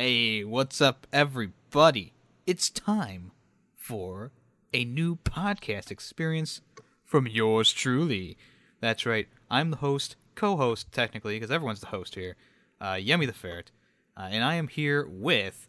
Hey, 0.00 0.44
what's 0.44 0.80
up, 0.80 1.08
everybody? 1.12 2.12
It's 2.46 2.70
time 2.70 3.32
for 3.74 4.30
a 4.72 4.84
new 4.84 5.16
podcast 5.16 5.90
experience 5.90 6.60
from 7.04 7.26
yours 7.26 7.72
truly. 7.72 8.38
That's 8.80 9.04
right, 9.04 9.26
I'm 9.50 9.72
the 9.72 9.78
host, 9.78 10.14
co 10.36 10.56
host, 10.56 10.92
technically, 10.92 11.34
because 11.34 11.50
everyone's 11.50 11.80
the 11.80 11.88
host 11.88 12.14
here, 12.14 12.36
uh, 12.80 12.92
Yummy 12.92 13.26
the 13.26 13.32
Ferret, 13.32 13.72
uh, 14.16 14.28
and 14.30 14.44
I 14.44 14.54
am 14.54 14.68
here 14.68 15.04
with 15.04 15.66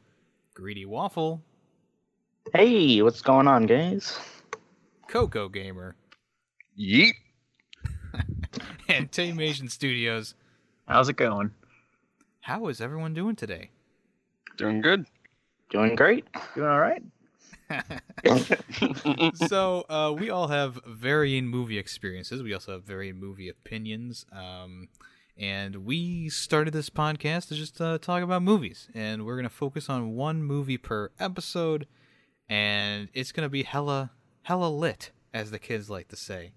Greedy 0.54 0.86
Waffle, 0.86 1.42
Hey, 2.54 3.02
what's 3.02 3.24
going 3.24 3.48
on, 3.48 3.66
guys? 3.66 4.16
Coco 5.08 5.50
Gamer, 5.50 5.96
Yeet. 6.80 7.14
and 8.88 9.12
Tame 9.12 9.40
Asian 9.40 9.70
Studios. 9.70 10.36
How's 10.88 11.10
it 11.10 11.16
going? 11.16 11.50
How 12.42 12.68
is 12.68 12.80
everyone 12.80 13.16
doing 13.16 13.36
today? 13.36 13.72
Doing 14.60 14.82
good. 14.82 15.06
Doing 15.70 15.96
great. 15.96 16.26
Doing 16.54 16.68
all 16.68 16.82
right? 16.82 17.02
so 19.48 19.86
uh, 19.88 20.14
we 20.18 20.30
all 20.30 20.50
have 20.50 20.82
varying 20.86 21.48
movie 21.48 21.78
experiences. 21.78 22.44
We 22.44 22.54
also 22.54 22.74
have 22.74 22.84
varying 22.84 23.18
movie 23.18 23.48
opinions. 23.48 24.26
Um, 24.34 24.90
and 25.38 25.86
we 25.86 26.28
started 26.28 26.74
this 26.74 26.90
podcast 26.90 27.48
to 27.48 27.56
just 27.56 27.80
uh, 27.80 28.00
talk 28.00 28.22
about 28.22 28.44
movies. 28.44 28.90
And 28.94 29.26
we're 29.26 29.38
gonna 29.38 29.48
focus 29.48 29.90
on 29.90 30.16
one 30.16 30.44
movie 30.44 30.78
per 30.78 31.12
episode, 31.22 31.88
and 32.50 33.08
it's 33.14 33.32
gonna 33.32 33.48
be 33.48 33.64
hella 33.64 34.12
hella 34.42 34.68
lit, 34.68 35.12
as 35.34 35.52
the 35.52 35.60
kids 35.60 35.90
like 35.90 36.10
to 36.10 36.18
say. 36.18 36.52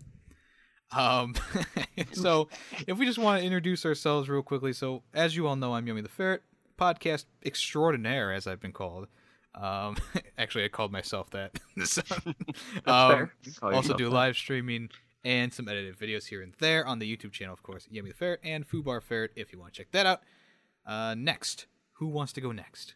Um, 0.90 1.36
so 2.12 2.48
if 2.88 2.98
we 2.98 3.06
just 3.06 3.18
want 3.18 3.40
to 3.40 3.46
introduce 3.46 3.86
ourselves 3.86 4.28
real 4.28 4.42
quickly, 4.42 4.72
so 4.72 5.04
as 5.14 5.36
you 5.36 5.46
all 5.46 5.54
know, 5.54 5.74
I'm 5.74 5.86
Yummy 5.86 6.00
the 6.00 6.08
Ferret, 6.08 6.42
podcast 6.78 7.26
extraordinaire, 7.44 8.32
as 8.32 8.46
I've 8.46 8.60
been 8.60 8.72
called. 8.72 9.08
Um, 9.54 9.96
actually, 10.38 10.64
I 10.64 10.68
called 10.68 10.92
myself 10.92 11.30
that. 11.30 11.58
So, 11.84 12.02
um, 12.86 13.10
fair. 13.10 13.34
You 13.42 13.52
call 13.52 13.74
also 13.74 13.94
do 13.96 14.04
that. 14.04 14.10
live 14.10 14.36
streaming 14.36 14.90
and 15.24 15.52
some 15.52 15.68
edited 15.68 15.98
videos 15.98 16.26
here 16.26 16.42
and 16.42 16.52
there 16.58 16.86
on 16.86 16.98
the 16.98 17.16
YouTube 17.16 17.32
channel, 17.32 17.54
of 17.54 17.62
course, 17.62 17.86
Yummy 17.90 18.10
the 18.10 18.14
Ferret 18.16 18.40
and 18.44 18.68
Fubar 18.68 19.02
Ferret, 19.02 19.32
if 19.36 19.52
you 19.52 19.58
want 19.58 19.72
to 19.72 19.78
check 19.78 19.90
that 19.92 20.06
out. 20.06 20.20
Uh, 20.84 21.14
next, 21.16 21.66
who 21.94 22.08
wants 22.08 22.32
to 22.34 22.40
go 22.40 22.52
next? 22.52 22.94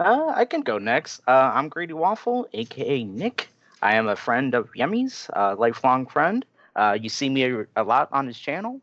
Uh, 0.00 0.32
I 0.34 0.44
can 0.44 0.62
go 0.62 0.78
next. 0.78 1.20
Uh, 1.26 1.50
I'm 1.54 1.68
Grady 1.68 1.92
Waffle, 1.92 2.48
aka 2.52 3.04
Nick. 3.04 3.48
I 3.82 3.94
am 3.94 4.08
a 4.08 4.16
friend 4.16 4.54
of 4.54 4.68
Yummy's, 4.74 5.30
a 5.32 5.54
lifelong 5.54 6.06
friend. 6.06 6.44
Uh, 6.76 6.96
you 7.00 7.08
see 7.08 7.28
me 7.28 7.44
a, 7.44 7.66
a 7.76 7.82
lot 7.82 8.08
on 8.12 8.26
his 8.26 8.38
channel. 8.38 8.80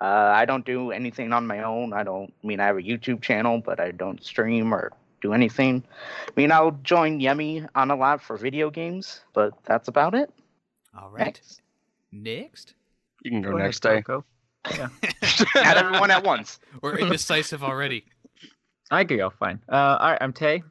Uh, 0.00 0.04
I 0.34 0.44
don't 0.44 0.64
do 0.64 0.90
anything 0.92 1.32
on 1.32 1.46
my 1.46 1.62
own. 1.62 1.92
I 1.92 2.02
don't 2.04 2.32
I 2.42 2.46
mean 2.46 2.60
I 2.60 2.66
have 2.66 2.76
a 2.76 2.82
YouTube 2.82 3.20
channel, 3.22 3.60
but 3.64 3.80
I 3.80 3.90
don't 3.90 4.22
stream 4.24 4.72
or 4.72 4.92
do 5.20 5.32
anything. 5.32 5.82
I 6.28 6.30
mean 6.36 6.52
I'll 6.52 6.78
join 6.82 7.20
Yummy 7.20 7.64
on 7.74 7.90
a 7.90 7.96
lot 7.96 8.22
for 8.22 8.36
video 8.36 8.70
games, 8.70 9.20
but 9.34 9.52
that's 9.64 9.88
about 9.88 10.14
it. 10.14 10.30
All 10.98 11.10
right, 11.10 11.26
Next. 11.26 11.62
next, 12.12 12.74
You 13.24 13.30
can 13.32 13.42
go, 13.42 13.50
Go 13.50 13.56
ahead, 13.56 13.66
next 13.68 13.80
day. 13.80 14.02
Coco. 14.02 14.24
Not 14.76 15.76
everyone 15.76 16.10
at 16.10 16.24
once. 16.24 16.58
we're 16.82 16.98
indecisive 16.98 17.62
already. 17.62 18.04
I 18.90 19.04
can 19.04 19.16
go. 19.18 19.30
Fine. 19.30 19.60
Uh, 19.70 19.96
all 20.00 20.10
right. 20.10 20.18
I'm 20.20 20.32
Tay. 20.32 20.62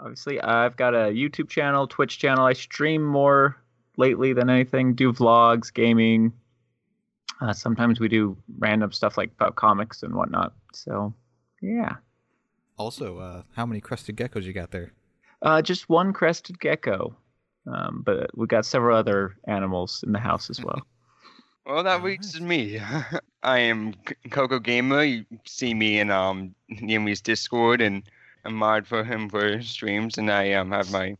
Obviously, 0.00 0.40
I've 0.40 0.76
got 0.76 0.94
a 0.94 1.08
YouTube 1.12 1.48
channel, 1.48 1.86
Twitch 1.86 2.18
channel. 2.18 2.44
I 2.44 2.52
stream 2.52 3.04
more 3.04 3.56
lately 3.96 4.32
than 4.32 4.48
anything. 4.48 4.94
Do 4.94 5.12
vlogs, 5.12 5.72
gaming. 5.72 6.32
Uh, 7.40 7.52
sometimes 7.52 8.00
we 8.00 8.08
do 8.08 8.36
random 8.58 8.92
stuff 8.92 9.16
like 9.16 9.30
about 9.32 9.56
comics 9.56 10.02
and 10.02 10.14
whatnot. 10.14 10.52
So, 10.72 11.14
yeah. 11.62 11.96
Also, 12.76 13.18
uh, 13.18 13.42
how 13.54 13.66
many 13.66 13.80
crested 13.80 14.16
geckos 14.16 14.44
you 14.44 14.52
got 14.52 14.70
there? 14.70 14.92
Uh, 15.42 15.62
just 15.62 15.88
one 15.88 16.12
crested 16.12 16.58
gecko, 16.60 17.16
um, 17.66 18.02
but 18.04 18.36
we 18.36 18.46
got 18.46 18.66
several 18.66 18.96
other 18.96 19.36
animals 19.46 20.02
in 20.04 20.12
the 20.12 20.18
house 20.18 20.50
as 20.50 20.62
well. 20.62 20.82
Well, 21.66 21.82
that 21.84 21.96
Alright. 21.96 22.02
reaches 22.02 22.40
me. 22.40 22.80
I 23.42 23.58
am 23.58 23.94
Coco 24.30 24.58
Gamer. 24.58 25.02
You 25.04 25.26
see 25.44 25.74
me 25.74 26.00
in 26.00 26.10
um 26.10 26.54
Yummy's 26.68 27.20
Discord, 27.20 27.80
and 27.80 28.02
I'm 28.44 28.54
mod 28.54 28.86
for 28.86 29.04
him 29.04 29.28
for 29.28 29.60
streams, 29.62 30.16
and 30.18 30.30
I 30.32 30.54
um 30.54 30.70
have 30.72 30.90
my 30.90 31.16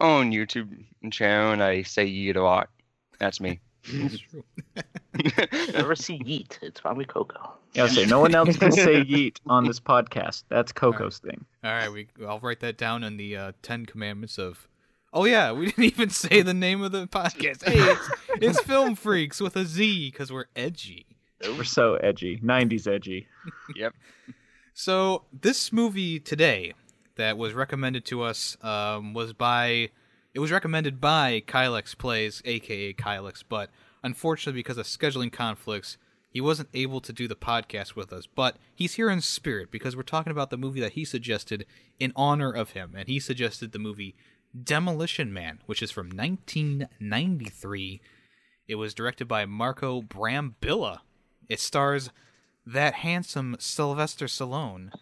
own 0.00 0.32
YouTube 0.32 0.84
channel, 1.10 1.52
and 1.52 1.62
I 1.62 1.82
say 1.82 2.06
yeet 2.06 2.36
a 2.36 2.42
lot. 2.42 2.70
That's 3.18 3.40
me. 3.40 3.60
It's 3.90 4.18
true. 4.30 4.44
Never 5.72 5.94
see 5.94 6.18
Yeet. 6.18 6.58
It's 6.62 6.80
probably 6.80 7.04
Coco. 7.04 7.54
Yeah, 7.74 7.82
I'll 7.82 7.88
say 7.88 8.06
no 8.06 8.20
one 8.20 8.34
else 8.34 8.56
can 8.56 8.72
say 8.72 9.04
yeet 9.04 9.38
on 9.46 9.64
this 9.64 9.80
podcast. 9.80 10.44
That's 10.48 10.72
Coco's 10.72 11.18
thing. 11.18 11.44
All 11.62 11.72
right, 11.72 11.90
we 11.90 12.08
I'll 12.26 12.40
write 12.40 12.60
that 12.60 12.76
down 12.78 13.04
in 13.04 13.16
the 13.16 13.36
uh, 13.36 13.52
Ten 13.62 13.86
Commandments 13.86 14.38
of. 14.38 14.68
Oh 15.12 15.24
yeah, 15.24 15.52
we 15.52 15.66
didn't 15.72 15.84
even 15.84 16.10
say 16.10 16.42
the 16.42 16.54
name 16.54 16.82
of 16.82 16.92
the 16.92 17.06
podcast. 17.06 17.64
Hey, 17.64 17.78
it's, 17.78 18.10
it's 18.42 18.60
Film 18.60 18.94
Freaks 18.94 19.40
with 19.40 19.56
a 19.56 19.64
Z 19.64 20.10
because 20.10 20.32
we're 20.32 20.46
edgy. 20.56 21.06
We're 21.42 21.64
so 21.64 21.94
edgy. 21.96 22.38
90s 22.38 22.88
edgy. 22.92 23.28
Yep. 23.76 23.94
So 24.74 25.24
this 25.32 25.72
movie 25.72 26.18
today 26.18 26.74
that 27.16 27.38
was 27.38 27.54
recommended 27.54 28.04
to 28.06 28.22
us 28.22 28.56
um, 28.62 29.14
was 29.14 29.32
by. 29.32 29.90
It 30.34 30.40
was 30.40 30.52
recommended 30.52 31.00
by 31.00 31.42
Kylex 31.46 31.96
Plays, 31.96 32.42
aka 32.44 32.92
Kylex, 32.92 33.42
but 33.48 33.70
unfortunately 34.02 34.58
because 34.58 34.78
of 34.78 34.86
scheduling 34.86 35.32
conflicts, 35.32 35.96
he 36.30 36.40
wasn't 36.40 36.68
able 36.74 37.00
to 37.00 37.12
do 37.12 37.26
the 37.26 37.34
podcast 37.34 37.96
with 37.96 38.12
us. 38.12 38.26
But 38.26 38.56
he's 38.74 38.94
here 38.94 39.10
in 39.10 39.20
spirit 39.20 39.70
because 39.70 39.96
we're 39.96 40.02
talking 40.02 40.30
about 40.30 40.50
the 40.50 40.58
movie 40.58 40.80
that 40.80 40.92
he 40.92 41.04
suggested 41.04 41.66
in 41.98 42.12
honor 42.14 42.52
of 42.52 42.70
him, 42.70 42.94
and 42.96 43.08
he 43.08 43.18
suggested 43.18 43.72
the 43.72 43.78
movie 43.78 44.14
Demolition 44.62 45.32
Man, 45.32 45.60
which 45.66 45.82
is 45.82 45.90
from 45.90 46.08
1993. 46.10 48.00
It 48.66 48.74
was 48.74 48.94
directed 48.94 49.26
by 49.26 49.46
Marco 49.46 50.02
Brambilla. 50.02 51.00
It 51.48 51.60
stars 51.60 52.10
that 52.66 52.94
handsome 52.94 53.56
Sylvester 53.58 54.26
Stallone, 54.26 54.92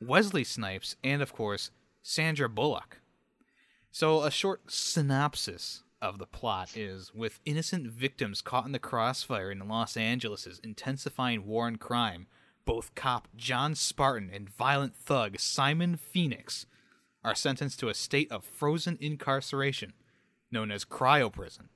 Wesley 0.00 0.44
Snipes, 0.44 0.94
and 1.02 1.20
of 1.20 1.32
course, 1.32 1.72
Sandra 2.02 2.48
Bullock. 2.48 3.00
So, 3.90 4.22
a 4.22 4.30
short 4.30 4.70
synopsis 4.70 5.82
of 6.00 6.18
the 6.18 6.26
plot 6.26 6.76
is 6.76 7.12
with 7.14 7.40
innocent 7.44 7.88
victims 7.88 8.42
caught 8.42 8.66
in 8.66 8.72
the 8.72 8.78
crossfire 8.78 9.50
in 9.50 9.66
Los 9.66 9.96
Angeles' 9.96 10.60
intensifying 10.62 11.46
war 11.46 11.66
and 11.66 11.80
crime, 11.80 12.26
both 12.64 12.94
cop 12.94 13.28
John 13.36 13.74
Spartan 13.74 14.30
and 14.32 14.50
violent 14.50 14.94
thug 14.94 15.40
Simon 15.40 15.96
Phoenix 15.96 16.66
are 17.24 17.34
sentenced 17.34 17.80
to 17.80 17.88
a 17.88 17.94
state 17.94 18.30
of 18.30 18.44
frozen 18.44 18.96
incarceration 19.00 19.94
known 20.50 20.70
as 20.70 20.84
cryoprison. 20.84 21.68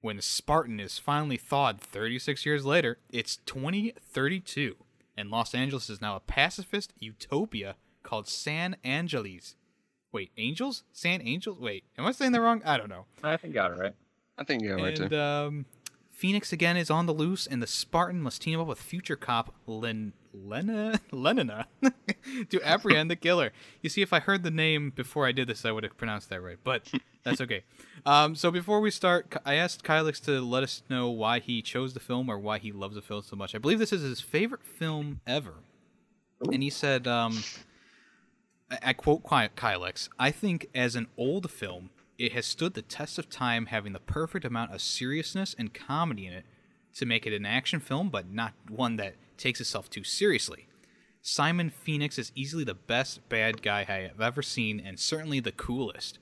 When 0.00 0.20
Spartan 0.20 0.80
is 0.80 0.98
finally 0.98 1.36
thawed 1.36 1.80
36 1.80 2.44
years 2.44 2.66
later, 2.66 2.98
it's 3.10 3.38
2032, 3.46 4.76
and 5.16 5.30
Los 5.30 5.54
Angeles 5.54 5.88
is 5.88 6.00
now 6.00 6.16
a 6.16 6.20
pacifist 6.20 6.92
utopia 6.98 7.76
called 8.02 8.28
San 8.28 8.76
Angeles. 8.84 9.56
Wait, 10.14 10.30
Angels? 10.38 10.84
San 10.92 11.20
Angels? 11.26 11.58
Wait, 11.58 11.82
am 11.98 12.06
I 12.06 12.12
saying 12.12 12.30
that 12.32 12.40
wrong? 12.40 12.62
I 12.64 12.76
don't 12.78 12.88
know. 12.88 13.04
I 13.24 13.36
think 13.36 13.52
got 13.52 13.72
it 13.72 13.78
right. 13.78 13.94
I 14.38 14.44
think 14.44 14.62
you're 14.62 14.76
right 14.76 14.96
And 14.98 15.10
too. 15.10 15.18
um, 15.20 15.66
Phoenix 16.12 16.52
again 16.52 16.76
is 16.76 16.88
on 16.88 17.06
the 17.06 17.12
loose, 17.12 17.48
and 17.48 17.60
the 17.60 17.66
Spartan 17.66 18.22
must 18.22 18.40
team 18.40 18.60
up 18.60 18.68
with 18.68 18.80
future 18.80 19.16
cop 19.16 19.52
Len 19.66 20.12
Lena 20.32 21.00
Lenina 21.12 21.64
to 22.50 22.62
apprehend 22.62 23.10
the 23.10 23.16
killer. 23.16 23.50
You 23.82 23.90
see, 23.90 24.02
if 24.02 24.12
I 24.12 24.20
heard 24.20 24.44
the 24.44 24.50
name 24.52 24.90
before 24.94 25.26
I 25.26 25.32
did 25.32 25.48
this, 25.48 25.64
I 25.64 25.72
would 25.72 25.82
have 25.82 25.96
pronounced 25.98 26.30
that 26.30 26.40
right, 26.40 26.58
but 26.62 26.88
that's 27.24 27.40
okay. 27.40 27.64
Um, 28.06 28.34
so 28.36 28.50
before 28.50 28.80
we 28.80 28.90
start, 28.90 29.34
I 29.46 29.54
asked 29.54 29.82
Kylix 29.82 30.22
to 30.26 30.38
let 30.42 30.62
us 30.62 30.82
know 30.90 31.08
why 31.08 31.38
he 31.38 31.62
chose 31.62 31.94
the 31.94 32.00
film 32.00 32.28
or 32.28 32.38
why 32.38 32.58
he 32.58 32.70
loves 32.70 32.96
the 32.96 33.00
film 33.00 33.22
so 33.22 33.34
much. 33.34 33.54
I 33.54 33.58
believe 33.58 33.78
this 33.78 33.94
is 33.94 34.02
his 34.02 34.20
favorite 34.20 34.62
film 34.62 35.20
ever, 35.26 35.54
and 36.52 36.62
he 36.62 36.68
said, 36.68 37.06
um, 37.08 37.42
I, 38.82 38.92
quote 38.92 39.22
Ky- 39.22 39.48
Kylix, 39.56 40.08
I 40.18 40.30
think 40.30 40.68
as 40.74 40.96
an 40.96 41.08
old 41.16 41.50
film, 41.50 41.90
it 42.18 42.32
has 42.32 42.46
stood 42.46 42.74
the 42.74 42.82
test 42.82 43.18
of 43.18 43.28
time 43.28 43.66
having 43.66 43.92
the 43.92 44.00
perfect 44.00 44.44
amount 44.44 44.72
of 44.72 44.80
seriousness 44.80 45.54
and 45.58 45.74
comedy 45.74 46.26
in 46.26 46.32
it 46.32 46.44
to 46.94 47.06
make 47.06 47.26
it 47.26 47.32
an 47.32 47.44
action 47.44 47.80
film, 47.80 48.08
but 48.08 48.30
not 48.30 48.54
one 48.68 48.96
that 48.96 49.16
takes 49.36 49.60
itself 49.60 49.90
too 49.90 50.04
seriously. 50.04 50.68
Simon 51.20 51.70
Phoenix 51.70 52.18
is 52.18 52.32
easily 52.34 52.64
the 52.64 52.74
best 52.74 53.28
bad 53.28 53.62
guy 53.62 53.80
I 53.80 54.08
have 54.08 54.20
ever 54.20 54.42
seen, 54.42 54.78
and 54.78 55.00
certainly 55.00 55.40
the 55.40 55.52
coolest. 55.52 56.18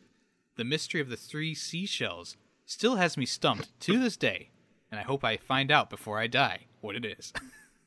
The 0.56 0.64
mystery 0.64 1.00
of 1.00 1.08
the 1.08 1.16
three 1.16 1.54
seashells 1.54 2.36
still 2.66 2.96
has 2.96 3.16
me 3.16 3.26
stumped 3.26 3.68
to 3.80 3.98
this 3.98 4.16
day, 4.16 4.50
and 4.90 5.00
I 5.00 5.02
hope 5.02 5.24
I 5.24 5.36
find 5.36 5.70
out 5.70 5.90
before 5.90 6.18
I 6.18 6.26
die 6.26 6.66
what 6.80 6.94
it 6.94 7.04
is. 7.04 7.32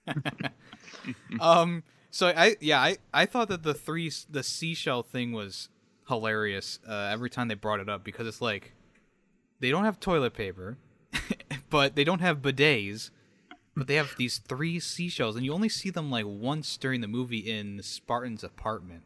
um, 1.39 1.83
so 2.15 2.27
I 2.27 2.55
yeah 2.61 2.79
I 2.79 2.97
I 3.13 3.25
thought 3.25 3.49
that 3.49 3.63
the 3.63 3.73
three 3.73 4.09
the 4.29 4.41
seashell 4.41 5.03
thing 5.03 5.33
was 5.33 5.67
hilarious 6.07 6.79
uh, 6.87 7.09
every 7.11 7.29
time 7.29 7.49
they 7.49 7.55
brought 7.55 7.81
it 7.81 7.89
up 7.89 8.05
because 8.05 8.25
it's 8.25 8.39
like 8.39 8.71
they 9.59 9.69
don't 9.69 9.83
have 9.83 9.99
toilet 9.99 10.33
paper, 10.33 10.77
but 11.69 11.97
they 11.97 12.05
don't 12.05 12.21
have 12.21 12.41
bidets, 12.41 13.09
but 13.75 13.87
they 13.87 13.95
have 13.95 14.15
these 14.17 14.37
three 14.37 14.79
seashells, 14.79 15.35
and 15.35 15.43
you 15.43 15.53
only 15.53 15.67
see 15.67 15.89
them 15.89 16.09
like 16.09 16.25
once 16.25 16.77
during 16.77 17.01
the 17.01 17.07
movie 17.09 17.39
in 17.39 17.83
Spartan's 17.83 18.45
apartment. 18.45 19.03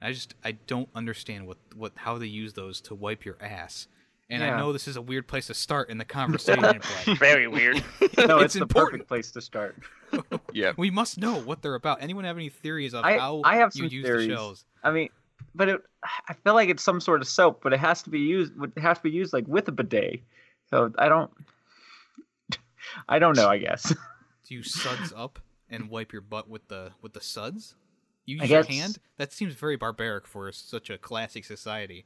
I 0.00 0.10
just 0.10 0.34
I 0.44 0.52
don't 0.66 0.88
understand 0.96 1.46
what 1.46 1.58
what 1.76 1.92
how 1.94 2.18
they 2.18 2.26
use 2.26 2.54
those 2.54 2.80
to 2.82 2.94
wipe 2.96 3.24
your 3.24 3.36
ass. 3.40 3.86
And 4.32 4.42
I 4.42 4.56
know 4.58 4.72
this 4.72 4.88
is 4.88 4.96
a 4.96 5.02
weird 5.02 5.28
place 5.28 5.46
to 5.48 5.54
start 5.54 5.90
in 5.90 5.98
the 5.98 6.04
conversation, 6.20 6.62
but 7.06 7.18
Very 7.18 7.46
weird. 7.48 7.76
No, 8.18 8.38
It's 8.38 8.44
it's, 8.46 8.54
the 8.54 8.62
important. 8.62 8.92
perfect 8.92 9.08
place 9.08 9.30
to 9.32 9.40
start. 9.40 9.76
Yeah. 10.52 10.72
we 10.76 10.90
must 10.90 11.18
know 11.18 11.40
what 11.40 11.62
they're 11.62 11.74
about. 11.74 12.02
Anyone 12.02 12.24
have 12.24 12.36
any 12.36 12.50
theories 12.50 12.92
of 12.94 13.04
I- 13.04 13.16
how 13.18 13.40
I 13.44 13.56
have 13.56 13.72
you 13.74 13.82
some 13.88 13.90
use 13.90 14.04
theories. 14.04 14.28
the 14.28 14.34
shells? 14.34 14.64
I 14.84 14.90
mean, 14.90 15.08
but 15.54 15.68
it, 15.70 15.82
I 16.28 16.34
feel 16.34 16.52
like 16.54 16.68
it's 16.68 16.82
some 16.82 17.00
sort 17.00 17.22
of 17.22 17.28
soap, 17.28 17.60
but 17.62 17.72
it 17.72 17.78
has 17.80 18.02
to 18.02 18.10
be 18.10 18.20
used. 18.20 18.52
It 18.76 18.80
has 18.80 18.98
to 18.98 19.02
be 19.04 19.10
used 19.10 19.32
like 19.32 19.46
with 19.46 19.68
a 19.68 19.72
bidet. 19.72 20.20
So 20.70 20.92
I 20.98 21.08
don't. 21.08 21.30
I 23.08 23.18
don't 23.18 23.36
know. 23.36 23.48
I 23.48 23.58
guess. 23.58 23.94
Do 24.46 24.54
you 24.54 24.62
suds 24.62 25.12
up 25.16 25.38
and 25.70 25.88
wipe 25.88 26.12
your 26.12 26.22
butt 26.22 26.48
with 26.48 26.68
the 26.68 26.92
with 27.00 27.12
the 27.14 27.20
suds? 27.20 27.74
You 28.26 28.38
I 28.40 28.42
use 28.44 28.50
your 28.50 28.62
hand? 28.64 28.98
That 29.16 29.32
seems 29.32 29.54
very 29.54 29.76
barbaric 29.76 30.26
for 30.26 30.50
such 30.52 30.90
a 30.90 30.98
classic 30.98 31.44
society. 31.44 32.04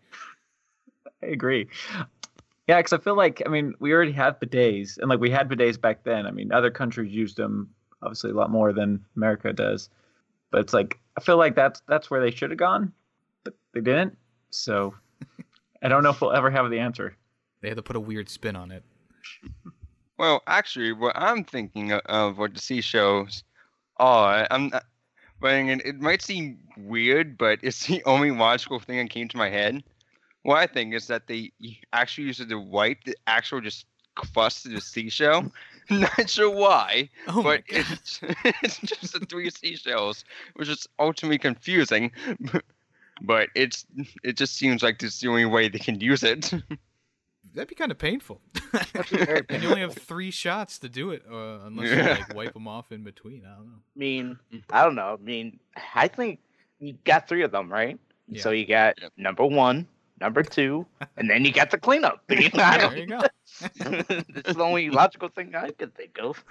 I 1.23 1.27
agree. 1.27 1.69
Yeah, 2.67 2.79
because 2.79 2.93
I 2.93 2.99
feel 2.99 3.17
like 3.17 3.43
I 3.45 3.49
mean 3.49 3.75
we 3.79 3.93
already 3.93 4.13
have 4.13 4.41
bidets, 4.41 4.99
and 4.99 5.09
like 5.09 5.21
we 5.21 5.31
had 5.31 5.49
bidets 5.49 5.81
back 5.81 6.05
then. 6.05 6.27
I 6.27 6.31
mean, 6.31 6.53
other 6.53 6.71
countries 6.71 7.13
used 7.13 7.37
them 7.37 7.71
obviously 8.03 8.31
a 8.31 8.35
lot 8.35 8.51
more 8.51 8.73
than 8.73 9.05
America 9.17 9.53
does, 9.53 9.89
but 10.51 10.61
it's 10.61 10.73
like 10.73 10.99
I 11.17 11.21
feel 11.21 11.37
like 11.37 11.55
that's 11.55 11.83
that's 11.89 12.11
where 12.11 12.21
they 12.21 12.31
should 12.31 12.51
have 12.51 12.59
gone, 12.59 12.93
but 13.45 13.55
they 13.73 13.81
didn't. 13.81 14.17
So 14.51 14.95
I 15.83 15.89
don't 15.89 16.03
know 16.03 16.11
if 16.11 16.21
we'll 16.21 16.33
ever 16.33 16.51
have 16.51 16.69
the 16.71 16.81
answer. 16.81 17.17
They 17.61 17.69
had 17.69 17.77
to 17.77 17.83
put 17.83 17.97
a 17.97 18.01
weird 18.01 18.29
spin 18.29 18.57
on 18.57 18.71
it. 18.71 18.83
Well, 20.19 20.43
actually, 20.47 20.93
what 20.93 21.15
I'm 21.15 21.45
thinking 21.45 21.93
of 21.93 22.39
what 22.39 22.55
the 22.55 22.61
seashells 22.61 23.45
are, 23.99 24.47
I'm 24.51 24.69
not, 24.69 24.85
but 25.41 25.53
I 25.53 25.63
mean, 25.63 25.83
it 25.85 26.01
might 26.01 26.23
seem 26.23 26.59
weird, 26.79 27.37
but 27.37 27.59
it's 27.63 27.87
the 27.87 28.03
only 28.05 28.31
logical 28.31 28.81
thing 28.81 28.99
that 28.99 29.11
came 29.11 29.29
to 29.29 29.37
my 29.37 29.51
head. 29.51 29.83
What 30.47 30.59
I 30.59 30.67
think 30.69 30.95
is 30.95 31.09
that 31.09 31.27
they 31.27 31.51
actually 31.93 32.29
used 32.29 32.41
it 32.41 32.49
to 32.51 32.61
wipe 32.61 33.03
the 33.03 33.17
actual 33.27 33.61
just 33.61 33.87
crust 34.15 34.65
of 34.65 34.73
the 34.73 34.81
seashell. 34.81 35.51
Not 35.91 36.31
sure 36.31 36.55
why, 36.55 37.11
Oh 37.27 37.43
but 37.43 37.63
it's, 37.69 38.21
it's 38.63 38.79
just 38.79 39.13
the 39.13 39.27
three 39.27 39.51
seashells, 39.51 40.25
which 40.55 40.69
is 40.69 40.87
ultimately 41.01 41.39
confusing. 41.39 42.13
But 43.23 43.49
it's 43.57 43.87
it 44.23 44.37
just 44.37 44.57
seems 44.57 44.85
like 44.85 45.01
this 45.01 45.15
is 45.15 45.21
the 45.21 45.29
only 45.29 45.47
way 45.47 45.69
they 45.69 45.81
can 45.81 46.01
use 46.01 46.23
it. 46.23 46.53
That'd 47.53 47.69
be 47.69 47.75
kind 47.75 47.91
of 47.91 47.99
painful. 47.99 48.41
very 49.11 49.43
and 49.49 49.63
you 49.63 49.69
only 49.69 49.81
have 49.81 49.95
three 49.95 50.31
shots 50.31 50.79
to 50.79 50.89
do 50.89 51.11
it, 51.11 51.25
uh, 51.29 51.67
unless 51.67 51.91
you 51.91 52.03
like 52.05 52.33
wipe 52.33 52.53
them 52.55 52.69
off 52.69 52.93
in 52.93 53.03
between. 53.03 53.45
I 53.45 53.57
don't 53.57 53.67
know. 53.67 53.79
I 53.97 53.99
mean, 53.99 54.39
I 54.71 54.85
don't 54.85 54.95
know. 54.95 55.19
I 55.21 55.25
mean, 55.25 55.59
I 55.95 56.07
think 56.07 56.39
you 56.79 56.97
got 57.05 57.27
three 57.29 57.43
of 57.43 57.51
them, 57.51 57.73
right? 57.73 57.99
Yeah. 58.29 58.43
So 58.43 58.51
you 58.51 58.65
got 58.65 59.01
Yep. 59.03 59.13
number 59.17 59.45
one, 59.45 59.89
number 60.21 60.43
two, 60.43 60.87
and 61.17 61.29
then 61.29 61.45
you 61.45 61.53
got 61.53 61.71
the 61.71 61.79
cleanup. 61.79 62.23
I 62.29 62.35
there 62.35 62.79
don't, 62.79 62.97
you 62.97 63.07
go. 63.07 63.21
it's 63.61 64.55
the 64.55 64.63
only 64.63 64.91
logical 64.91 65.29
thing 65.29 65.55
I 65.55 65.71
could 65.71 65.95
think 65.95 66.19
of. 66.21 66.45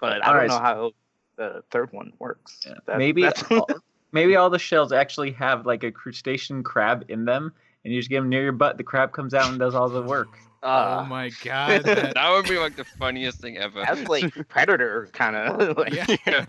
But 0.00 0.12
I 0.22 0.26
All 0.26 0.32
don't 0.32 0.36
right, 0.42 0.48
know 0.48 0.58
how 0.58 0.92
the 1.36 1.62
third 1.70 1.92
one 1.92 2.12
works. 2.18 2.60
Yeah, 2.66 2.74
That- 2.86 2.98
maybe 2.98 3.26
all, 3.26 3.68
maybe 4.12 4.36
all 4.36 4.50
the 4.50 4.58
shells 4.58 4.92
actually 4.92 5.32
have 5.32 5.66
like 5.66 5.82
a 5.84 5.90
crustacean 5.90 6.62
crab 6.62 7.04
in 7.08 7.24
them, 7.24 7.52
and 7.84 7.92
you 7.92 8.00
just 8.00 8.10
get 8.10 8.20
them 8.20 8.28
near 8.28 8.42
your 8.42 8.52
butt. 8.52 8.76
The 8.76 8.84
crab 8.84 9.12
comes 9.12 9.34
out 9.34 9.48
and 9.50 9.58
does 9.58 9.74
all 9.74 9.88
the 9.88 10.02
work. 10.02 10.28
oh 10.62 10.68
uh, 10.68 11.06
my 11.08 11.30
god. 11.42 11.84
That, 11.84 12.14
that 12.14 12.30
would 12.30 12.48
be 12.48 12.58
like 12.58 12.76
the 12.76 12.84
funniest 12.84 13.40
thing 13.40 13.56
ever. 13.58 13.82
that's 13.86 14.08
like 14.08 14.32
predator 14.48 15.08
kind 15.12 15.36
of. 15.36 15.76
Like, 15.78 15.94
yeah. 15.94 16.44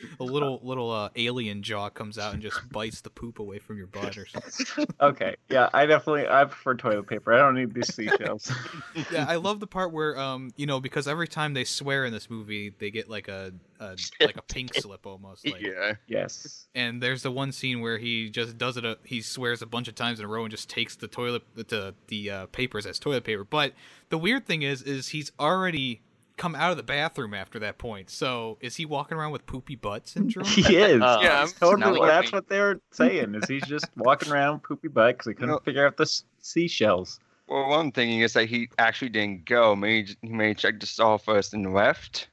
Yeah. 0.00 0.08
A 0.20 0.24
little 0.24 0.60
little 0.62 0.90
uh, 0.90 1.10
alien 1.16 1.62
jaw 1.62 1.88
comes 1.88 2.18
out 2.18 2.32
and 2.32 2.42
just 2.42 2.68
bites 2.70 3.00
the 3.00 3.10
poop 3.10 3.38
away 3.38 3.58
from 3.58 3.76
your 3.76 3.86
butt 3.86 4.16
or 4.16 4.26
something. 4.26 4.86
Okay, 5.00 5.36
yeah, 5.48 5.70
I 5.72 5.86
definitely 5.86 6.28
I 6.28 6.44
prefer 6.44 6.74
toilet 6.74 7.06
paper. 7.06 7.32
I 7.32 7.38
don't 7.38 7.54
need 7.54 7.72
these 7.74 7.94
seashells. 7.94 8.52
Yeah, 9.10 9.24
I 9.28 9.36
love 9.36 9.60
the 9.60 9.66
part 9.66 9.92
where 9.92 10.18
um 10.18 10.50
you 10.56 10.66
know 10.66 10.80
because 10.80 11.08
every 11.08 11.28
time 11.28 11.54
they 11.54 11.64
swear 11.64 12.04
in 12.04 12.12
this 12.12 12.28
movie 12.28 12.72
they 12.78 12.90
get 12.90 13.08
like 13.08 13.28
a, 13.28 13.52
a 13.78 13.96
like 14.20 14.36
a 14.36 14.42
pink 14.42 14.74
slip 14.80 15.06
almost 15.06 15.46
like 15.46 15.60
yeah. 15.60 15.94
yes. 16.06 16.66
and 16.74 17.02
there's 17.02 17.22
the 17.22 17.30
one 17.30 17.52
scene 17.52 17.80
where 17.80 17.98
he 17.98 18.28
just 18.28 18.58
does 18.58 18.76
it 18.76 18.84
a, 18.84 18.98
he 19.04 19.20
swears 19.22 19.62
a 19.62 19.66
bunch 19.66 19.88
of 19.88 19.94
times 19.94 20.18
in 20.18 20.24
a 20.24 20.28
row 20.28 20.44
and 20.44 20.50
just 20.50 20.68
takes 20.68 20.96
the 20.96 21.08
toilet 21.08 21.42
the 21.54 21.94
the 22.08 22.30
uh, 22.30 22.46
papers 22.46 22.86
as 22.86 22.98
toilet 22.98 23.24
paper 23.24 23.44
but 23.44 23.72
the 24.10 24.18
weird 24.18 24.46
thing 24.46 24.62
is 24.62 24.82
is 24.82 25.08
he's 25.08 25.32
already 25.38 26.02
come 26.40 26.54
out 26.54 26.70
of 26.70 26.76
the 26.78 26.82
bathroom 26.82 27.34
after 27.34 27.58
that 27.58 27.76
point 27.76 28.08
so 28.08 28.56
is 28.62 28.76
he 28.76 28.86
walking 28.86 29.16
around 29.18 29.30
with 29.30 29.44
poopy 29.46 29.76
butt 29.76 30.08
syndrome 30.14 30.46
He 30.46 30.62
is. 30.76 31.00
Uh, 31.02 31.18
Yeah, 31.22 31.42
I'm 31.42 31.48
totally. 31.48 32.00
now 32.00 32.06
That's 32.06 32.32
what 32.32 32.48
they 32.48 32.58
were 32.60 32.80
saying. 32.90 33.34
Is 33.34 33.46
he's 33.48 33.66
just 33.66 33.86
walking 33.96 34.32
around 34.32 34.62
poopy 34.62 34.88
butt 34.88 35.18
because 35.18 35.26
he 35.28 35.34
couldn't 35.34 35.50
No. 35.50 35.58
figure 35.58 35.86
out 35.86 35.96
the 35.98 36.04
s- 36.04 36.24
seashells. 36.40 37.20
Well, 37.46 37.68
one 37.68 37.92
thing 37.92 38.20
is 38.20 38.32
that 38.32 38.46
he 38.48 38.68
actually 38.78 39.10
didn't 39.10 39.44
go. 39.44 39.76
Maybe 39.76 40.16
he 40.22 40.28
may 40.28 40.54
check 40.54 40.80
the 40.80 40.86
stall 40.86 41.18
first 41.18 41.52
and 41.52 41.74
left. 41.74 42.28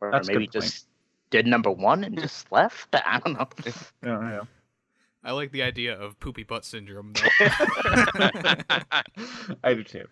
or 0.00 0.10
That's 0.10 0.26
maybe 0.28 0.46
just 0.48 0.88
did 1.30 1.46
number 1.46 1.70
one 1.70 2.02
and 2.04 2.18
just 2.18 2.50
left. 2.58 2.88
I 2.94 3.20
don't 3.24 3.34
know. 3.38 3.48
Yeah, 4.02 4.30
yeah. 4.30 4.40
i 5.22 5.32
like 5.32 5.52
the 5.52 5.62
idea 5.62 5.94
of 5.96 6.18
poopy 6.20 6.42
butt 6.44 6.64
syndrome 6.64 7.12
I 9.62 9.74
do 9.74 9.84
too. 9.84 10.06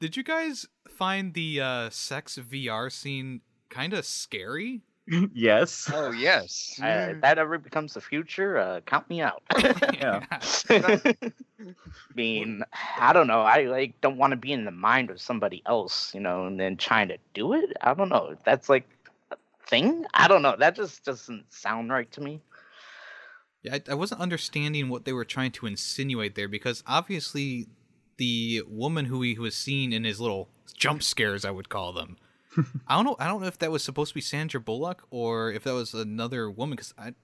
did 0.00 0.16
you 0.16 0.22
guys 0.22 0.66
find 0.94 1.34
the 1.34 1.60
uh 1.60 1.90
sex 1.90 2.38
vr 2.38 2.90
scene 2.90 3.40
kind 3.68 3.92
of 3.92 4.04
scary 4.04 4.82
yes. 5.34 5.90
oh 5.92 6.10
yes. 6.10 6.78
I, 6.82 6.88
if 7.10 7.20
that 7.20 7.38
ever 7.38 7.58
becomes 7.58 7.94
the 7.94 8.00
future, 8.00 8.58
uh, 8.58 8.80
count 8.80 9.08
me 9.08 9.20
out. 9.20 9.42
Yeah. 9.94 10.24
I 10.70 11.14
mean, 12.14 12.62
I 12.98 13.12
don't 13.12 13.26
know. 13.26 13.40
I 13.40 13.62
like 13.64 14.00
don't 14.00 14.18
want 14.18 14.32
to 14.32 14.36
be 14.36 14.52
in 14.52 14.64
the 14.64 14.70
mind 14.70 15.10
of 15.10 15.20
somebody 15.20 15.62
else, 15.66 16.14
you 16.14 16.20
know, 16.20 16.46
and 16.46 16.58
then 16.58 16.76
trying 16.76 17.08
to 17.08 17.18
do 17.32 17.54
it. 17.54 17.72
I 17.80 17.94
don't 17.94 18.08
know. 18.08 18.34
That's 18.44 18.68
like 18.68 18.88
a 19.30 19.36
thing. 19.66 20.04
I 20.12 20.28
don't 20.28 20.42
know. 20.42 20.56
That 20.58 20.74
just 20.76 21.04
doesn't 21.04 21.52
sound 21.52 21.90
right 21.90 22.10
to 22.12 22.20
me. 22.20 22.40
Yeah, 23.62 23.74
I, 23.76 23.92
I 23.92 23.94
wasn't 23.94 24.20
understanding 24.20 24.88
what 24.88 25.04
they 25.04 25.12
were 25.12 25.24
trying 25.24 25.52
to 25.52 25.66
insinuate 25.66 26.34
there 26.34 26.48
because 26.48 26.82
obviously 26.86 27.66
the 28.16 28.62
woman 28.68 29.06
who 29.06 29.22
he 29.22 29.38
was 29.38 29.54
seen 29.56 29.92
in 29.92 30.04
his 30.04 30.20
little 30.20 30.48
jump 30.76 31.02
scares, 31.02 31.44
I 31.44 31.50
would 31.50 31.68
call 31.68 31.92
them. 31.92 32.16
I 32.86 32.94
don't 32.96 33.04
know. 33.04 33.16
I 33.18 33.26
don't 33.26 33.40
know 33.40 33.46
if 33.48 33.58
that 33.58 33.70
was 33.70 33.82
supposed 33.82 34.10
to 34.10 34.14
be 34.14 34.20
Sandra 34.20 34.60
Bullock 34.60 35.02
or 35.10 35.50
if 35.52 35.64
that 35.64 35.74
was 35.74 35.92
another 35.94 36.50
woman 36.50 36.76
because 36.76 36.94
I, 36.96 37.14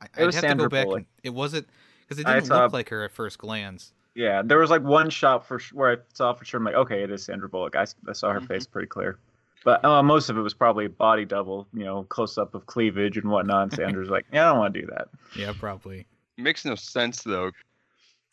I 0.00 0.06
I'd 0.16 0.34
have 0.34 0.42
to 0.44 0.54
go 0.54 0.68
back. 0.68 0.84
Bullock. 0.86 0.98
And, 0.98 1.06
it 1.22 1.30
wasn't 1.30 1.68
because 2.08 2.18
it 2.20 2.26
I 2.26 2.34
didn't 2.34 2.46
saw- 2.46 2.62
look 2.64 2.72
like 2.72 2.88
her 2.88 3.04
at 3.04 3.10
first 3.12 3.38
glance. 3.38 3.92
Yeah, 4.14 4.42
there 4.44 4.58
was 4.58 4.68
like 4.70 4.82
one 4.82 5.08
shot 5.08 5.46
for 5.46 5.58
sh- 5.58 5.72
where 5.72 5.92
I 5.92 5.96
saw 6.12 6.34
for 6.34 6.44
sure. 6.44 6.58
I'm 6.58 6.64
like, 6.64 6.74
okay, 6.74 7.02
it 7.02 7.10
is 7.10 7.24
Sandra 7.24 7.48
Bullock. 7.48 7.76
I 7.76 7.84
saw 8.12 8.30
her 8.32 8.40
Mhm. 8.40 8.48
face 8.48 8.66
pretty 8.66 8.88
clear, 8.88 9.18
but 9.64 9.82
uh, 9.84 10.02
most 10.02 10.28
of 10.28 10.36
it 10.36 10.42
was 10.42 10.52
probably 10.52 10.84
a 10.84 10.90
body 10.90 11.24
double, 11.24 11.66
you 11.72 11.84
know, 11.84 12.02
close 12.04 12.36
up 12.36 12.54
of 12.54 12.66
cleavage 12.66 13.16
and 13.16 13.30
whatnot. 13.30 13.62
And 13.64 13.72
Sandra's 13.72 14.10
like, 14.10 14.26
yeah, 14.32 14.44
I 14.46 14.50
don't 14.50 14.58
want 14.58 14.74
to 14.74 14.80
do 14.82 14.86
that. 14.88 15.08
Yeah, 15.34 15.52
probably. 15.58 16.06
Makes 16.36 16.64
no 16.66 16.74
sense 16.74 17.22
though, 17.22 17.52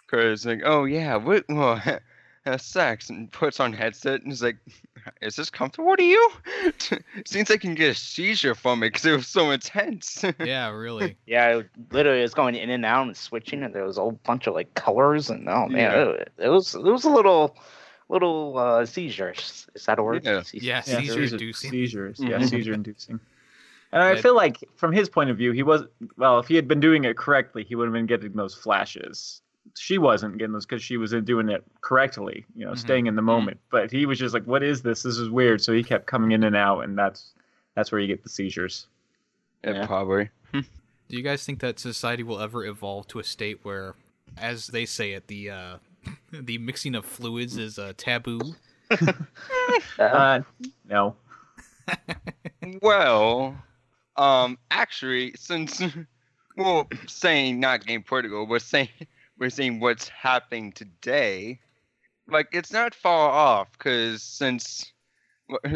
because 0.10 0.46
like, 0.46 0.62
oh 0.66 0.86
yeah, 0.86 1.16
what? 1.16 1.46
Well, 1.50 1.82
has 2.46 2.64
sex 2.64 3.10
and 3.10 3.32
puts 3.32 3.60
on 3.60 3.74
headset 3.74 4.22
and 4.22 4.32
is 4.32 4.42
like, 4.42 4.58
is 5.22 5.36
this 5.36 5.50
comfortable 5.50 5.96
to 5.96 6.04
you? 6.04 6.32
Seems 7.26 7.50
like 7.50 7.64
you 7.64 7.70
can 7.70 7.76
get 7.76 7.92
a 7.92 7.96
seizure 7.96 8.56
from 8.56 8.82
it 8.84 8.88
because 8.88 9.06
it 9.06 9.12
was 9.16 9.28
so 9.28 9.52
intense. 9.52 10.24
Yeah, 10.40 10.70
really. 10.70 11.18
Yeah, 11.26 11.58
it 11.58 11.70
literally, 11.92 12.22
it's 12.22 12.34
going 12.34 12.56
in 12.56 12.70
and 12.70 12.86
out 12.86 13.08
and 13.08 13.16
switching, 13.16 13.64
and 13.64 13.74
there 13.74 13.84
was 13.86 13.98
a 13.98 14.02
whole 14.02 14.12
bunch 14.26 14.48
of 14.48 14.54
like 14.54 14.74
colors, 14.76 15.30
and 15.30 15.48
oh 15.50 15.68
man, 15.68 15.80
Yeah. 15.92 16.04
it, 16.12 16.32
it 16.38 16.50
was 16.50 16.76
it 16.76 16.82
was 16.84 17.04
a 17.04 17.10
little 17.10 17.56
little 18.08 18.58
uh, 18.58 18.86
seizures. 18.86 19.68
Is 19.76 19.86
that 19.86 20.00
a 20.00 20.04
word? 20.04 20.24
Yeah. 20.26 20.42
Seizures. 20.42 20.64
Yeah, 20.68 20.76
Yeah, 20.76 20.82
seizure 20.82 21.14
seizure- 21.14 21.36
inducing. 21.36 21.72
Seizures, 21.72 22.20
yeah, 22.20 22.38
Mhm. 22.40 22.50
seizure 22.50 22.74
inducing. 22.74 23.20
And 23.92 24.04
I 24.04 24.22
feel 24.22 24.36
like 24.36 24.58
from 24.76 24.92
his 24.94 25.10
point 25.10 25.32
of 25.32 25.38
view, 25.38 25.52
he 25.52 25.64
was 25.64 25.84
well. 26.18 26.40
If 26.40 26.48
he 26.48 26.56
had 26.56 26.68
been 26.68 26.80
doing 26.80 27.06
it 27.06 27.18
correctly, 27.18 27.64
he 27.64 27.76
would 27.76 27.86
have 27.86 27.94
been 27.94 28.06
getting 28.06 28.34
those 28.34 28.54
flashes. 28.56 29.42
She 29.78 29.98
wasn't 29.98 30.38
getting 30.38 30.54
those 30.54 30.66
because 30.66 30.84
she 30.84 30.98
was 30.98 31.12
doing 31.24 31.50
it 31.50 31.64
correctly, 31.82 32.46
you 32.56 32.66
know, 32.66 32.72
Mhm. 32.74 32.78
staying 32.78 33.08
in 33.08 33.16
the 33.16 33.22
moment. 33.22 33.60
But 33.72 33.92
he 33.92 34.06
was 34.06 34.18
just 34.20 34.34
like, 34.34 34.44
"What 34.46 34.64
is 34.64 34.82
this? 34.82 35.04
This 35.04 35.18
is 35.18 35.30
weird." 35.30 35.62
So 35.62 35.74
he 35.74 35.84
kept 35.84 36.06
coming 36.08 36.32
in 36.32 36.44
and 36.44 36.56
out, 36.56 36.82
and 36.82 36.98
that's 36.98 37.34
that's 37.76 37.92
where 37.92 38.02
you 38.02 38.08
get 38.08 38.24
the 38.24 38.30
seizures. 38.30 38.88
yeah, 39.64 39.72
Yeah. 39.74 39.86
probably. 39.88 40.30
Do 40.54 41.18
you 41.18 41.24
guys 41.24 41.44
think 41.46 41.60
that 41.62 41.80
society 41.80 42.22
will 42.24 42.40
ever 42.40 42.64
evolve 42.66 43.08
to 43.08 43.20
a 43.20 43.24
state 43.24 43.60
where, 43.64 43.96
as 44.38 44.68
they 44.68 44.86
say 44.86 45.14
it, 45.14 45.28
the 45.28 45.50
uh, 45.50 45.78
the 46.32 46.58
mixing 46.60 46.94
of 46.96 47.04
fluids 47.06 47.58
is 47.58 47.78
uh, 47.80 47.94
taboo? 47.98 48.40
Uh, 50.00 50.04
Uh, 50.04 50.42
no. 50.88 51.16
Well, 52.82 53.56
um, 54.18 54.58
actually, 54.72 55.34
since 55.38 55.82
well, 56.58 56.88
saying 57.08 57.60
not 57.60 57.86
game 57.86 58.04
Portugal, 58.04 58.46
but 58.46 58.62
saying 58.62 58.90
we're 59.40 59.50
seeing 59.50 59.80
what's 59.80 60.10
happening 60.10 60.72
today, 60.74 61.60
like 62.28 62.50
it's 62.52 62.72
not 62.72 62.94
far 62.94 63.30
off 63.32 63.72
because 63.74 64.22
since 64.22 64.92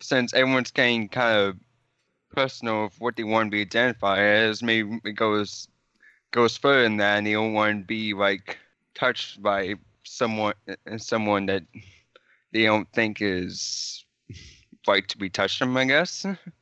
since 0.00 0.34
everyone's 0.34 0.70
getting 0.72 1.08
kind 1.08 1.38
of 1.38 1.56
personal 2.30 2.84
of 2.84 3.00
what 3.00 3.16
they 3.16 3.24
want 3.24 3.46
to 3.46 3.50
be 3.50 3.62
identified 3.62 4.18
as. 4.20 4.62
Maybe 4.62 5.00
it 5.04 5.12
goes 5.12 5.68
goes 6.32 6.56
further 6.56 6.82
than 6.82 6.98
that, 6.98 7.18
and 7.18 7.26
they 7.26 7.32
don't 7.32 7.54
want 7.54 7.82
to 7.82 7.86
be 7.86 8.12
like 8.12 8.58
touched 8.94 9.42
by 9.42 9.74
someone 10.04 10.54
eh, 10.68 10.98
someone 10.98 11.46
that 11.46 11.62
they 12.52 12.64
don't 12.64 12.90
think 12.92 13.18
is 13.20 14.04
right 14.86 15.06
to 15.08 15.18
be 15.18 15.30
touched 15.30 15.60
them. 15.60 15.76
I 15.76 15.84
guess. 15.84 16.26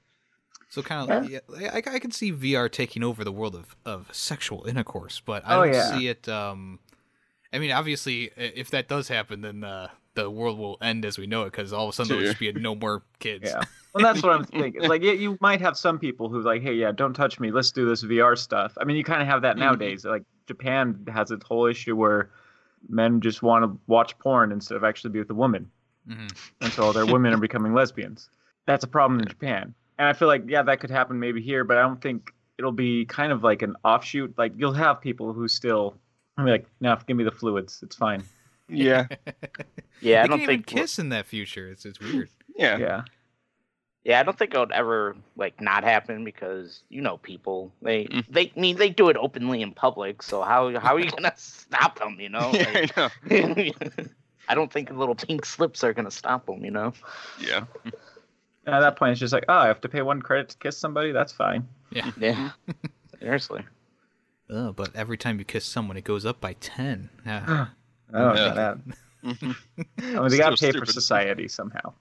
So 0.74 0.82
kind 0.82 1.08
of, 1.08 1.30
yeah. 1.30 1.38
I, 1.72 1.76
I 1.76 1.98
can 2.00 2.10
see 2.10 2.32
VR 2.32 2.68
taking 2.68 3.04
over 3.04 3.22
the 3.22 3.30
world 3.30 3.54
of, 3.54 3.76
of 3.86 4.08
sexual 4.12 4.64
intercourse, 4.66 5.22
but 5.24 5.46
I 5.46 5.54
Oh, 5.54 5.62
don't 5.62 5.72
yeah. 5.72 5.92
see 5.92 6.08
it. 6.08 6.28
Um, 6.28 6.80
I 7.52 7.60
mean, 7.60 7.70
obviously, 7.70 8.32
if 8.36 8.70
that 8.70 8.88
does 8.88 9.06
happen, 9.06 9.40
then 9.42 9.62
uh, 9.62 9.90
the 10.14 10.28
world 10.28 10.58
will 10.58 10.76
end 10.82 11.04
as 11.04 11.16
we 11.16 11.28
know 11.28 11.42
it, 11.42 11.52
because 11.52 11.72
all 11.72 11.84
of 11.84 11.90
a 11.90 11.92
sudden 11.92 12.08
there 12.08 12.16
will 12.16 12.24
just 12.24 12.40
be 12.40 12.52
no 12.52 12.74
more 12.74 13.04
kids. 13.20 13.44
Yeah. 13.44 13.62
Well, 13.94 14.02
that's 14.02 14.24
what 14.24 14.32
I'm 14.32 14.42
thinking. 14.42 14.82
Like 14.82 15.04
yeah, 15.04 15.12
you 15.12 15.38
might 15.40 15.60
have 15.60 15.76
some 15.76 16.00
people 16.00 16.28
who 16.28 16.42
like, 16.42 16.62
hey, 16.62 16.74
yeah, 16.74 16.90
don't 16.90 17.14
touch 17.14 17.38
me. 17.38 17.52
Let's 17.52 17.70
do 17.70 17.88
this 17.88 18.02
VR 18.02 18.36
stuff. 18.36 18.76
I 18.80 18.82
mean, 18.82 18.96
you 18.96 19.04
kind 19.04 19.22
of 19.22 19.28
have 19.28 19.42
that 19.42 19.56
nowadays. 19.56 20.04
Like 20.04 20.24
Japan 20.48 21.06
has 21.12 21.30
its 21.30 21.46
whole 21.46 21.66
issue 21.66 21.94
where 21.94 22.30
men 22.88 23.20
just 23.20 23.40
want 23.40 23.64
to 23.64 23.78
watch 23.86 24.18
porn 24.18 24.50
instead 24.50 24.74
of 24.74 24.82
actually 24.82 25.10
be 25.10 25.20
with 25.20 25.30
a 25.30 25.34
woman, 25.34 25.70
hmm 26.08 26.26
and 26.60 26.72
so 26.72 26.92
their 26.92 27.06
women 27.06 27.32
are 27.32 27.36
becoming 27.38 27.72
lesbians. 27.72 28.30
That's 28.66 28.82
a 28.82 28.88
problem 28.88 29.20
in 29.20 29.28
Japan, 29.28 29.72
and 29.98 30.08
I 30.08 30.12
feel 30.12 30.28
like 30.28 30.44
yeah, 30.48 30.62
that 30.62 30.80
could 30.80 30.90
happen 30.90 31.18
maybe 31.20 31.40
here, 31.42 31.64
but 31.64 31.76
I 31.78 31.82
don't 31.82 32.00
think 32.00 32.32
it'll 32.58 32.72
be 32.72 33.04
kind 33.06 33.32
of 33.32 33.42
like 33.42 33.62
an 33.62 33.76
offshoot. 33.84 34.36
Like 34.38 34.52
you'll 34.56 34.72
have 34.72 35.00
people 35.00 35.32
who 35.32 35.48
still. 35.48 35.96
I'm 36.36 36.46
like, 36.46 36.66
no, 36.80 36.96
give 37.06 37.16
me 37.16 37.22
the 37.24 37.30
fluids. 37.30 37.80
It's 37.82 37.96
fine. 37.96 38.24
Yeah. 38.68 39.06
Yeah, 40.00 40.22
I 40.22 40.26
don't 40.26 40.38
can't 40.40 40.48
think 40.50 40.72
even 40.72 40.82
kiss 40.82 40.98
in 40.98 41.08
that 41.10 41.24
future. 41.24 41.68
It's 41.70 41.86
it's 41.86 41.98
weird. 41.98 42.28
Yeah. 42.56 42.76
Yeah. 42.76 43.02
Yeah, 44.02 44.20
I 44.20 44.22
don't 44.22 44.38
think 44.38 44.52
it 44.52 44.58
would 44.58 44.72
ever 44.72 45.16
like 45.34 45.58
not 45.62 45.82
happen 45.82 46.24
because 46.24 46.82
you 46.90 47.00
know 47.00 47.16
people 47.16 47.72
they 47.80 48.04
Mm. 48.04 48.24
they 48.28 48.52
I 48.54 48.60
mean 48.60 48.76
they 48.76 48.90
do 48.90 49.08
it 49.08 49.16
openly 49.16 49.62
in 49.62 49.72
public. 49.72 50.22
So 50.22 50.42
how 50.42 50.78
how 50.78 50.94
are 50.96 51.00
you 51.00 51.10
gonna 51.10 51.32
stop 51.36 51.98
them? 52.00 52.18
You 52.20 52.28
know, 52.28 52.50
Yeah, 52.54 53.08
I 53.30 53.30
know. 53.30 53.72
I 54.48 54.54
don't 54.54 54.70
think 54.70 54.90
little 54.90 55.14
pink 55.14 55.46
slips 55.46 55.82
are 55.82 55.94
gonna 55.94 56.10
stop 56.10 56.44
them. 56.46 56.62
You 56.64 56.72
know. 56.72 56.92
Yeah. 57.40 57.64
And 58.66 58.74
at 58.74 58.80
that 58.80 58.96
point, 58.96 59.12
it's 59.12 59.20
just 59.20 59.32
like, 59.32 59.44
oh, 59.48 59.54
I 59.54 59.66
have 59.66 59.80
to 59.82 59.88
pay 59.88 60.02
one 60.02 60.22
credit 60.22 60.48
to 60.50 60.56
kiss 60.58 60.76
somebody. 60.78 61.12
That's 61.12 61.32
fine. 61.32 61.68
Yeah. 61.90 62.10
Yeah. 62.18 62.50
Seriously. 63.20 63.62
Oh, 64.50 64.72
but 64.72 64.94
every 64.94 65.16
time 65.18 65.38
you 65.38 65.44
kiss 65.44 65.64
someone, 65.64 65.96
it 65.96 66.04
goes 66.04 66.24
up 66.26 66.40
by 66.40 66.54
ten. 66.54 67.10
Ah. 67.26 67.70
I 68.12 68.18
Yeah. 68.18 68.32
know 68.34 68.54
that. 68.54 68.78
Mhm. 69.24 69.56
I 69.98 70.02
mean, 70.20 70.28
they 70.28 70.36
got 70.38 70.50
to 70.50 70.56
Still 70.56 70.72
pay 70.72 70.78
for 70.78 70.86
society 70.86 71.48
somehow. 71.48 71.92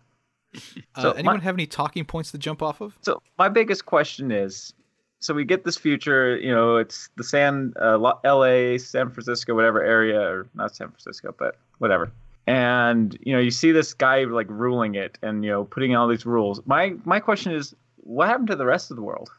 Uh, 0.95 1.01
So 1.01 1.11
anyone 1.13 1.37
my- 1.37 1.43
have 1.43 1.55
any 1.55 1.65
talking 1.65 2.05
points 2.05 2.31
to 2.31 2.37
jump 2.37 2.61
off 2.61 2.81
of? 2.81 2.97
So 3.01 3.21
my 3.39 3.49
biggest 3.49 3.85
question 3.85 4.31
is, 4.31 4.73
so 5.19 5.33
we 5.33 5.45
get 5.45 5.63
this 5.63 5.77
future, 5.77 6.37
you 6.37 6.51
know, 6.51 6.75
it's 6.77 7.09
the 7.15 7.23
San, 7.23 7.73
uh, 7.81 7.97
L.A., 8.25 8.77
San 8.77 9.09
Francisco, 9.09 9.55
whatever 9.55 9.81
area, 9.81 10.19
or 10.19 10.47
not 10.53 10.75
San 10.75 10.89
Francisco, 10.89 11.33
but 11.37 11.55
whatever. 11.77 12.11
And 12.47 13.17
you 13.21 13.33
know, 13.33 13.39
you 13.39 13.51
see 13.51 13.71
this 13.71 13.93
guy 13.93 14.23
like 14.25 14.47
ruling 14.49 14.95
it, 14.95 15.17
and 15.21 15.43
you 15.45 15.51
know, 15.51 15.63
putting 15.63 15.95
all 15.95 16.07
these 16.07 16.25
rules. 16.25 16.61
My 16.65 16.95
my 17.05 17.19
question 17.19 17.53
is, 17.53 17.73
what 17.97 18.27
happened 18.27 18.47
to 18.49 18.55
the 18.55 18.65
rest 18.65 18.91
of 18.91 18.97
the 18.97 19.03
world? 19.03 19.29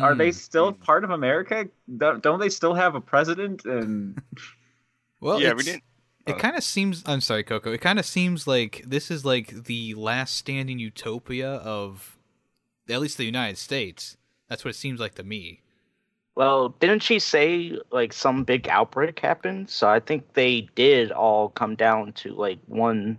Are 0.00 0.14
they 0.14 0.30
Mm. 0.30 0.34
still 0.34 0.72
part 0.72 1.04
of 1.04 1.10
America? 1.10 1.68
Don't, 1.98 2.22
don't 2.22 2.40
they 2.40 2.48
still 2.48 2.72
have 2.72 2.94
a 2.94 3.02
president? 3.02 3.66
And 3.66 4.18
Well, 5.20 5.40
yeah, 5.40 5.52
we 5.52 5.62
didn't. 5.62 5.82
It 6.26 6.36
Oh. 6.36 6.38
kind 6.38 6.56
of 6.56 6.64
seems. 6.64 7.02
I'm 7.04 7.20
sorry, 7.20 7.44
Coco. 7.44 7.70
It 7.70 7.82
kind 7.82 7.98
of 7.98 8.06
seems 8.06 8.46
like 8.46 8.82
this 8.86 9.10
is 9.10 9.26
like 9.26 9.64
the 9.64 9.92
last 9.94 10.36
standing 10.36 10.78
utopia 10.78 11.56
of, 11.56 12.16
at 12.88 13.00
least 13.00 13.18
the 13.18 13.24
United 13.26 13.58
States. 13.58 14.16
That's 14.48 14.64
what 14.64 14.70
it 14.70 14.78
seems 14.78 15.00
like 15.00 15.14
to 15.16 15.22
me. 15.22 15.60
Well, 16.36 16.70
didn't 16.80 17.02
she 17.02 17.18
say 17.18 17.78
like 17.92 18.12
some 18.12 18.44
big 18.44 18.68
outbreak 18.68 19.20
happened? 19.20 19.70
So 19.70 19.88
I 19.88 20.00
think 20.00 20.34
they 20.34 20.62
did 20.74 21.12
all 21.12 21.50
come 21.50 21.76
down 21.76 22.12
to 22.14 22.34
like 22.34 22.58
one 22.66 23.18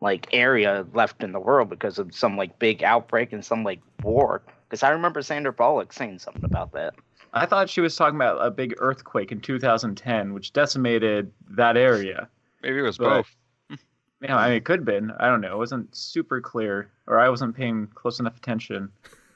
like 0.00 0.28
area 0.32 0.84
left 0.92 1.22
in 1.22 1.32
the 1.32 1.40
world 1.40 1.70
because 1.70 1.98
of 1.98 2.14
some 2.14 2.36
like 2.36 2.58
big 2.58 2.82
outbreak 2.82 3.32
and 3.32 3.44
some 3.44 3.64
like 3.64 3.80
war. 4.02 4.42
Because 4.68 4.82
I 4.82 4.90
remember 4.90 5.22
Sandra 5.22 5.52
Bullock 5.52 5.92
saying 5.92 6.18
something 6.18 6.44
about 6.44 6.72
that. 6.72 6.94
I 7.34 7.46
thought 7.46 7.70
she 7.70 7.80
was 7.80 7.96
talking 7.96 8.16
about 8.16 8.44
a 8.44 8.50
big 8.50 8.74
earthquake 8.78 9.32
in 9.32 9.40
2010, 9.40 10.34
which 10.34 10.52
decimated 10.52 11.32
that 11.50 11.78
area. 11.78 12.28
Maybe 12.62 12.78
it 12.78 12.82
was 12.82 12.98
But- 12.98 13.24
both. 13.68 13.78
Yeah, 14.20 14.36
I 14.36 14.48
mean, 14.50 14.56
it 14.58 14.64
could 14.64 14.78
have 14.80 14.84
been. 14.84 15.10
I 15.18 15.26
don't 15.26 15.40
know. 15.40 15.54
It 15.54 15.58
wasn't 15.58 15.96
super 15.96 16.40
clear, 16.40 16.92
or 17.08 17.18
I 17.18 17.28
wasn't 17.28 17.56
paying 17.56 17.88
close 17.88 18.20
enough 18.20 18.36
attention. 18.36 18.88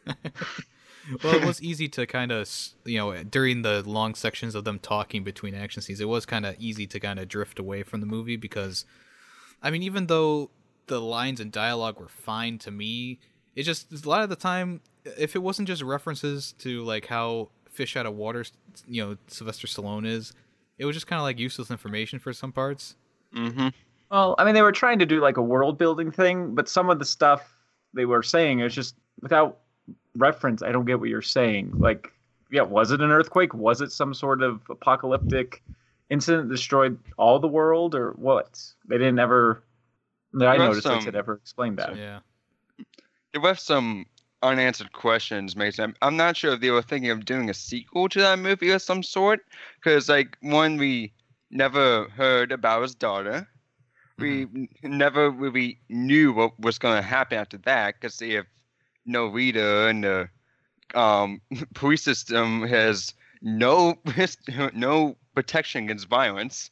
Well, 1.22 1.34
it 1.34 1.44
was 1.44 1.62
easy 1.62 1.88
to 1.90 2.06
kind 2.06 2.32
of, 2.32 2.50
you 2.84 2.98
know, 2.98 3.22
during 3.22 3.62
the 3.62 3.82
long 3.88 4.14
sections 4.14 4.54
of 4.54 4.64
them 4.64 4.78
talking 4.78 5.24
between 5.24 5.54
action 5.54 5.82
scenes, 5.82 6.00
it 6.00 6.08
was 6.08 6.26
kind 6.26 6.46
of 6.46 6.56
easy 6.58 6.86
to 6.88 7.00
kind 7.00 7.18
of 7.18 7.28
drift 7.28 7.58
away 7.58 7.82
from 7.82 8.00
the 8.00 8.06
movie 8.06 8.36
because, 8.36 8.84
I 9.62 9.70
mean, 9.70 9.82
even 9.82 10.06
though 10.06 10.50
the 10.86 11.00
lines 11.00 11.40
and 11.40 11.50
dialogue 11.50 11.98
were 11.98 12.08
fine 12.08 12.58
to 12.58 12.70
me, 12.70 13.18
it 13.54 13.62
just 13.62 13.92
a 14.04 14.08
lot 14.08 14.22
of 14.22 14.28
the 14.28 14.36
time, 14.36 14.80
if 15.18 15.34
it 15.34 15.40
wasn't 15.40 15.68
just 15.68 15.82
references 15.82 16.54
to 16.58 16.82
like 16.84 17.06
how 17.06 17.48
fish 17.70 17.96
out 17.96 18.06
of 18.06 18.14
water, 18.14 18.44
you 18.88 19.04
know, 19.04 19.16
Sylvester 19.28 19.66
Stallone 19.66 20.06
is, 20.06 20.32
it 20.78 20.84
was 20.84 20.94
just 20.94 21.06
kind 21.06 21.18
of 21.18 21.24
like 21.24 21.38
useless 21.38 21.70
information 21.70 22.18
for 22.18 22.32
some 22.32 22.52
parts. 22.52 22.96
Mm-hmm. 23.34 23.68
Well, 24.10 24.34
I 24.38 24.44
mean, 24.44 24.54
they 24.54 24.62
were 24.62 24.72
trying 24.72 24.98
to 25.00 25.06
do 25.06 25.20
like 25.20 25.36
a 25.36 25.42
world 25.42 25.78
building 25.78 26.10
thing, 26.10 26.54
but 26.54 26.68
some 26.68 26.90
of 26.90 26.98
the 26.98 27.04
stuff 27.04 27.56
they 27.94 28.04
were 28.04 28.22
saying 28.22 28.60
is 28.60 28.74
just 28.74 28.94
without 29.20 29.58
reference. 30.16 30.62
I 30.62 30.72
don't 30.72 30.84
get 30.84 31.00
what 31.00 31.08
you're 31.08 31.22
saying. 31.22 31.72
Like, 31.76 32.12
yeah, 32.50 32.62
was 32.62 32.90
it 32.90 33.00
an 33.00 33.10
earthquake? 33.10 33.54
Was 33.54 33.80
it 33.80 33.92
some 33.92 34.14
sort 34.14 34.42
of 34.42 34.62
apocalyptic 34.70 35.62
incident 36.10 36.48
that 36.48 36.54
destroyed 36.54 36.98
all 37.16 37.38
the 37.38 37.48
world, 37.48 37.94
or 37.94 38.12
what? 38.12 38.62
They 38.86 38.98
didn't 38.98 39.18
ever. 39.18 39.62
That 40.32 40.48
I 40.48 40.56
noticed 40.56 40.82
some- 40.82 40.98
they 40.98 41.04
had 41.04 41.16
ever 41.16 41.34
explained 41.34 41.78
that. 41.78 41.96
Yeah. 41.96 42.20
There 43.32 43.42
left 43.42 43.60
some 43.60 44.06
unanswered 44.42 44.92
questions, 44.92 45.56
Mason. 45.56 45.82
I'm- 45.82 45.96
I'm 46.02 46.16
not 46.16 46.36
sure 46.36 46.52
if 46.52 46.60
they 46.60 46.70
were 46.70 46.82
thinking 46.82 47.10
of 47.10 47.24
doing 47.24 47.48
a 47.50 47.54
sequel 47.54 48.08
to 48.10 48.20
that 48.20 48.38
movie 48.38 48.70
of 48.70 48.82
some 48.82 49.02
sort, 49.02 49.40
because 49.76 50.08
like 50.08 50.36
one 50.40 50.76
we 50.76 51.12
never 51.50 52.08
heard 52.10 52.52
about 52.52 52.82
his 52.82 52.94
daughter. 52.94 53.48
We 54.18 54.46
mm-hmm. 54.46 54.64
n- 54.84 54.98
never 54.98 55.30
really 55.30 55.78
knew 55.88 56.32
what 56.32 56.58
was 56.60 56.78
going 56.78 56.96
to 56.96 57.02
happen 57.02 57.38
after 57.38 57.58
that, 57.58 57.94
because 57.94 58.18
they 58.18 58.42
have 59.06 59.12
no 59.12 59.26
reader 59.26 59.88
and 59.88 60.04
the 60.04 60.28
um, 60.94 61.40
police 61.74 62.02
system 62.02 62.62
has 62.66 63.14
no 63.42 63.96
no 64.74 65.16
protection 65.34 65.84
against 65.84 66.08
violence. 66.08 66.70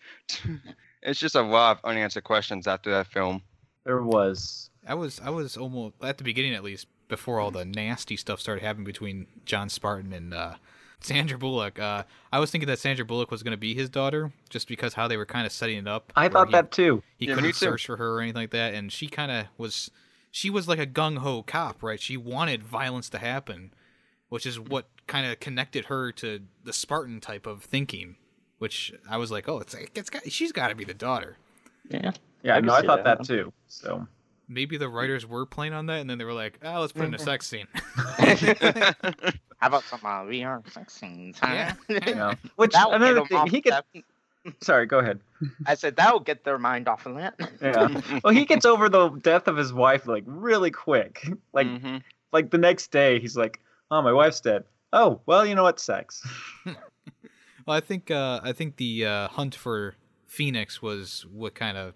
it's 1.03 1.21
just 1.21 1.35
a 1.35 1.43
lot 1.43 1.79
of 1.79 1.85
unanswered 1.85 2.25
questions 2.25 2.67
after 2.67 2.91
that 2.91 3.07
film. 3.07 3.43
There 3.85 4.03
was. 4.03 4.71
I 4.87 4.95
was 4.95 5.21
I 5.25 5.31
was 5.31 5.57
almost 5.57 5.95
at 6.03 6.19
the 6.19 6.25
beginning 6.25 6.55
at 6.55 6.63
least 6.65 6.87
before 7.09 7.41
all 7.41 7.51
the 7.51 7.65
nasty 7.65 8.17
stuff 8.17 8.41
started 8.41 8.63
happening 8.63 8.85
between 8.85 9.27
John 9.45 9.69
Spartan 9.69 10.13
and 10.13 10.33
uh, 10.33 10.55
Sandra 11.01 11.39
Bullock. 11.39 11.79
Uh, 11.79 12.05
I 12.33 12.39
was 12.39 12.51
thinking 12.51 12.67
that 12.69 12.79
Sandra 12.79 13.05
Bullock 13.05 13.31
was 13.31 13.43
going 13.43 13.53
to 13.53 13.59
be 13.59 13.75
his 13.75 13.89
daughter 13.91 14.33
just 14.49 14.69
because 14.69 14.95
how 14.95 15.07
they 15.09 15.17
were 15.19 15.27
kind 15.27 15.47
of 15.47 15.53
setting 15.53 15.79
it 15.79 15.87
up. 15.89 16.13
I 16.17 16.29
thought 16.29 16.49
he- 16.49 16.53
that 16.53 16.71
too. 16.71 17.03
he 17.19 17.27
Yeah, 17.29 17.35
couldn't 17.35 17.51
too. 17.51 17.57
search 17.59 17.87
for 17.87 17.97
her 17.97 18.17
or 18.17 18.21
anything 18.23 18.41
like 18.43 18.51
that, 18.51 18.75
and 18.75 18.91
she 18.93 19.07
kind 19.09 19.31
of 19.31 19.47
was. 19.59 19.91
She 20.35 20.51
was 20.51 20.67
like 20.67 20.81
a 20.81 20.87
gung 20.87 21.19
ho 21.19 21.45
cop, 21.45 21.81
right? 21.81 22.01
She 22.01 22.17
wanted 22.17 22.65
violence 22.65 23.09
to 23.11 23.19
happen, 23.19 23.73
which 24.31 24.45
is 24.47 24.59
what 24.59 24.89
kind 25.07 25.31
of 25.31 25.39
connected 25.39 25.85
her 25.85 26.11
to 26.11 26.41
the 26.65 26.73
Spartan 26.73 27.21
type 27.21 27.47
of 27.47 27.63
thinking. 27.63 28.17
Which 28.59 28.93
I 29.09 29.17
was 29.17 29.31
like, 29.31 29.49
oh, 29.49 29.61
it's 29.61 29.75
like 29.75 29.93
it's 29.95 30.11
got 30.11 30.29
she's 30.33 30.51
got 30.51 30.71
to 30.71 30.75
be 30.75 30.83
the 30.83 30.93
daughter. 30.93 31.37
Yeah. 31.89 32.11
Yeah, 32.43 32.57
I 32.57 32.61
no, 32.61 32.75
I 32.75 32.83
thought 32.83 33.05
that. 33.05 33.19
that 33.19 33.25
too. 33.25 33.53
So 33.69 34.09
Maybe 34.49 34.77
the 34.77 34.89
writers 34.89 35.25
were 35.25 35.47
playing 35.47 35.73
on 35.73 35.87
that, 35.87 36.01
and 36.01 36.11
then 36.11 36.19
they 36.19 36.25
were 36.25 36.33
like, 36.33 36.59
oh, 36.65 36.81
let's 36.81 36.93
put 36.93 37.05
in 37.05 37.15
a 37.15 37.19
sex 37.19 37.47
scene. 37.47 37.69
How 37.97 39.69
about 39.69 39.85
some 39.85 40.01
uh, 40.03 40.25
VR 40.25 40.69
sex 40.73 40.95
scenes? 40.95 41.39
Huh? 41.39 41.53
Yeah. 41.55 41.75
yeah. 42.09 42.35
Which 42.57 42.73
That 42.73 42.91
will 42.91 42.99
get 42.99 43.03
another 43.03 43.21
'em 43.21 43.27
thing, 43.29 43.47
he 43.47 43.61
gets. 43.61 43.77
that- 43.95 44.05
Sorry, 44.61 44.87
go 44.87 44.99
ahead. 44.99 45.21
I 45.67 45.75
said 45.75 45.97
that 45.97 46.13
will 46.13 46.21
get 46.21 46.45
their 46.45 46.59
mind 46.59 46.89
off 46.89 47.07
of 47.07 47.17
that. 47.17 47.35
Yeah. 47.63 48.19
well, 48.23 48.33
he 48.33 48.45
gets 48.45 48.65
over 48.65 48.89
the 48.89 49.09
death 49.11 49.49
of 49.49 49.57
his 49.57 49.73
wife 49.73 50.07
like 50.07 50.25
really 50.27 50.71
quick. 50.71 51.27
Like 51.53 51.67
Mhm. 51.67 52.03
like 52.33 52.51
the 52.51 52.59
next 52.59 52.91
day, 52.91 53.21
he's 53.21 53.37
like, 53.37 53.61
"Oh, 53.91 54.03
my 54.03 54.13
wife's 54.13 54.41
dead." 54.41 54.65
Oh, 54.93 55.21
well, 55.27 55.45
you 55.47 55.55
know 55.55 55.63
what? 55.65 55.79
Sex. 55.81 56.27
Well, 57.67 57.77
I 57.77 57.81
think 57.81 58.11
uh, 58.11 58.41
I 58.43 58.53
think 58.53 58.77
the 58.77 59.07
uh, 59.07 59.29
hunt 59.29 59.55
for 59.55 59.95
Phoenix 60.27 60.83
was 60.83 61.25
what 61.33 61.55
kind 61.55 61.79
of 61.79 61.95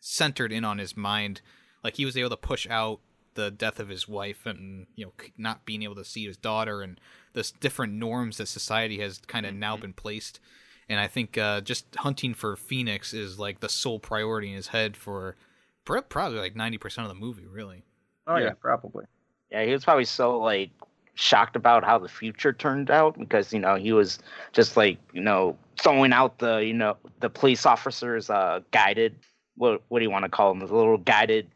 centered 0.00 0.50
in 0.52 0.64
on 0.64 0.78
his 0.78 0.96
mind. 0.96 1.40
Like 1.84 1.96
he 1.96 2.04
was 2.04 2.16
able 2.16 2.30
to 2.30 2.36
push 2.36 2.66
out 2.68 2.98
the 3.34 3.50
death 3.50 3.78
of 3.78 3.88
his 3.88 4.08
wife 4.08 4.44
and 4.44 4.86
you 4.96 5.06
know 5.06 5.12
not 5.38 5.64
being 5.64 5.82
able 5.84 5.94
to 5.96 6.04
see 6.04 6.26
his 6.26 6.36
daughter 6.36 6.82
and 6.82 6.98
the 7.32 7.40
s- 7.40 7.52
different 7.52 7.92
norms 7.92 8.38
that 8.38 8.46
society 8.46 8.98
has 9.00 9.18
kind 9.18 9.46
of 9.46 9.54
now 9.54 9.76
been 9.76 9.92
placed. 9.92 10.40
And 10.88 11.00
I 11.00 11.06
think 11.06 11.38
uh, 11.38 11.60
just 11.62 11.86
hunting 11.96 12.34
for 12.34 12.56
Phoenix 12.56 13.14
is 13.14 13.38
like 13.38 13.60
the 13.60 13.68
sole 13.68 13.98
priority 13.98 14.50
in 14.50 14.56
his 14.56 14.68
head 14.68 14.96
for 14.96 15.36
pr- 15.84 16.00
probably 16.00 16.38
like 16.38 16.54
ninety 16.56 16.78
percent 16.78 17.06
of 17.08 17.14
the 17.14 17.18
movie, 17.20 17.46
really. 17.46 17.84
Oh 18.26 18.36
yeah, 18.36 18.44
Yeah. 18.44 18.52
probably. 18.60 19.04
Yeah, 19.50 19.64
he 19.64 19.72
was 19.72 19.84
probably 19.84 20.04
so 20.04 20.38
like 20.38 20.70
shocked 21.14 21.54
about 21.56 21.84
how 21.84 21.96
the 21.98 22.08
future 22.08 22.52
turned 22.52 22.90
out 22.90 23.16
because 23.18 23.52
you 23.52 23.60
know 23.60 23.76
he 23.76 23.92
was 23.92 24.18
just 24.52 24.76
like 24.76 24.98
you 25.12 25.20
know 25.20 25.56
throwing 25.80 26.12
out 26.12 26.38
the 26.38 26.56
you 26.56 26.74
know 26.74 26.96
the 27.20 27.30
police 27.30 27.64
officers 27.64 28.28
uh 28.30 28.58
guided 28.72 29.14
what 29.56 29.80
what 29.90 30.00
do 30.00 30.04
you 30.04 30.10
want 30.10 30.24
to 30.24 30.28
call 30.28 30.52
them 30.52 30.58
the 30.66 30.74
little 30.74 30.98
guided 30.98 31.46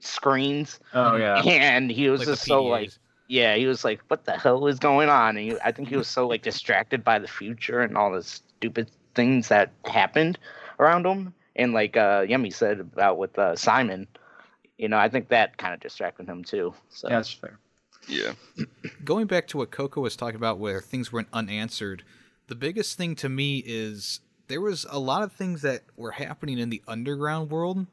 screens 0.00 0.80
Oh 0.94 1.16
yeah. 1.16 1.42
and 1.42 1.90
he 1.90 2.08
was 2.08 2.20
Like 2.20 2.28
just 2.28 2.44
so 2.46 2.64
like 2.64 2.90
yeah 3.28 3.54
he 3.56 3.66
was 3.66 3.84
like 3.84 4.00
what 4.08 4.24
the 4.24 4.32
hell 4.32 4.66
is 4.66 4.78
going 4.78 5.08
on 5.10 5.36
and 5.36 5.52
he, 5.52 5.56
i 5.64 5.70
think 5.72 5.88
he 5.88 5.96
was 5.96 6.08
so 6.08 6.26
like 6.26 6.42
distracted 6.42 7.04
by 7.04 7.18
the 7.18 7.28
future 7.28 7.80
and 7.80 7.96
all 7.96 8.10
the 8.12 8.40
stupid 8.62 8.88
things 9.16 9.48
that 9.48 9.72
happened 9.84 10.38
around 10.78 11.04
him 11.04 11.34
and 11.56 11.72
like 11.72 11.96
uh 11.96 12.24
Yummy 12.28 12.50
said 12.50 12.78
about 12.78 13.18
with 13.18 13.36
uh 13.36 13.56
simon 13.56 14.06
you 14.78 14.88
know 14.88 14.96
i 14.96 15.08
think 15.08 15.28
that 15.28 15.56
kind 15.58 15.74
of 15.74 15.80
distracted 15.80 16.28
him 16.28 16.44
too 16.44 16.72
so 16.88 17.08
Yeah, 17.08 17.16
that's 17.16 17.32
fair. 17.32 17.58
Yeah. 18.08 18.32
going 19.04 19.26
back 19.26 19.46
to 19.48 19.56
what 19.56 19.70
Coco 19.70 20.00
was 20.00 20.16
talking 20.16 20.36
about 20.36 20.58
where 20.58 20.80
things 20.80 21.12
went 21.12 21.28
unanswered, 21.32 22.02
the 22.48 22.56
biggest 22.56 22.98
thing 22.98 23.14
to 23.16 23.28
me 23.28 23.62
is 23.64 24.20
there 24.48 24.60
was 24.60 24.86
a 24.90 24.98
lot 24.98 25.22
of 25.22 25.32
things 25.32 25.62
that 25.62 25.82
were 25.96 26.12
happening 26.12 26.58
in 26.58 26.70
the 26.70 26.82
underground 26.88 27.50
world 27.50 27.86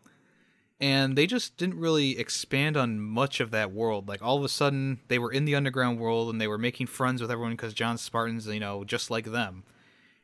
and 0.79 1.15
they 1.15 1.27
just 1.27 1.57
didn't 1.57 1.79
really 1.79 2.17
expand 2.17 2.77
on 2.77 2.99
much 2.99 3.39
of 3.39 3.51
that 3.51 3.71
world. 3.71 4.07
Like 4.07 4.21
all 4.23 4.37
of 4.37 4.43
a 4.43 4.49
sudden 4.49 4.99
they 5.09 5.19
were 5.19 5.31
in 5.31 5.45
the 5.45 5.55
underground 5.55 5.99
world 5.99 6.29
and 6.29 6.39
they 6.39 6.47
were 6.47 6.57
making 6.57 6.87
friends 6.87 7.21
with 7.21 7.29
everyone 7.29 7.57
cuz 7.57 7.73
John 7.73 7.97
Spartan's, 7.97 8.47
you 8.47 8.59
know, 8.59 8.83
just 8.83 9.11
like 9.11 9.25
them. 9.25 9.63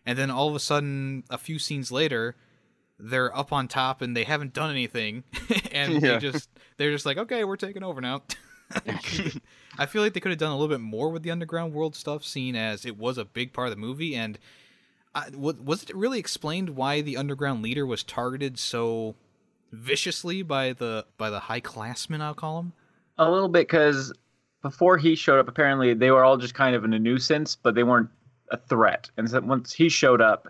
And 0.05 0.17
then 0.17 0.29
all 0.31 0.47
of 0.50 0.55
a 0.55 0.59
sudden 0.59 1.24
a 1.29 1.38
few 1.38 1.59
scenes 1.59 1.91
later 1.91 2.35
they're 2.97 3.35
up 3.38 3.51
on 3.51 3.67
top 3.67 4.01
and 4.01 4.15
they 4.15 4.24
haven't 4.24 4.53
done 4.53 4.69
anything 4.71 5.24
and 5.71 5.93
Yeah. 5.93 6.00
they 6.13 6.17
just 6.19 6.50
they're 6.77 6.91
just 6.91 7.05
like 7.05 7.17
okay 7.17 7.43
we're 7.43 7.57
taking 7.57 7.83
over 7.83 8.00
now 8.00 8.21
I 9.77 9.85
feel 9.85 10.01
like 10.01 10.13
they 10.13 10.19
could 10.19 10.31
have 10.31 10.39
done 10.39 10.51
a 10.51 10.55
little 10.57 10.74
bit 10.75 10.81
more 10.81 11.09
with 11.09 11.24
the 11.24 11.31
underground 11.31 11.74
world 11.74 11.95
stuff, 11.95 12.24
seeing 12.24 12.55
as 12.55 12.85
it 12.85 12.97
was 12.97 13.17
a 13.17 13.25
big 13.25 13.53
part 13.53 13.67
of 13.67 13.75
the 13.75 13.79
movie. 13.79 14.15
And 14.15 14.39
uh, 15.13 15.24
I, 15.31 15.35
was 15.35 15.83
it 15.83 15.95
really 15.95 16.17
explained 16.19 16.71
why 16.71 17.01
the 17.01 17.15
underground 17.17 17.62
leader 17.62 17.85
was 17.85 18.01
targeted 18.03 18.57
so 18.57 19.15
viciously 19.71 20.41
by 20.41 20.74
the 20.74 21.05
by 21.17 21.29
the 21.29 21.41
high 21.41 21.59
classmen? 21.59 22.21
I'll 22.21 22.33
call 22.33 22.57
them. 22.57 22.74
A 23.17 23.29
little 23.29 23.50
bit 23.50 23.67
because 23.67 24.12
before 24.62 24.97
he 24.97 25.15
showed 25.15 25.39
up, 25.39 25.47
apparently 25.47 25.93
they 25.93 26.12
were 26.12 26.24
all 26.24 26.38
just 26.38 26.53
kind 26.55 26.75
of 26.75 26.83
in 26.83 26.93
a 26.93 27.00
nuisance, 27.00 27.55
but 27.55 27.75
they 27.75 27.83
weren't 27.83 28.09
a 28.50 28.58
threat. 28.58 29.10
And 29.18 29.30
so 29.30 29.42
once 29.42 29.74
he 29.74 29.90
showed 29.90 30.22
up, 30.22 30.48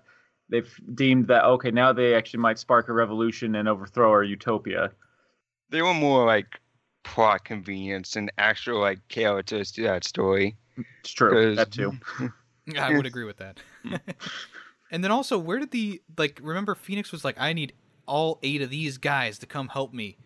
they've 0.50 0.74
deemed 0.94 1.28
that 1.28 1.46
okay, 1.46 1.72
now 1.72 1.94
they 1.94 2.14
actually 2.16 2.40
might 2.40 2.60
spark 2.60 2.90
a 2.90 2.94
revolution 2.94 3.56
and 3.56 3.68
overthrow 3.68 4.10
our 4.10 4.24
utopia. 4.24 4.92
They 5.70 5.82
were 5.82 5.94
more 5.94 6.26
like 6.26 6.60
plot 7.04 7.46
convenience 7.46 8.14
than 8.14 8.30
actual 8.38 8.80
like 8.80 9.08
characters 9.08 9.72
to 9.74 9.84
that 9.84 10.04
story. 10.04 10.58
It's 11.02 11.12
true. 11.12 11.56
That 11.56 11.72
too. 11.72 11.94
I 12.78 12.96
would 12.96 13.06
agree 13.06 13.26
with 13.26 13.38
that. 13.38 13.60
and 14.92 15.04
then 15.04 15.12
also, 15.12 15.38
where 15.38 15.60
did 15.60 15.72
the 15.72 16.02
like? 16.18 16.40
Remember, 16.42 16.76
Phoenix 16.76 17.12
was 17.12 17.24
like, 17.24 17.40
"I 17.40 17.54
need 17.54 17.74
all 18.06 18.40
eight 18.44 18.62
of 18.62 18.70
these 18.70 18.98
guys 18.98 19.40
to 19.40 19.46
come 19.46 19.70
help 19.70 19.94
me." 19.94 20.18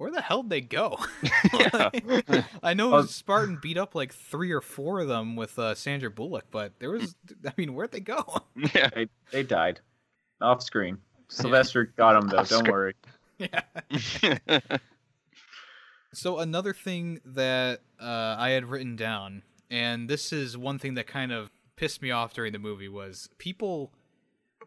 Where 0.00 0.10
the 0.10 0.22
hell 0.22 0.42
did 0.42 0.48
they 0.50 0.60
go? 0.62 0.98
I 2.62 2.72
know 2.72 2.94
Uh, 2.94 3.02
Spartan 3.02 3.58
beat 3.60 3.76
up 3.76 3.94
like 3.94 4.14
three 4.14 4.50
or 4.50 4.62
four 4.62 5.00
of 5.00 5.08
them 5.08 5.36
with 5.36 5.58
uh, 5.58 5.74
Sandra 5.74 6.10
Bullock, 6.10 6.46
but 6.50 6.72
there 6.78 6.90
was, 6.90 7.14
I 7.46 7.52
mean, 7.58 7.74
where'd 7.74 7.92
they 7.92 8.00
go? 8.00 8.24
yeah. 8.74 8.88
They, 8.94 9.08
they 9.30 9.42
died 9.42 9.80
off 10.40 10.62
screen. 10.62 10.96
Sylvester 11.28 11.84
got 11.84 12.16
him 12.16 12.28
though. 12.30 12.38
Off 12.38 12.48
Don't 12.48 12.60
screen. 12.60 12.72
worry. 12.72 12.94
yeah. 13.38 14.60
So 16.14 16.38
another 16.38 16.72
thing 16.72 17.20
that 17.26 17.80
uh, 18.00 18.36
I 18.38 18.50
had 18.50 18.64
written 18.64 18.96
down, 18.96 19.42
and 19.70 20.08
this 20.08 20.32
is 20.32 20.56
one 20.56 20.78
thing 20.78 20.94
that 20.94 21.08
kind 21.08 21.30
of 21.30 21.50
pissed 21.76 22.00
me 22.00 22.10
off 22.10 22.32
during 22.32 22.54
the 22.54 22.58
movie, 22.58 22.88
was 22.88 23.28
people, 23.36 23.92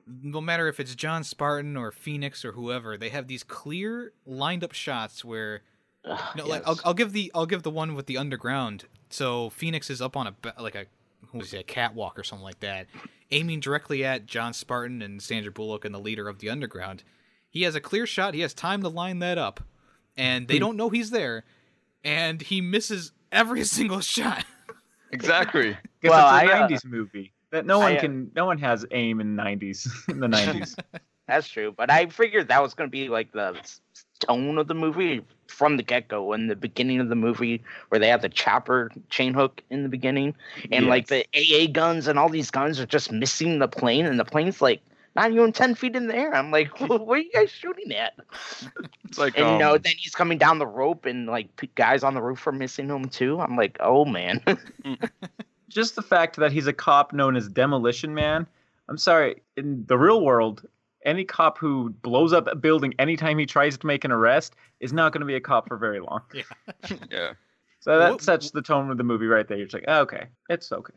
no 0.07 0.41
matter 0.41 0.67
if 0.67 0.79
it's 0.79 0.95
John 0.95 1.23
Spartan 1.23 1.77
or 1.77 1.91
Phoenix 1.91 2.43
or 2.43 2.53
whoever, 2.53 2.97
they 2.97 3.09
have 3.09 3.27
these 3.27 3.43
clear 3.43 4.13
lined 4.25 4.63
up 4.63 4.73
shots 4.73 5.23
where, 5.23 5.61
Ugh, 6.05 6.19
no, 6.37 6.47
like. 6.47 6.63
I'll, 6.65 6.79
I'll 6.85 6.93
give 6.93 7.13
the 7.13 7.31
I'll 7.33 7.45
give 7.45 7.63
the 7.63 7.71
one 7.71 7.95
with 7.95 8.05
the 8.05 8.17
underground. 8.17 8.85
So 9.09 9.49
Phoenix 9.49 9.89
is 9.89 10.01
up 10.01 10.17
on 10.17 10.27
a 10.27 10.61
like 10.61 10.75
a 10.75 10.85
what 11.31 11.39
was 11.41 11.53
it, 11.53 11.59
a 11.59 11.63
catwalk 11.63 12.19
or 12.19 12.23
something 12.23 12.43
like 12.43 12.59
that, 12.59 12.87
aiming 13.31 13.59
directly 13.59 14.03
at 14.03 14.25
John 14.25 14.53
Spartan 14.53 15.01
and 15.01 15.21
Sandra 15.21 15.51
Bullock 15.51 15.85
and 15.85 15.93
the 15.93 15.99
leader 15.99 16.27
of 16.27 16.39
the 16.39 16.49
underground. 16.49 17.03
He 17.49 17.63
has 17.63 17.75
a 17.75 17.81
clear 17.81 18.05
shot. 18.05 18.33
He 18.33 18.41
has 18.41 18.53
time 18.53 18.81
to 18.81 18.89
line 18.89 19.19
that 19.19 19.37
up, 19.37 19.61
and 20.17 20.47
they 20.47 20.59
don't 20.59 20.75
know 20.75 20.89
he's 20.89 21.11
there, 21.11 21.43
and 22.03 22.41
he 22.41 22.61
misses 22.61 23.11
every 23.31 23.63
single 23.63 24.01
shot. 24.01 24.43
exactly. 25.11 25.77
Because 26.01 26.15
Well, 26.15 26.35
it's 26.35 26.51
a 26.51 26.53
I, 26.53 26.61
uh, 26.63 26.67
'90s 26.67 26.85
movie 26.85 27.31
that 27.53 27.67
no 27.67 27.77
one 27.77 27.93
I, 27.93 27.97
uh, 27.97 28.01
can. 28.01 28.31
No 28.35 28.45
one 28.45 28.57
has 28.57 28.85
aim 28.91 29.21
in 29.21 29.35
'90s. 29.35 29.87
In 30.09 30.19
the 30.19 30.27
'90s. 30.37 30.75
That's 31.27 31.47
true, 31.47 31.71
but 31.71 31.89
I 31.89 32.07
figured 32.07 32.49
that 32.49 32.61
was 32.61 32.73
going 32.73 32.89
to 32.89 32.91
be 32.91 33.07
like 33.07 33.31
the 33.31 33.55
tone 34.19 34.57
of 34.57 34.67
the 34.67 34.73
movie 34.73 35.23
from 35.47 35.77
the 35.77 35.83
get 35.83 36.07
go. 36.07 36.33
In 36.33 36.47
the 36.47 36.55
beginning 36.55 36.99
of 36.99 37.09
the 37.09 37.15
movie, 37.15 37.63
where 37.89 37.99
they 37.99 38.09
have 38.09 38.21
the 38.21 38.29
chopper 38.29 38.91
chain 39.09 39.33
hook 39.33 39.61
in 39.69 39.83
the 39.83 39.89
beginning, 39.89 40.35
and 40.71 40.87
like 40.87 41.07
the 41.07 41.25
AA 41.35 41.71
guns 41.71 42.07
and 42.07 42.19
all 42.19 42.27
these 42.27 42.51
guns 42.51 42.79
are 42.79 42.85
just 42.87 43.11
missing 43.11 43.59
the 43.59 43.67
plane, 43.67 44.05
and 44.05 44.19
the 44.19 44.25
plane's 44.25 44.61
like 44.61 44.81
not 45.15 45.31
even 45.31 45.53
ten 45.53 45.75
feet 45.75 45.95
in 45.95 46.07
the 46.07 46.15
air. 46.15 46.35
I'm 46.35 46.49
like, 46.49 46.77
what 46.81 47.07
are 47.07 47.17
you 47.17 47.31
guys 47.31 47.51
shooting 47.51 47.93
at? 47.93 48.13
It's 49.05 49.19
like 49.19 49.37
And 49.37 49.47
you 49.47 49.57
know, 49.59 49.75
um, 49.75 49.81
then 49.83 49.93
he's 49.95 50.15
coming 50.15 50.39
down 50.39 50.57
the 50.57 50.67
rope, 50.67 51.05
and 51.05 51.27
like 51.27 51.47
guys 51.75 52.03
on 52.03 52.15
the 52.15 52.21
roof 52.21 52.45
are 52.47 52.51
missing 52.51 52.89
him 52.89 53.07
too. 53.09 53.39
I'm 53.39 53.55
like, 53.55 53.77
oh 53.79 54.05
man. 54.05 54.41
Just 55.73 55.95
the 55.95 56.01
fact 56.01 56.35
that 56.37 56.51
he's 56.51 56.67
a 56.67 56.73
cop 56.73 57.11
known 57.13 57.35
as 57.35 57.47
Demolition 57.49 58.13
Man. 58.13 58.47
I'm 58.89 58.97
sorry, 58.97 59.41
in 59.57 59.85
the 59.87 59.97
real 59.97 60.21
world, 60.23 60.67
any 61.05 61.23
cop 61.25 61.57
who 61.57 61.89
blows 62.01 62.31
up 62.33 62.47
a 62.47 62.55
building 62.55 62.93
anytime 62.99 63.37
he 63.37 63.45
tries 63.45 63.77
to 63.77 63.87
make 63.87 64.03
an 64.05 64.11
arrest 64.11 64.55
is 64.79 64.93
not 64.93 65.11
going 65.13 65.21
to 65.21 65.25
be 65.25 65.35
a 65.35 65.41
cop 65.41 65.67
for 65.67 65.77
very 65.77 65.99
long. 65.99 66.21
yeah. 66.33 66.43
yeah. 67.11 67.33
So 67.79 67.97
that 67.99 68.11
What- 68.11 68.21
sets 68.21 68.51
the 68.51 68.61
tone 68.61 68.89
of 68.89 68.97
the 68.97 69.03
movie 69.03 69.25
right 69.27 69.47
there. 69.47 69.57
You're 69.57 69.65
just 69.67 69.73
like, 69.73 69.85
oh, 69.87 70.01
okay, 70.01 70.27
it's 70.49 70.71
okay. 70.71 70.93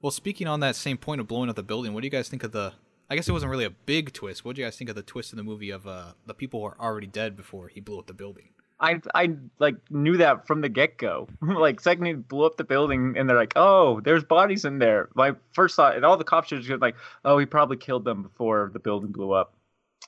Well, 0.00 0.10
speaking 0.10 0.46
on 0.46 0.60
that 0.60 0.76
same 0.76 0.96
point 0.98 1.20
of 1.20 1.26
blowing 1.28 1.48
up 1.50 1.56
the 1.56 1.62
building, 1.62 1.92
what 1.94 2.00
do 2.02 2.06
you 2.06 2.10
guys 2.10 2.28
think 2.28 2.44
of 2.44 2.52
the? 2.52 2.72
I 3.10 3.16
guess 3.16 3.28
it 3.28 3.32
wasn't 3.32 3.50
really 3.50 3.64
a 3.66 3.70
big 3.70 4.12
twist. 4.14 4.44
What 4.44 4.56
do 4.56 4.62
you 4.62 4.66
guys 4.66 4.76
think 4.76 4.88
of 4.90 4.96
the 4.96 5.02
twist 5.02 5.32
in 5.32 5.36
the 5.36 5.42
movie 5.42 5.70
of 5.70 5.86
uh, 5.86 6.12
the 6.26 6.32
people 6.34 6.60
who 6.60 6.66
are 6.66 6.76
already 6.80 7.06
dead 7.06 7.36
before 7.36 7.68
he 7.68 7.80
blew 7.80 7.98
up 7.98 8.06
the 8.06 8.14
building? 8.14 8.48
I 8.84 9.00
I 9.14 9.34
like 9.58 9.76
knew 9.90 10.16
that 10.18 10.46
from 10.46 10.60
the 10.60 10.68
get 10.68 10.98
go. 10.98 11.28
like 11.40 11.80
second 11.80 12.04
he 12.06 12.12
blew 12.12 12.44
up 12.44 12.56
the 12.56 12.64
building 12.64 13.14
and 13.16 13.28
they're 13.28 13.36
like, 13.36 13.54
oh, 13.56 14.00
there's 14.00 14.24
bodies 14.24 14.64
in 14.64 14.78
there. 14.78 15.08
My 15.14 15.32
first 15.52 15.76
thought, 15.76 15.96
and 15.96 16.04
all 16.04 16.16
the 16.16 16.24
cops 16.24 16.52
are 16.52 16.60
just 16.60 16.80
like, 16.80 16.96
oh, 17.24 17.38
he 17.38 17.46
probably 17.46 17.76
killed 17.76 18.04
them 18.04 18.22
before 18.22 18.70
the 18.72 18.78
building 18.78 19.10
blew 19.10 19.32
up. 19.32 19.54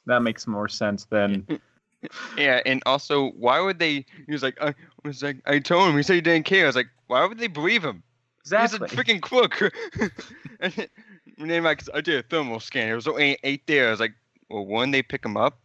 That 0.07 0.21
makes 0.21 0.47
more 0.47 0.69
sense 0.69 1.05
than 1.07 1.43
mm, 1.43 1.47
mm, 1.47 1.61
mm. 2.05 2.39
Yeah, 2.39 2.61
and 2.67 2.83
also, 2.87 3.31
why 3.31 3.61
would 3.61 3.79
they? 3.79 4.05
He 4.27 4.33
was 4.33 4.43
like, 4.43 4.61
I 4.61 4.75
was 5.05 5.23
like, 5.23 5.39
I 5.47 5.59
told 5.59 5.89
him. 5.89 5.97
He 5.97 6.03
said 6.03 6.15
he 6.15 6.21
didn't 6.21 6.47
care. 6.47 6.65
I 6.65 6.67
was 6.69 6.77
like, 6.77 6.89
why 7.07 7.27
would 7.27 7.39
they 7.39 7.49
believe 7.49 7.85
him? 7.85 8.03
exactly. 8.41 8.89
He's 8.89 8.99
a 8.99 9.03
freaking 9.03 9.21
crook. 9.21 9.61
and 10.61 10.73
then- 10.73 11.63
like, 11.65 11.83
I 11.93 12.01
did 12.01 12.19
a 12.19 12.23
thermal 12.23 12.61
scan. 12.61 12.87
There 12.87 12.95
was 12.95 13.09
oh, 13.09 13.13
only 13.13 13.39
eight 13.43 13.67
there. 13.67 13.89
I 13.89 13.91
was 13.91 14.01
like, 14.01 14.15
well, 14.49 14.65
one, 14.65 14.91
they 14.91 15.03
pick 15.03 15.25
him 15.25 15.37
up. 15.37 15.59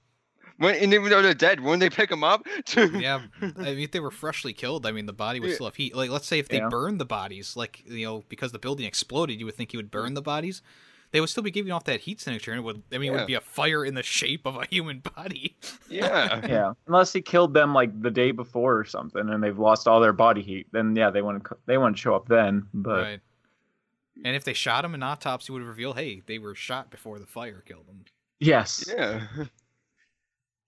When, 0.62 0.76
and 0.76 0.94
even 0.94 1.10
though 1.10 1.24
they're 1.24 1.34
dead, 1.34 1.60
wouldn't 1.60 1.80
they 1.80 1.90
pick 1.90 2.10
them 2.10 2.24
up? 2.24 2.46
yeah, 2.78 3.22
I 3.42 3.46
mean, 3.46 3.80
if 3.80 3.92
they 3.92 4.00
were 4.00 4.12
freshly 4.12 4.54
killed, 4.54 4.86
I 4.86 4.92
mean, 4.92 5.08
the 5.08 5.14
body 5.14 5.40
would 5.40 5.54
still 5.56 5.66
have 5.66 5.76
heat. 5.76 5.96
Like, 5.96 6.12
let's 6.12 6.28
say 6.28 6.38
if 6.38 6.50
they 6.50 6.58
Yeah. 6.58 6.70
burned 6.70 7.00
the 7.02 7.06
bodies, 7.06 7.56
like 7.56 7.84
you 7.86 8.06
know, 8.06 8.24
because 8.30 8.52
the 8.52 8.60
building 8.60 8.86
exploded, 8.86 9.40
you 9.40 9.46
would 9.46 9.56
think 9.56 9.72
he 9.72 9.78
would 9.78 9.90
burn 9.90 10.12
mm. 10.12 10.16
the 10.16 10.22
bodies. 10.22 10.62
They 11.12 11.20
would 11.20 11.30
still 11.30 11.44
be 11.44 11.52
giving 11.52 11.72
off 11.72 11.84
that 11.86 12.02
heat 12.02 12.22
signature, 12.22 12.52
and 12.52 12.60
it 12.60 12.64
would. 12.64 12.84
I 12.94 13.00
mean, 13.00 13.12
it 13.12 13.16
would 13.18 13.28
be 13.28 13.34
a 13.34 13.42
fire 13.42 13.84
in 13.84 13.96
the 13.96 14.04
shape 14.04 14.46
of 14.46 14.56
a 14.56 14.66
human 14.68 15.00
body. 15.16 15.58
yeah. 15.90 16.46
yeah, 16.48 16.74
unless 16.88 17.12
he 17.12 17.22
killed 17.22 17.54
them 17.56 17.74
like 17.74 18.00
the 18.02 18.12
day 18.12 18.32
before 18.32 18.78
or 18.78 18.86
something, 18.86 19.28
and 19.30 19.44
they've 19.44 19.58
lost 19.60 19.88
all 19.88 20.00
their 20.00 20.14
body 20.14 20.42
heat. 20.42 20.68
Then 20.72 20.96
yeah, 20.96 21.10
they 21.10 21.22
wouldn't. 21.22 21.46
they 21.66 21.78
want 21.78 21.96
to 21.96 22.02
show 22.02 22.14
up 22.16 22.28
then. 22.28 22.68
But 22.74 23.02
right. 23.02 23.20
And 24.24 24.36
if 24.36 24.44
they 24.44 24.54
shot 24.54 24.86
him, 24.86 24.94
an 24.94 25.02
autopsy 25.02 25.52
would 25.52 25.64
reveal, 25.64 25.94
hey, 25.94 26.22
they 26.28 26.38
were 26.38 26.54
shot 26.54 26.92
before 26.92 27.18
the 27.18 27.26
fire 27.26 27.64
killed 27.66 27.88
them. 27.88 28.06
yes, 28.40 28.86
Yeah. 28.88 29.22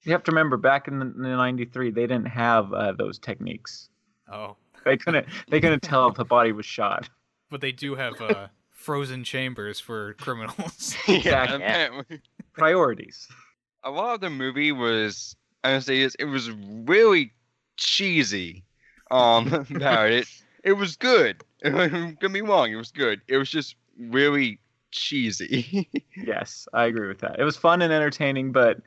You 0.03 0.11
have 0.13 0.23
to 0.23 0.31
remember 0.31 0.57
back 0.57 0.87
in 0.87 0.99
the, 0.99 1.05
'93, 1.05 1.91
they 1.91 2.01
didn't 2.01 2.25
have 2.27 2.73
uh, 2.73 2.91
those 2.93 3.17
techniques. 3.19 3.89
Oh, 4.31 4.55
They 4.85 4.97
couldn't 4.97 5.25
they 5.49 5.59
couldn't 5.61 5.81
tell 5.81 6.07
if 6.09 6.15
the 6.15 6.25
body 6.25 6.51
was 6.51 6.65
shot. 6.65 7.09
but 7.49 7.61
they 7.61 7.71
do 7.71 7.95
have 7.95 8.19
uh, 8.21 8.47
frozen 8.71 9.23
chambers 9.23 9.79
for 9.79 10.13
criminals. 10.15 10.95
yeah. 11.07 11.15
Exactly. 11.15 11.55
apparently. 11.55 12.21
Priorities. 12.53 13.27
A 13.83 13.91
lot 13.91 14.15
of 14.15 14.21
the 14.21 14.29
movie 14.29 14.71
was, 14.71 15.35
I 15.63 15.73
would 15.73 15.83
say, 15.83 16.01
this, 16.03 16.15
it 16.15 16.25
was 16.25 16.49
really 16.51 17.31
cheesy. 17.77 18.63
Um, 19.11 19.53
about 19.75 20.09
it. 20.11 20.27
It 20.63 20.73
was 20.73 20.95
good. 20.95 21.43
Don't 21.63 22.19
get 22.19 22.31
me 22.31 22.41
wrong. 22.41 22.71
It 22.71 22.75
was 22.75 22.91
good. 22.91 23.21
It 23.27 23.37
was 23.37 23.49
just 23.49 23.75
really 23.99 24.59
cheesy. 24.91 25.89
Yes, 26.15 26.67
I 26.73 26.85
agree 26.85 27.07
with 27.07 27.19
that. 27.19 27.39
It 27.39 27.43
was 27.43 27.57
fun 27.57 27.81
and 27.81 27.91
entertaining, 27.91 28.51
but 28.51 28.77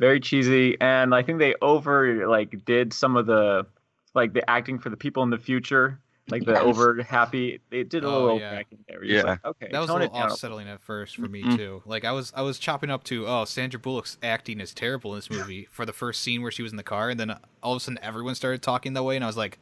very 0.00 0.18
cheesy. 0.18 0.76
And 0.80 1.14
I 1.14 1.22
think 1.22 1.38
they 1.38 1.54
over 1.62 2.26
like 2.26 2.64
did 2.64 2.92
some 2.92 3.16
of 3.16 3.26
the 3.26 3.66
like 4.14 4.32
the 4.32 4.48
acting 4.50 4.78
for 4.80 4.88
the 4.90 4.96
people 4.96 5.22
in 5.22 5.30
the 5.30 5.38
future. 5.38 6.00
like 6.28 6.44
the 6.44 6.60
over 6.60 7.02
happy. 7.02 7.60
They 7.70 7.82
did 7.82 8.04
a 8.04 8.06
Oh, 8.06 8.10
little 8.22 8.38
yeah. 8.38 8.46
overacting 8.48 8.78
there. 8.88 9.04
Yeah. 9.04 9.22
like, 9.22 9.44
okay, 9.44 9.68
That 9.72 9.80
was 9.80 9.90
a 9.90 9.92
little 9.94 10.08
down. 10.08 10.30
offsetting 10.30 10.68
at 10.68 10.80
first 10.80 11.16
for 11.16 11.22
me 11.28 11.42
Mhm. 11.42 11.56
too. 11.56 11.82
Like 11.86 12.04
I 12.04 12.12
was 12.12 12.32
I 12.36 12.42
was 12.42 12.58
chopping 12.58 12.88
up 12.90 13.02
to 13.04 13.26
oh 13.26 13.44
Sandra 13.44 13.78
Bullock's 13.80 14.16
acting 14.22 14.60
is 14.60 14.72
terrible 14.74 15.12
in 15.12 15.18
this 15.18 15.30
movie 15.30 15.66
for 15.72 15.84
the 15.84 15.92
first 15.92 16.22
scene 16.22 16.40
where 16.42 16.50
she 16.52 16.62
was 16.62 16.70
in 16.72 16.76
the 16.76 16.82
car, 16.84 17.10
and 17.10 17.18
then 17.18 17.36
all 17.62 17.72
of 17.74 17.78
a 17.78 17.80
sudden 17.80 17.98
everyone 18.02 18.34
started 18.36 18.62
talking 18.62 18.92
that 18.94 19.02
way, 19.02 19.16
and 19.16 19.24
I 19.24 19.26
was 19.26 19.36
like, 19.36 19.58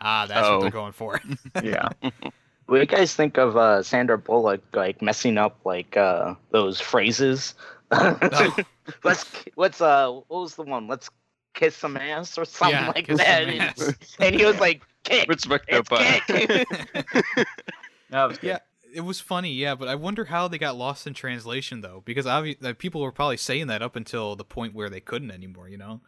ah, 0.00 0.26
that's 0.26 0.42
what 0.48 0.54
Oh. 0.56 0.60
they're 0.60 0.70
going 0.70 0.92
for. 0.92 1.20
Yeah, 1.62 1.88
What 2.02 2.76
do 2.76 2.80
you 2.80 2.86
guys 2.86 3.14
think 3.14 3.38
of 3.38 3.56
uh, 3.56 3.82
Sandra 3.84 4.18
Bullock 4.18 4.60
like 4.74 5.00
messing 5.00 5.38
up 5.38 5.58
like 5.64 5.96
uh, 5.96 6.34
those 6.50 6.80
phrases? 6.80 7.54
Oh. 7.90 8.56
let's 9.04 9.24
let's 9.56 9.80
uh 9.80 10.10
what 10.28 10.40
was 10.42 10.54
the 10.54 10.62
one? 10.62 10.86
Let's 10.88 11.08
kiss 11.54 11.76
some 11.76 11.96
ass 11.96 12.38
or 12.38 12.44
something 12.44 12.76
Yeah, 12.78 12.92
like 12.94 13.06
that. 13.08 13.48
And, 13.48 13.96
and 14.20 14.34
he 14.34 14.44
was 14.44 14.60
like, 14.60 14.82
kick. 15.04 15.28
Respect 15.28 15.68
the 15.70 15.78
It's 15.78 15.88
butt. 15.88 16.22
kick. 16.26 16.68
that 18.10 18.24
was 18.24 18.38
good. 18.38 18.46
Yeah, 18.48 18.58
it 18.94 19.00
was 19.00 19.20
funny, 19.20 19.52
yeah, 19.52 19.74
but 19.74 19.88
I 19.88 19.94
wonder 19.96 20.26
how 20.26 20.48
they 20.48 20.58
got 20.58 20.76
lost 20.76 21.06
in 21.06 21.14
translation 21.14 21.80
though, 21.80 22.02
because 22.04 22.26
obviously 22.26 22.72
people 22.74 23.00
were 23.00 23.12
probably 23.12 23.36
saying 23.38 23.66
that 23.68 23.82
up 23.82 23.96
until 23.96 24.36
the 24.36 24.44
point 24.44 24.74
where 24.74 24.88
they 24.90 25.00
couldn't 25.00 25.30
anymore, 25.30 25.68
you 25.68 25.78
know? 25.78 26.00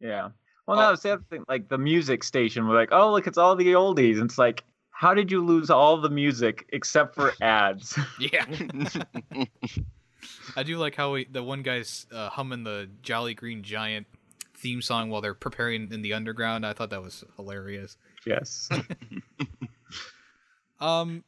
Yeah. 0.00 0.30
Well, 0.66 0.78
Oh. 0.78 0.82
that 0.82 0.90
was 0.90 1.02
the 1.02 1.12
other 1.14 1.24
thing. 1.30 1.44
Like 1.48 1.68
the 1.68 1.78
music 1.78 2.22
station, 2.22 2.68
we're 2.68 2.76
like, 2.76 2.90
oh, 2.92 3.10
look, 3.12 3.26
it's 3.26 3.38
all 3.38 3.56
the 3.56 3.72
oldies. 3.72 4.14
And 4.20 4.24
it's 4.24 4.38
like, 4.38 4.62
how 4.90 5.14
did 5.14 5.30
you 5.30 5.44
lose 5.44 5.70
all 5.70 6.00
the 6.00 6.10
music 6.10 6.66
except 6.72 7.14
for 7.14 7.32
ads? 7.40 7.98
Yeah. 8.18 8.44
I 10.56 10.62
do 10.62 10.76
like 10.76 10.94
how 10.94 11.12
we, 11.12 11.24
the 11.24 11.42
one 11.42 11.62
guy's 11.62 12.06
uh, 12.12 12.28
humming 12.28 12.64
the 12.64 12.88
Jolly 13.02 13.34
Green 13.34 13.62
Giant 13.62 14.06
theme 14.56 14.82
song 14.82 15.10
while 15.10 15.20
they're 15.20 15.34
preparing 15.34 15.92
in 15.92 16.02
the 16.02 16.12
underground. 16.12 16.66
I 16.66 16.72
thought 16.72 16.90
that 16.90 17.02
was 17.02 17.24
hilarious. 17.36 17.96
yes. 18.26 18.68
Um, 20.80 21.24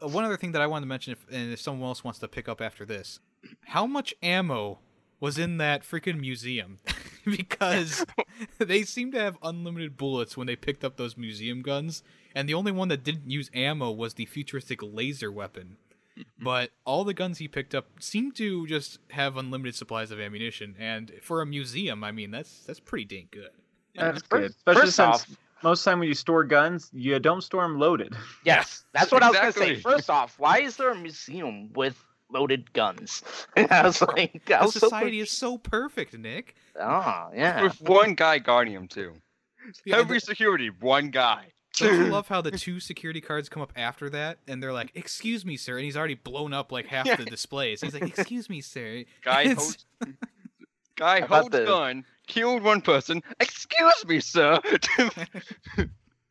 one 0.00 0.24
other 0.24 0.36
thing 0.36 0.52
that 0.52 0.62
I 0.62 0.66
wanted 0.66 0.86
to 0.86 0.88
mention, 0.88 1.12
if, 1.12 1.26
and 1.30 1.52
if 1.52 1.60
someone 1.60 1.88
else 1.88 2.02
wants 2.02 2.18
to 2.20 2.28
pick 2.28 2.48
up 2.48 2.60
after 2.60 2.84
this, 2.84 3.20
how 3.66 3.86
much 3.86 4.14
ammo 4.22 4.78
was 5.20 5.38
in 5.38 5.58
that 5.58 5.82
freaking 5.82 6.18
museum? 6.18 6.78
because 7.24 8.04
they 8.58 8.82
seem 8.82 9.12
to 9.12 9.18
have 9.18 9.38
unlimited 9.42 9.96
bullets 9.96 10.36
when 10.36 10.46
they 10.46 10.56
picked 10.56 10.84
up 10.84 10.96
those 10.96 11.16
museum 11.16 11.62
guns, 11.62 12.02
and 12.34 12.48
the 12.48 12.54
only 12.54 12.72
one 12.72 12.88
that 12.88 13.04
didn't 13.04 13.30
use 13.30 13.50
ammo 13.52 13.90
was 13.90 14.14
the 14.14 14.26
futuristic 14.26 14.80
laser 14.82 15.30
weapon. 15.30 15.76
Mm-hmm. 16.36 16.44
But 16.44 16.70
all 16.84 17.04
the 17.04 17.14
guns 17.14 17.38
he 17.38 17.48
picked 17.48 17.74
up 17.74 17.86
seem 18.00 18.30
to 18.32 18.66
just 18.66 18.98
have 19.10 19.36
unlimited 19.36 19.74
supplies 19.74 20.10
of 20.10 20.20
ammunition, 20.20 20.74
and 20.78 21.10
for 21.22 21.40
a 21.40 21.46
museum, 21.46 22.04
I 22.04 22.12
mean 22.12 22.30
that's 22.30 22.64
that's 22.64 22.80
pretty 22.80 23.04
dang 23.06 23.28
good. 23.30 23.50
That's 23.94 24.22
good. 24.22 24.44
Especially 24.44 24.80
first 24.82 24.96
since 24.96 24.98
off- 25.22 25.36
most 25.62 25.82
time 25.84 25.98
when 25.98 26.08
you 26.08 26.14
store 26.14 26.44
guns, 26.44 26.90
you 26.92 27.18
don't 27.18 27.40
store 27.40 27.62
them 27.62 27.78
loaded. 27.78 28.14
Yes, 28.44 28.84
that's 28.92 29.10
what 29.12 29.22
I 29.22 29.30
was 29.30 29.38
gonna 29.38 29.52
say. 29.52 29.76
First 29.80 30.10
off, 30.10 30.38
why 30.38 30.58
is 30.60 30.76
there 30.76 30.90
a 30.90 30.94
museum 30.94 31.72
with 31.72 32.02
loaded 32.30 32.70
guns? 32.74 33.22
I 33.56 33.82
was 33.84 34.02
like, 34.02 34.42
I 34.50 34.58
The 34.58 34.64
was 34.66 34.74
so 34.74 34.80
society 34.80 35.20
is 35.20 35.30
so 35.30 35.56
perfect, 35.56 36.18
Nick. 36.18 36.54
Oh 36.78 37.30
yeah. 37.34 37.62
With 37.62 37.80
one 37.80 38.14
guy 38.14 38.38
guarding 38.38 38.74
him 38.74 38.88
too. 38.88 39.14
Yeah, 39.84 39.96
Every 39.96 40.20
security, 40.20 40.70
one 40.80 41.10
guy. 41.10 41.46
Don't 41.76 42.10
love 42.10 42.28
how 42.28 42.40
the 42.40 42.50
two 42.52 42.80
security 42.80 43.20
cards 43.20 43.48
come 43.48 43.62
up 43.62 43.72
after 43.76 44.08
that, 44.10 44.38
and 44.48 44.62
they're 44.62 44.72
like, 44.72 44.92
"Excuse 44.94 45.44
me, 45.44 45.56
sir," 45.56 45.76
and 45.76 45.84
he's 45.84 45.96
already 45.96 46.14
blown 46.14 46.52
up 46.54 46.72
like 46.72 46.86
half 46.86 47.06
Yeah. 47.06 47.16
the 47.16 47.24
displays. 47.26 47.80
He's 47.82 47.92
like, 47.94 48.02
"Excuse 48.18 48.48
me, 48.48 48.60
sir." 48.62 49.04
Guy 49.22 49.48
holds, 49.54 49.84
guy 50.96 51.20
holds 51.20 51.50
the- 51.50 51.64
gun, 51.66 52.04
killed 52.26 52.62
one 52.62 52.80
person. 52.80 53.22
Excuse 53.40 54.04
me, 54.06 54.20
sir. 54.20 54.58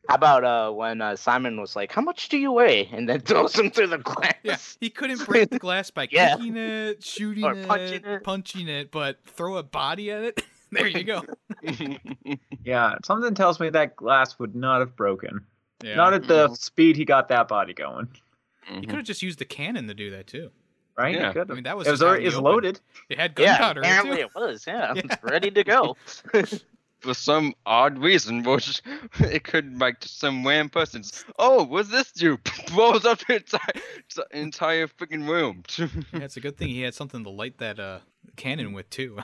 How 0.08 0.14
about 0.14 0.44
uh 0.44 0.70
when 0.70 1.00
uh, 1.00 1.16
Simon 1.16 1.60
was 1.60 1.74
like, 1.74 1.90
"How 1.92 2.00
much 2.02 2.28
do 2.28 2.38
you 2.38 2.52
weigh?" 2.52 2.88
and 2.92 3.08
then 3.08 3.20
throws 3.20 3.58
him 3.58 3.70
through 3.72 3.88
the 3.88 3.98
glass. 3.98 4.34
Yeah, 4.44 4.56
he 4.80 4.88
couldn't 4.90 5.24
break 5.26 5.50
the 5.50 5.58
glass 5.58 5.90
by 5.90 6.06
Yeah. 6.12 6.36
kicking 6.36 6.56
it, 6.56 7.02
shooting 7.02 7.42
Or 7.44 7.52
it, 7.54 7.66
punching 7.66 8.04
it. 8.04 8.22
punching 8.24 8.68
it, 8.68 8.90
but 8.92 9.18
throw 9.26 9.56
a 9.56 9.62
body 9.64 10.10
at 10.12 10.22
it. 10.22 10.42
there 10.76 10.86
you 10.88 11.04
go. 11.04 11.22
Yeah, 12.64 12.96
something 13.04 13.34
tells 13.34 13.60
me 13.60 13.70
that 13.70 13.96
glass 13.96 14.38
would 14.38 14.54
not 14.56 14.80
have 14.80 14.96
broken. 14.96 15.44
Yeah. 15.84 15.94
Not 15.94 16.14
at 16.14 16.26
the 16.26 16.48
Mhm. 16.48 16.56
speed 16.56 16.96
he 16.96 17.04
got 17.04 17.28
that 17.28 17.48
body 17.48 17.74
going. 17.74 18.08
you 18.74 18.80
could 18.82 18.96
have 18.96 19.04
just 19.04 19.22
used 19.22 19.38
the 19.38 19.44
cannon 19.44 19.86
to 19.88 19.94
do 19.94 20.10
that 20.10 20.26
too. 20.26 20.50
Right? 20.98 21.14
Yeah. 21.14 21.28
You 21.28 21.32
could 21.34 21.50
I 21.50 21.54
mean, 21.54 21.64
that 21.64 21.76
was 21.76 21.86
It 21.86 21.90
was 21.92 22.02
already 22.02 22.24
in 22.24 22.28
it's 22.28 22.36
loaded. 22.38 22.80
It 23.08 23.18
had 23.18 23.34
gunpowder 23.34 23.82
in 23.82 23.86
it 23.86 23.88
apparently 23.90 24.16
too. 24.16 24.22
it 24.22 24.34
was. 24.34 24.66
Yeah, 24.66 24.92
Yeah. 24.96 25.02
it's 25.04 25.22
ready 25.22 25.50
to 25.52 25.62
go. 25.64 25.96
For 27.00 27.12
some 27.14 27.54
odd 27.66 27.98
reason, 27.98 28.42
which 28.42 28.80
it 29.20 29.44
could 29.44 29.78
like 29.78 30.00
to 30.00 30.08
some 30.08 30.44
random 30.46 30.70
person's. 30.70 31.24
Oh, 31.38 31.62
what's 31.64 31.90
this 31.90 32.10
do? 32.10 32.38
Blows 32.72 33.04
up 33.04 33.20
the 33.28 33.36
entire, 33.36 33.82
entire 34.32 34.86
freaking 34.88 35.28
room. 35.28 35.62
Yeah, 35.78 36.24
it's 36.24 36.36
a 36.38 36.40
good 36.40 36.56
thing 36.56 36.68
he 36.68 36.80
had 36.80 36.94
something 36.94 37.22
to 37.22 37.30
light 37.30 37.58
that 37.58 37.78
uh, 37.78 37.98
cannon 38.36 38.72
with 38.72 38.88
too. 38.90 39.18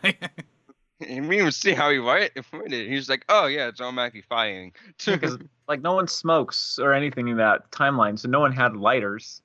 You 1.09 1.21
didn't 1.21 1.33
even 1.33 1.53
see 1.53 1.73
how 1.73 1.91
he 1.91 1.99
wrote 1.99 2.31
it. 2.35 2.45
wrote 2.53 2.73
it. 2.73 2.89
He's 2.89 3.09
like, 3.09 3.25
oh 3.29 3.47
yeah, 3.47 3.69
it's 3.69 3.81
automatically 3.81 4.23
firing. 4.29 4.73
Because 5.05 5.39
like 5.69 5.81
no 5.81 5.95
one 5.95 6.09
smokes 6.09 6.79
or 6.79 6.93
anything 6.93 7.29
in 7.29 7.37
that 7.39 7.71
timeline, 7.71 8.19
so 8.19 8.29
no 8.29 8.41
one 8.41 8.53
had 8.53 8.77
lighters. 8.77 9.43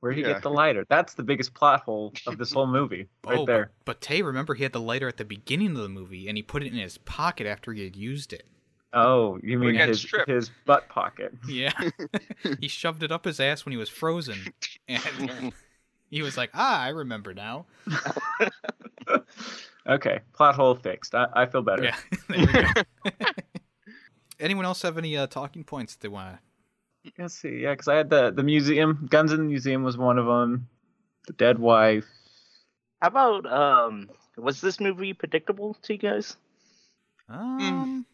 Where'd 0.00 0.16
he 0.16 0.22
Yeah. 0.22 0.32
get 0.34 0.42
the 0.42 0.50
lighter? 0.50 0.84
That's 0.88 1.14
the 1.14 1.22
biggest 1.22 1.54
plot 1.54 1.82
hole 1.82 2.12
of 2.26 2.36
this 2.38 2.52
whole 2.52 2.66
movie, 2.66 3.06
right 3.24 3.38
oh, 3.38 3.46
there. 3.46 3.70
But, 3.84 3.84
but 3.84 4.00
Tay, 4.00 4.22
remember 4.22 4.54
he 4.54 4.64
had 4.64 4.72
the 4.72 4.80
lighter 4.80 5.06
at 5.08 5.16
the 5.16 5.24
beginning 5.24 5.70
of 5.76 5.76
the 5.82 5.88
movie, 5.88 6.26
and 6.28 6.36
he 6.36 6.42
put 6.42 6.62
it 6.62 6.72
in 6.72 6.78
his 6.78 6.98
pocket 6.98 7.46
after 7.46 7.72
he 7.72 7.84
had 7.84 7.94
used 7.96 8.32
it. 8.32 8.44
Oh, 8.94 9.38
you 9.42 9.58
We 9.58 9.66
mean 9.68 9.78
got 9.78 9.88
his 9.88 10.00
stripped. 10.00 10.28
his 10.28 10.50
butt 10.66 10.88
pocket? 10.88 11.32
Yeah, 11.48 11.72
he 12.60 12.68
shoved 12.68 13.02
it 13.02 13.10
up 13.12 13.24
his 13.24 13.40
ass 13.40 13.64
when 13.64 13.72
he 13.72 13.78
was 13.78 13.88
frozen, 13.88 14.38
and 14.88 15.52
he 16.10 16.20
was 16.22 16.36
like, 16.36 16.50
"Ah, 16.52 16.80
I 16.82 16.88
remember 16.88 17.32
now." 17.32 17.66
Okay, 19.88 20.20
plot 20.34 20.54
hole 20.54 20.74
fixed. 20.74 21.14
I, 21.14 21.26
I 21.34 21.46
feel 21.46 21.62
better. 21.62 21.84
Yeah, 21.84 21.96
there 22.28 22.38
we 22.38 22.46
go. 22.46 23.20
Anyone 24.40 24.64
else 24.64 24.82
have 24.82 24.98
any 24.98 25.16
uh, 25.16 25.26
talking 25.26 25.64
points 25.64 25.96
they 25.96 26.08
want? 26.08 26.38
Let's 27.18 27.34
see. 27.34 27.60
Yeah, 27.62 27.72
because 27.72 27.88
I 27.88 27.96
had 27.96 28.10
the 28.10 28.30
the 28.30 28.42
museum. 28.42 29.06
Guns 29.10 29.32
in 29.32 29.38
the 29.38 29.44
museum 29.44 29.82
was 29.82 29.96
one 29.96 30.18
of 30.18 30.26
them. 30.26 30.68
The 31.26 31.32
dead 31.34 31.58
wife. 31.58 32.06
How 33.00 33.08
about 33.08 33.52
um? 33.52 34.08
Was 34.36 34.60
this 34.60 34.80
movie 34.80 35.12
predictable 35.12 35.74
to 35.82 35.92
you 35.92 35.98
guys? 35.98 36.36
Um, 37.28 38.06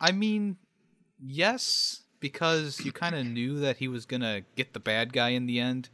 I 0.00 0.12
mean, 0.12 0.56
yes, 1.24 2.02
because 2.20 2.80
you 2.84 2.92
kind 2.92 3.14
of 3.14 3.26
knew 3.26 3.60
that 3.60 3.78
he 3.78 3.88
was 3.88 4.06
gonna 4.06 4.42
get 4.56 4.72
the 4.72 4.80
bad 4.80 5.12
guy 5.12 5.30
in 5.30 5.46
the 5.46 5.58
end. 5.60 5.88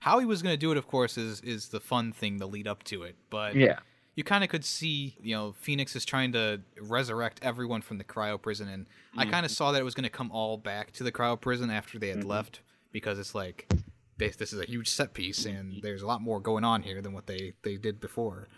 How 0.00 0.18
he 0.18 0.26
was 0.26 0.42
gonna 0.42 0.56
do 0.56 0.70
it, 0.70 0.76
of 0.76 0.86
course, 0.86 1.18
is 1.18 1.40
is 1.40 1.68
the 1.68 1.80
fun 1.80 2.12
thing 2.12 2.38
to 2.38 2.46
lead 2.46 2.66
up 2.66 2.82
to 2.84 3.02
it. 3.02 3.16
But 3.30 3.56
Yeah. 3.56 3.80
You 4.16 4.24
kind 4.24 4.42
of 4.42 4.50
could 4.50 4.64
see, 4.64 5.14
you 5.22 5.36
know, 5.36 5.52
Phoenix 5.60 5.94
is 5.94 6.04
trying 6.04 6.32
to 6.32 6.60
resurrect 6.80 7.38
everyone 7.42 7.82
from 7.82 7.98
the 7.98 8.04
cryo 8.04 8.40
prison, 8.40 8.68
and 8.68 8.86
I 9.16 9.26
kind 9.26 9.44
of 9.46 9.52
saw 9.52 9.72
that 9.72 9.80
it 9.80 9.84
was 9.84 9.94
going 9.94 10.04
to 10.04 10.10
come 10.10 10.30
all 10.32 10.56
back 10.56 10.90
to 10.94 11.04
the 11.04 11.12
cryo 11.12 11.40
prison 11.40 11.70
after 11.70 11.98
they 11.98 12.08
had 12.08 12.20
Mhm. 12.22 12.26
left 12.26 12.60
because 12.92 13.18
it's 13.18 13.34
like 13.34 13.68
this, 14.16 14.36
this 14.36 14.52
is 14.52 14.58
a 14.60 14.64
huge 14.64 14.88
set 14.88 15.12
piece, 15.14 15.44
and 15.44 15.82
there's 15.82 16.00
a 16.02 16.06
lot 16.06 16.22
more 16.22 16.40
going 16.40 16.64
on 16.64 16.82
here 16.82 17.00
than 17.02 17.12
what 17.12 17.26
they 17.26 17.52
they 17.62 17.76
did 17.76 18.00
before. 18.00 18.48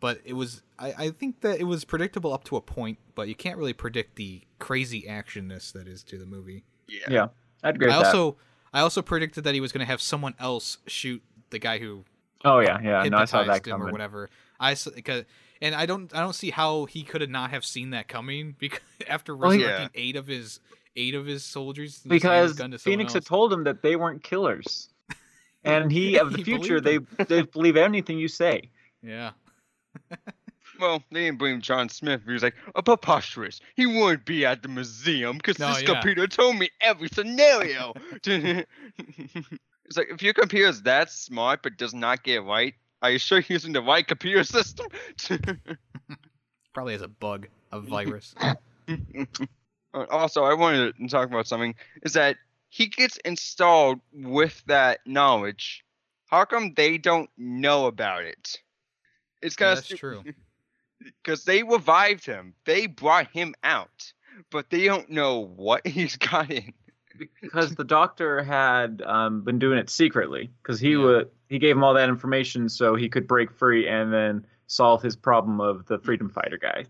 But 0.00 0.20
it 0.24 0.32
was, 0.32 0.62
I, 0.80 0.92
I 0.98 1.10
think 1.10 1.42
that 1.42 1.60
it 1.60 1.64
was 1.64 1.84
predictable 1.84 2.32
up 2.32 2.42
to 2.44 2.56
a 2.56 2.60
point, 2.60 2.98
but 3.14 3.28
you 3.28 3.36
can't 3.36 3.56
really 3.56 3.72
predict 3.74 4.16
the 4.16 4.40
crazy 4.58 5.02
actionness 5.02 5.72
that 5.74 5.86
is 5.86 6.02
to 6.04 6.18
the 6.18 6.26
movie. 6.26 6.64
yeah. 6.88 7.06
Yeah. 7.08 7.26
I'd 7.62 7.76
agree 7.76 7.88
I 7.92 7.98
with 7.98 8.06
also, 8.08 8.36
I 8.72 8.80
also 8.80 9.00
predicted 9.02 9.44
that 9.44 9.54
he 9.54 9.60
was 9.60 9.70
going 9.70 9.78
to 9.86 9.86
have 9.86 10.00
someone 10.02 10.34
else 10.40 10.78
shoot 10.88 11.22
the 11.50 11.58
guy 11.60 11.78
who. 11.78 12.04
Oh 12.44 12.58
yeah, 12.58 12.80
yeah. 12.82 13.04
No, 13.08 13.18
I 13.18 13.24
saw 13.26 13.44
that 13.44 13.54
hypnotized 13.54 13.66
him 13.68 13.82
or 13.86 13.92
whatever. 13.92 14.28
I 14.62 14.72
s- 14.72 14.88
because 14.94 15.24
and 15.60 15.74
I 15.74 15.84
don't 15.86 16.14
I 16.14 16.20
don't 16.20 16.34
see 16.34 16.50
how 16.50 16.86
he 16.86 17.02
could 17.02 17.20
have 17.20 17.30
not 17.30 17.50
have 17.50 17.64
seen 17.64 17.90
that 17.90 18.08
coming 18.08 18.54
because 18.58 18.80
after 19.08 19.36
Well, 19.36 19.50
he- 19.50 19.58
resurrecting 19.64 19.90
eight 19.94 20.16
of 20.16 20.26
his 20.26 20.60
eight 20.96 21.14
of 21.14 21.26
his 21.26 21.44
soldiers 21.44 22.00
and 22.04 22.12
his 22.12 22.22
Because 22.22 22.52
gun 22.54 22.70
to 22.70 22.78
someone 22.78 22.98
Phoenix 22.98 23.12
had 23.14 23.24
told 23.26 23.52
him 23.52 23.64
that 23.64 23.82
they 23.82 23.96
weren't 23.96 24.22
killers, 24.22 24.88
and 25.64 25.90
he 25.90 26.18
of 26.18 26.30
the 26.32 26.38
He 26.38 26.44
future 26.44 26.80
they 26.80 26.98
they 27.28 27.42
believe 27.42 27.76
anything 27.76 28.18
you 28.18 28.28
say. 28.28 28.70
yeah 29.02 29.32
Well, 30.80 31.02
they 31.12 31.24
didn't 31.26 31.38
blame 31.38 31.60
John 31.60 31.88
Smith. 31.90 32.22
He 32.26 32.32
was 32.32 32.42
like, 32.42 32.54
oh, 32.74 32.82
preposterous. 32.82 33.60
He 33.76 33.84
wouldn't 33.86 34.24
be 34.24 34.44
at 34.46 34.62
the 34.62 34.68
museum 34.68 35.36
because 35.36 35.58
No, 35.58 35.68
this 35.68 35.82
yeah. 35.82 35.92
computer 35.92 36.26
told 36.26 36.56
me 36.58 36.70
every 36.80 37.08
scenario. 37.08 37.92
it's 38.24 38.66
like, 39.96 40.08
if 40.10 40.22
your 40.22 40.32
computer 40.34 40.68
is 40.68 40.82
that 40.82 41.10
smart 41.10 41.62
but 41.62 41.76
does 41.76 41.94
not 41.94 42.22
get 42.24 42.36
it 42.38 42.40
right, 42.40 42.74
are 43.02 43.10
you 43.10 43.18
sure 43.18 43.38
you're 43.38 43.46
using 43.56 43.72
the 43.72 43.82
right 43.82 44.06
computer 44.06 44.44
system? 44.44 44.86
probably 46.74 46.92
has 46.94 47.02
a 47.02 47.08
bug 47.08 47.48
a 47.72 47.80
virus. 47.80 48.34
Uh, 49.94 50.06
also, 50.10 50.44
I 50.44 50.54
wanted 50.54 50.96
to 50.96 51.08
talk 51.08 51.28
about 51.28 51.46
something. 51.46 51.74
Is 52.02 52.14
that 52.14 52.36
he 52.68 52.86
gets 52.88 53.16
installed 53.18 54.00
with 54.12 54.62
that 54.66 55.00
knowledge? 55.06 55.84
How 56.28 56.44
come 56.44 56.74
they 56.74 56.98
don't 56.98 57.30
know 57.36 57.86
about 57.86 58.24
it? 58.24 58.60
It's 59.42 59.56
Yeah, 59.58 59.66
kind 59.66 59.72
that's 59.74 59.90
of 59.90 59.98
true. 59.98 60.26
because 61.22 61.44
they 61.44 61.62
revived 61.62 62.24
him. 62.26 62.54
They 62.64 62.86
brought 62.86 63.28
him 63.32 63.54
out, 63.62 64.12
but 64.50 64.70
they 64.70 64.84
don't 64.86 65.10
know 65.10 65.40
what 65.40 65.86
he's 65.86 66.16
got 66.16 66.50
in. 66.50 66.72
Because 67.40 67.74
the 67.74 67.84
doctor 67.84 68.42
had 68.42 69.02
um, 69.06 69.42
been 69.42 69.58
doing 69.58 69.78
it 69.78 69.90
secretly 69.90 70.50
because 70.62 70.78
he 70.80 70.90
Yeah. 70.92 70.98
would 71.04 71.30
he 71.48 71.58
gave 71.58 71.76
him 71.76 71.84
all 71.84 71.94
that 71.94 72.08
information 72.08 72.68
so 72.68 72.94
he 72.94 73.08
could 73.08 73.26
break 73.28 73.50
free 73.52 73.86
and 73.88 74.12
then 74.12 74.46
solve 74.66 75.02
his 75.02 75.16
problem 75.16 75.60
of 75.60 75.84
the 75.86 75.98
freedom 75.98 76.28
fighter 76.30 76.56
guy. 76.58 76.86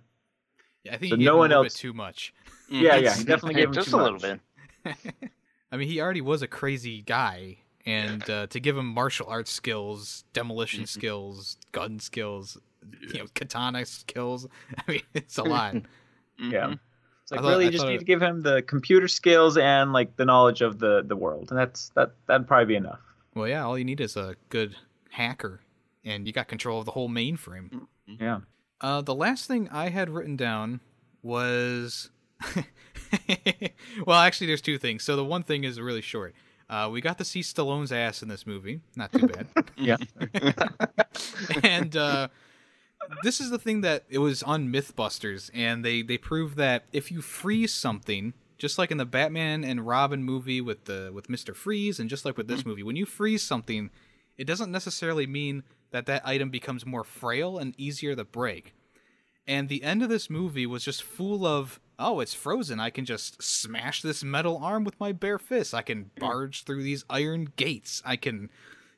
Yeah, 0.84 0.94
I 0.94 0.98
think 0.98 1.10
So 1.10 1.16
he 1.16 1.20
gave 1.22 1.26
no 1.26 1.32
him 1.34 1.38
one 1.38 1.46
a 1.46 1.48
little 1.50 1.64
else- 1.64 1.74
bit 1.74 1.78
too 1.80 1.92
much. 1.92 2.34
Yeah, 2.68 2.96
yeah, 2.96 3.14
he 3.16 3.24
definitely 3.24 3.54
gave 3.54 3.68
him 3.68 3.74
just 3.74 3.90
too 3.90 3.96
a 3.96 4.02
little 4.02 4.18
much. 4.20 4.40
bit. 4.84 4.96
I 5.72 5.76
mean, 5.76 5.88
he 5.88 6.00
already 6.00 6.20
was 6.20 6.42
a 6.42 6.46
crazy 6.48 7.02
guy, 7.02 7.58
and 7.86 8.28
uh, 8.28 8.46
to 8.48 8.60
give 8.60 8.76
him 8.76 8.86
martial 8.86 9.26
arts 9.28 9.50
skills, 9.50 10.24
demolition 10.32 10.84
Mhm. 10.84 10.88
skills, 10.88 11.56
gun 11.72 11.98
skills, 11.98 12.58
you 13.12 13.18
know, 13.20 13.26
katana 13.34 13.84
skills. 13.86 14.46
I 14.88 14.90
mean, 14.92 15.02
it's 15.14 15.38
a 15.38 15.42
lot. 15.54 15.76
Yeah. 16.38 16.74
It's 17.32 17.36
like 17.36 17.40
thought- 17.42 17.48
really 17.50 17.66
I 17.66 17.70
just 17.70 17.86
need 17.86 17.94
it- 17.94 17.98
to 18.00 18.04
give 18.04 18.22
him 18.22 18.42
the 18.42 18.62
computer 18.62 19.08
skills 19.08 19.56
and 19.56 19.92
like 19.92 20.16
the 20.16 20.24
knowledge 20.24 20.60
of 20.62 20.78
the 20.78 21.02
the 21.06 21.16
world, 21.16 21.50
and 21.50 21.58
that's 21.58 21.90
that 21.90 22.12
that'd 22.26 22.46
probably 22.46 22.66
be 22.66 22.76
enough. 22.76 23.00
well, 23.34 23.48
yeah, 23.48 23.64
all 23.64 23.78
you 23.78 23.84
need 23.84 24.00
is 24.00 24.16
a 24.16 24.36
good 24.48 24.76
hacker, 25.10 25.60
and 26.04 26.26
you 26.26 26.32
got 26.32 26.48
control 26.48 26.78
of 26.80 26.84
the 26.86 26.92
whole 26.92 27.08
mainframe. 27.08 27.86
Yeah. 28.06 28.40
Uh, 28.80 29.00
the 29.00 29.14
last 29.14 29.46
thing 29.46 29.68
I 29.70 29.88
had 29.90 30.10
written 30.10 30.36
down 30.36 30.80
was, 31.22 32.10
well, 34.06 34.18
actually, 34.18 34.48
there's 34.48 34.60
two 34.60 34.78
things. 34.78 35.02
So 35.04 35.14
the 35.16 35.24
one 35.24 35.42
thing 35.42 35.64
is 35.64 35.80
really 35.80 36.00
short. 36.00 36.34
Uh, 36.68 36.88
we 36.90 37.00
got 37.00 37.18
to 37.18 37.24
see 37.24 37.40
Stallone's 37.40 37.92
ass 37.92 38.22
in 38.22 38.28
this 38.28 38.46
movie. 38.46 38.80
Not 38.96 39.12
too 39.12 39.26
bad. 39.28 39.46
Yeah. 39.76 39.96
and 41.64 41.96
uh, 41.96 42.28
this 43.22 43.40
is 43.40 43.50
the 43.50 43.58
thing 43.58 43.80
that 43.82 44.04
it 44.08 44.18
was 44.18 44.42
on 44.42 44.68
MythBusters, 44.68 45.50
and 45.54 45.84
they 45.84 46.02
they 46.02 46.18
prove 46.18 46.56
that 46.56 46.84
if 46.92 47.10
you 47.10 47.22
freeze 47.22 47.72
something, 47.72 48.34
just 48.58 48.78
like 48.78 48.90
in 48.90 48.98
the 48.98 49.06
Batman 49.06 49.64
and 49.64 49.86
Robin 49.86 50.22
movie 50.22 50.60
with 50.60 50.84
the 50.84 51.10
with 51.12 51.28
Mister 51.28 51.54
Freeze, 51.54 51.98
and 51.98 52.10
just 52.10 52.24
like 52.24 52.36
with 52.36 52.48
this 52.48 52.66
movie, 52.66 52.82
when 52.82 52.96
you 52.96 53.06
freeze 53.06 53.42
something, 53.42 53.90
it 54.36 54.46
doesn't 54.46 54.72
necessarily 54.72 55.26
mean 55.26 55.62
that 55.90 56.06
that 56.06 56.26
item 56.26 56.50
becomes 56.50 56.86
more 56.86 57.04
frail 57.04 57.58
and 57.58 57.74
easier 57.78 58.16
to 58.16 58.24
break. 58.24 58.74
And 59.46 59.68
the 59.68 59.82
end 59.82 60.02
of 60.02 60.08
this 60.08 60.30
movie 60.30 60.66
was 60.66 60.84
just 60.84 61.02
full 61.02 61.44
of, 61.44 61.80
oh, 61.98 62.20
it's 62.20 62.32
frozen. 62.32 62.78
I 62.78 62.90
can 62.90 63.04
just 63.04 63.42
smash 63.42 64.00
this 64.00 64.22
metal 64.22 64.58
arm 64.62 64.84
with 64.84 64.98
my 65.00 65.12
bare 65.12 65.38
fist. 65.38 65.74
I 65.74 65.82
can 65.82 66.10
barge 66.18 66.64
through 66.64 66.84
these 66.84 67.04
iron 67.10 67.52
gates. 67.56 68.00
I 68.04 68.16
can 68.16 68.50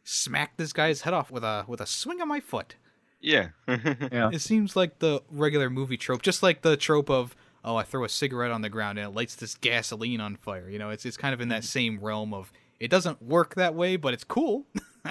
smack 0.05 0.57
this 0.57 0.75
guy's 0.75 1.01
head 1.01 1.15
off 1.15 1.31
with 1.31 1.45
a 1.45 1.65
with 1.67 1.81
a 1.81 1.87
swing 1.87 2.21
of 2.21 2.29
my 2.29 2.41
foot. 2.41 2.77
Yeah. 3.25 3.49
Yeah. 3.67 4.31
It 4.33 4.41
seems 4.41 4.77
like 4.77 4.99
the 4.99 5.23
regular 5.31 5.71
movie 5.71 5.97
trope, 5.97 6.23
just 6.23 6.43
like 6.43 6.63
the 6.63 6.77
trope 6.77 7.11
of, 7.11 7.35
oh, 7.65 7.77
I 7.77 7.83
throw 7.83 8.05
a 8.05 8.09
cigarette 8.09 8.51
on 8.51 8.61
the 8.63 8.69
ground 8.69 8.99
and 8.99 9.09
it 9.09 9.15
lights 9.15 9.35
this 9.35 9.55
gasoline 9.55 10.21
on 10.21 10.37
fire. 10.37 10.69
You 10.69 10.79
know, 10.79 10.91
it's 10.91 11.07
it's 11.07 11.17
kind 11.17 11.33
of 11.33 11.41
in 11.41 11.49
that 11.49 11.65
same 11.65 11.99
realm 12.01 12.35
of 12.35 12.53
it 12.79 12.91
doesn't 12.91 13.23
work 13.23 13.55
that 13.55 13.75
way, 13.75 13.97
but 13.97 14.13
it's 14.15 14.25
cool. 14.25 14.67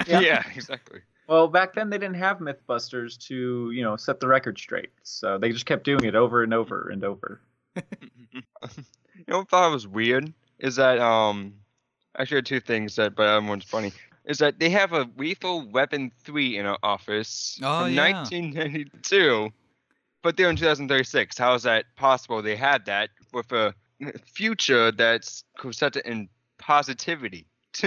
Yeah. 0.08 0.19
yeah, 0.19 0.43
exactly. 0.56 1.02
Well, 1.28 1.47
back 1.47 1.73
then 1.73 1.89
they 1.89 1.97
didn't 1.97 2.17
have 2.17 2.38
MythBusters 2.39 3.17
to, 3.28 3.71
you 3.71 3.82
know, 3.82 3.95
set 3.95 4.19
the 4.19 4.28
record 4.28 4.58
straight. 4.60 4.91
So 5.04 5.38
they 5.38 5.52
just 5.52 5.65
kept 5.65 5.84
doing 5.84 6.04
it 6.04 6.15
over 6.15 6.43
and 6.43 6.54
over 6.54 6.89
and 6.89 7.04
over. 7.04 7.41
You 9.15 9.26
know 9.28 9.38
what 9.38 9.47
I 9.54 9.58
thought 9.58 9.71
was 9.71 9.88
weird 9.88 10.34
is 10.60 10.76
that 10.78 10.99
um 10.99 11.54
actually 12.17 12.41
two 12.41 12.60
things 12.60 12.95
that 12.95 13.15
but 13.15 13.43
one's 13.43 13.63
funny 13.63 13.93
is 14.25 14.38
that 14.39 14.59
they 14.59 14.69
have 14.69 14.93
a 14.93 15.09
Lethal 15.17 15.69
Weapon 15.69 16.12
three 16.23 16.57
in 16.57 16.65
our 16.65 16.77
office 16.83 17.59
Oh, 17.62 17.83
from 17.83 17.93
yeah. 17.93 18.13
1992, 18.13 19.49
but 20.21 20.38
they're 20.38 20.49
in 20.49 20.55
2036. 20.55 21.38
How 21.38 21.53
is 21.55 21.63
that 21.63 21.86
possible? 21.95 22.41
They 22.41 22.55
had 22.55 22.86
that 22.86 23.09
with 23.33 23.51
a 23.51 23.73
future 24.25 24.91
that's 24.91 25.43
set 25.71 25.95
in 25.97 26.29
positivity. 26.57 27.45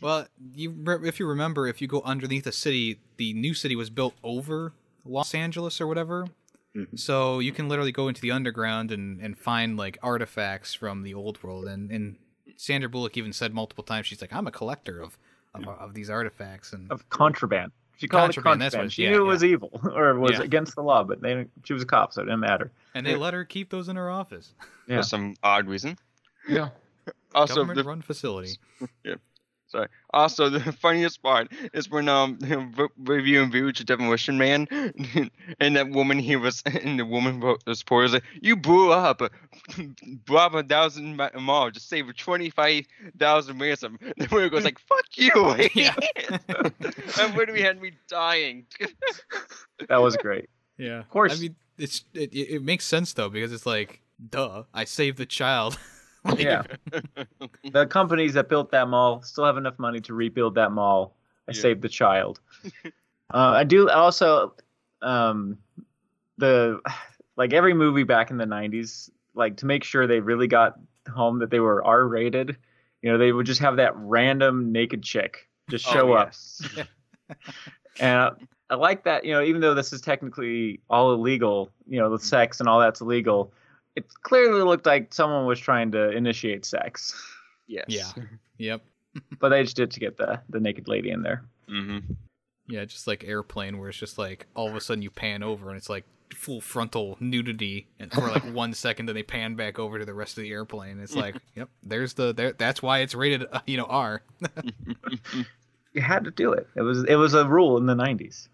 Well, 0.00 0.26
you 0.54 0.74
if 1.04 1.20
you 1.20 1.26
remember, 1.28 1.66
if 1.68 1.80
you 1.80 1.86
go 1.86 2.00
underneath 2.04 2.44
the 2.44 2.52
city, 2.52 2.98
the 3.18 3.34
new 3.34 3.54
city 3.54 3.76
was 3.76 3.90
built 3.90 4.14
over 4.24 4.72
Los 5.04 5.34
Angeles 5.34 5.80
or 5.80 5.86
whatever. 5.86 6.26
Mhm. 6.74 6.98
So 6.98 7.38
you 7.40 7.52
can 7.52 7.68
literally 7.68 7.92
go 7.92 8.08
into 8.08 8.20
the 8.20 8.30
underground 8.30 8.90
and, 8.90 9.20
and 9.20 9.36
find 9.38 9.76
like 9.76 9.98
artifacts 10.02 10.72
from 10.74 11.02
the 11.02 11.14
old 11.14 11.42
world. 11.42 11.66
And, 11.66 11.90
and 11.90 12.16
Sandra 12.56 12.88
Bullock 12.88 13.16
even 13.16 13.32
said 13.32 13.52
multiple 13.54 13.84
times, 13.84 14.06
she's 14.06 14.20
like, 14.20 14.32
I'm 14.32 14.46
a 14.46 14.50
collector 14.52 15.00
of 15.00 15.16
of, 15.54 15.68
of 15.68 15.94
these 15.94 16.08
artifacts. 16.08 16.72
And 16.72 16.90
Of 16.90 17.08
contraband. 17.10 17.72
She 17.98 18.08
called 18.08 18.32
Contraband, 18.32 18.60
it 18.62 18.64
that's 18.64 18.74
contraband. 18.74 18.86
what- 18.86 18.92
she 18.92 19.02
yeah, 19.04 19.10
knew 19.10 19.22
it 19.22 19.24
yeah. 19.26 19.32
was 19.32 19.44
evil 19.44 19.80
or 19.94 20.18
was 20.18 20.32
Yeah. 20.32 20.42
against 20.42 20.74
the 20.74 20.82
law, 20.82 21.04
but 21.04 21.20
they 21.20 21.46
she 21.64 21.72
was 21.74 21.82
a 21.82 21.86
cop, 21.86 22.12
so 22.12 22.22
it 22.22 22.24
didn't 22.24 22.40
matter. 22.40 22.70
and 22.94 23.04
they 23.06 23.14
let 23.16 23.34
her 23.34 23.44
keep 23.44 23.68
those 23.70 23.88
in 23.88 23.96
her 23.96 24.10
office. 24.10 24.54
Yeah. 24.88 24.96
For 24.98 25.02
some 25.04 25.34
odd 25.42 25.68
reason. 25.68 25.98
Yeah. 26.48 26.70
Also, 27.34 27.54
Government 27.56 27.76
the 27.78 27.84
run 27.84 28.02
facility. 28.02 28.58
Sorry. 29.72 29.88
Also, 30.12 30.48
the 30.50 30.70
funniest 30.72 31.22
part 31.22 31.50
is 31.72 31.88
when 31.90 32.08
um 32.08 32.38
re- 32.76 32.88
reviewing 32.98 33.50
View 33.50 33.72
to 33.72 33.84
Demolition 33.84 34.36
Man, 34.36 34.68
and 35.60 35.76
that 35.76 35.88
woman 35.90 36.18
he 36.18 36.36
was, 36.36 36.62
and 36.66 36.98
the 37.00 37.06
woman 37.06 37.40
wrote 37.40 37.64
the 37.64 37.74
spoilers 37.74 38.12
like, 38.12 38.24
"You 38.42 38.54
blew 38.54 38.92
up, 38.92 39.22
blah 40.26 40.46
a 40.48 40.62
thousand 40.62 41.16
ma- 41.16 41.30
mall, 41.40 41.70
just 41.70 41.88
save 41.88 42.14
twenty 42.16 42.50
five 42.50 42.84
thousand 43.18 43.58
ransom." 43.58 43.98
The 44.18 44.28
woman 44.30 44.50
goes 44.50 44.64
like, 44.64 44.78
"Fuck 44.78 45.06
you!" 45.14 45.32
Yeah. 45.74 45.94
that 46.28 47.32
literally 47.34 47.62
had 47.62 47.80
me 47.80 47.92
dying. 48.08 48.66
That 49.88 50.02
was 50.02 50.16
great. 50.18 50.50
Yeah, 50.76 51.00
Of 51.00 51.08
course. 51.08 51.38
I 51.38 51.40
mean, 51.40 51.56
it's 51.78 52.04
it, 52.12 52.32
it 52.34 52.56
it 52.56 52.62
makes 52.62 52.84
sense 52.84 53.14
though 53.14 53.30
because 53.30 53.52
it's 53.52 53.64
like, 53.66 54.02
duh, 54.30 54.64
I 54.74 54.84
saved 54.84 55.16
the 55.16 55.26
child. 55.26 55.78
Yeah. 56.36 56.62
the 57.72 57.86
companies 57.86 58.34
that 58.34 58.48
built 58.48 58.70
that 58.70 58.88
mall 58.88 59.22
still 59.22 59.44
have 59.44 59.56
enough 59.56 59.78
money 59.78 60.00
to 60.02 60.14
rebuild 60.14 60.54
that 60.54 60.72
mall. 60.72 61.16
I 61.48 61.52
Yeah. 61.52 61.60
saved 61.60 61.82
the 61.82 61.88
child. 61.88 62.40
uh, 62.84 62.90
I 63.32 63.64
do 63.64 63.88
also 63.90 64.54
um, 65.00 65.58
the 66.38 66.80
like 67.36 67.52
every 67.52 67.74
movie 67.74 68.04
back 68.04 68.30
in 68.30 68.36
the 68.36 68.44
'90s, 68.44 69.10
like 69.34 69.56
to 69.58 69.66
make 69.66 69.82
sure 69.84 70.06
they 70.06 70.20
really 70.20 70.46
got 70.46 70.78
home 71.12 71.40
that 71.40 71.50
they 71.50 71.60
were 71.60 71.84
R-rated. 71.84 72.56
You 73.02 73.10
know, 73.10 73.18
they 73.18 73.32
would 73.32 73.46
just 73.46 73.60
have 73.60 73.76
that 73.76 73.96
random 73.96 74.70
naked 74.70 75.02
chick 75.02 75.48
just 75.68 75.84
show 75.84 76.12
Oh, 76.12 76.14
up, 76.14 76.28
yes. 76.28 76.62
and 78.00 78.18
uh, 78.18 78.30
I 78.70 78.76
like 78.76 79.04
that. 79.04 79.24
You 79.24 79.32
know, 79.32 79.42
even 79.42 79.60
though 79.60 79.74
this 79.74 79.92
is 79.92 80.00
technically 80.00 80.80
all 80.88 81.12
illegal, 81.12 81.70
you 81.88 81.98
know, 81.98 82.10
the 82.10 82.22
sex 82.22 82.60
and 82.60 82.68
all 82.68 82.78
that's 82.78 83.00
illegal. 83.00 83.52
It 83.96 84.06
clearly 84.22 84.62
looked 84.62 84.86
like 84.86 85.12
someone 85.12 85.46
was 85.46 85.60
trying 85.60 85.90
to 85.92 86.10
initiate 86.10 86.64
sex. 86.64 87.14
Yes. 87.66 87.84
Yeah. 87.88 88.10
Yep. 88.58 88.82
but 89.40 89.48
they 89.48 89.62
just 89.64 89.74
did 89.76 89.90
to 89.90 90.00
get 90.00 90.16
the 90.18 90.40
the 90.48 90.60
naked 90.60 90.86
lady 90.88 91.10
in 91.10 91.22
there. 91.22 91.42
hmm 91.68 91.98
Yeah, 92.68 92.84
just 92.84 93.06
like 93.08 93.24
airplane, 93.24 93.78
where 93.78 93.88
it's 93.88 93.98
just 93.98 94.18
like 94.18 94.46
all 94.54 94.68
of 94.68 94.76
a 94.76 94.80
sudden 94.80 95.02
you 95.02 95.10
pan 95.10 95.42
over 95.42 95.68
and 95.68 95.76
it's 95.76 95.88
like 95.90 96.04
full 96.32 96.60
frontal 96.60 97.16
nudity, 97.20 97.88
and 97.98 98.12
for 98.12 98.20
like 98.28 98.42
one 98.54 98.72
second, 98.72 99.06
then 99.06 99.14
they 99.16 99.22
pan 99.22 99.54
back 99.56 99.78
over 99.78 99.98
to 99.98 100.04
the 100.04 100.14
rest 100.14 100.38
of 100.38 100.44
the 100.44 100.50
airplane. 100.50 101.00
It's 101.00 101.16
like, 101.16 101.34
yep, 101.56 101.68
there's 101.82 102.12
the 102.14 102.32
there. 102.32 102.52
That's 102.52 102.82
why 102.82 103.00
it's 103.00 103.14
rated, 103.14 103.46
uh, 103.52 103.60
you 103.66 103.76
know, 103.78 103.84
R. 103.86 104.22
You 105.94 106.00
had 106.00 106.24
to 106.24 106.30
do 106.30 106.52
it. 106.52 106.66
It 106.76 106.82
was 106.82 107.04
it 107.04 107.16
was 107.16 107.34
a 107.34 107.46
rule 107.46 107.76
in 107.78 107.86
the 107.86 107.94
'90s. 107.94 108.48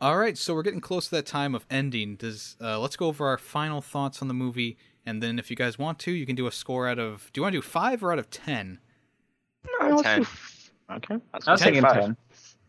All 0.00 0.18
right, 0.18 0.36
so 0.36 0.54
we're 0.54 0.62
getting 0.62 0.80
close 0.80 1.06
to 1.08 1.14
that 1.16 1.26
time 1.26 1.54
of 1.54 1.64
ending. 1.70 2.16
Does 2.16 2.56
uh, 2.60 2.78
let's 2.78 2.96
go 2.96 3.06
over 3.06 3.26
our 3.26 3.38
final 3.38 3.80
thoughts 3.80 4.20
on 4.20 4.28
the 4.28 4.34
movie, 4.34 4.76
and 5.06 5.22
then 5.22 5.38
if 5.38 5.50
you 5.50 5.56
guys 5.56 5.78
want 5.78 5.98
to, 6.00 6.12
you 6.12 6.26
can 6.26 6.36
do 6.36 6.46
a 6.46 6.52
score 6.52 6.86
out 6.86 6.98
of. 6.98 7.30
Do 7.32 7.38
you 7.38 7.42
want 7.42 7.54
to 7.54 7.58
do 7.58 7.62
five 7.62 8.02
or 8.04 8.12
out 8.12 8.18
of 8.18 8.28
ten? 8.28 8.78
No, 9.80 10.02
Ten. 10.02 10.20
f- 10.22 10.70
Okay. 10.88 11.16
I 11.34 11.50
was 11.50 11.60
do 11.60 11.64
thinking 11.64 11.82
five. 11.82 11.94
ten. 11.94 12.16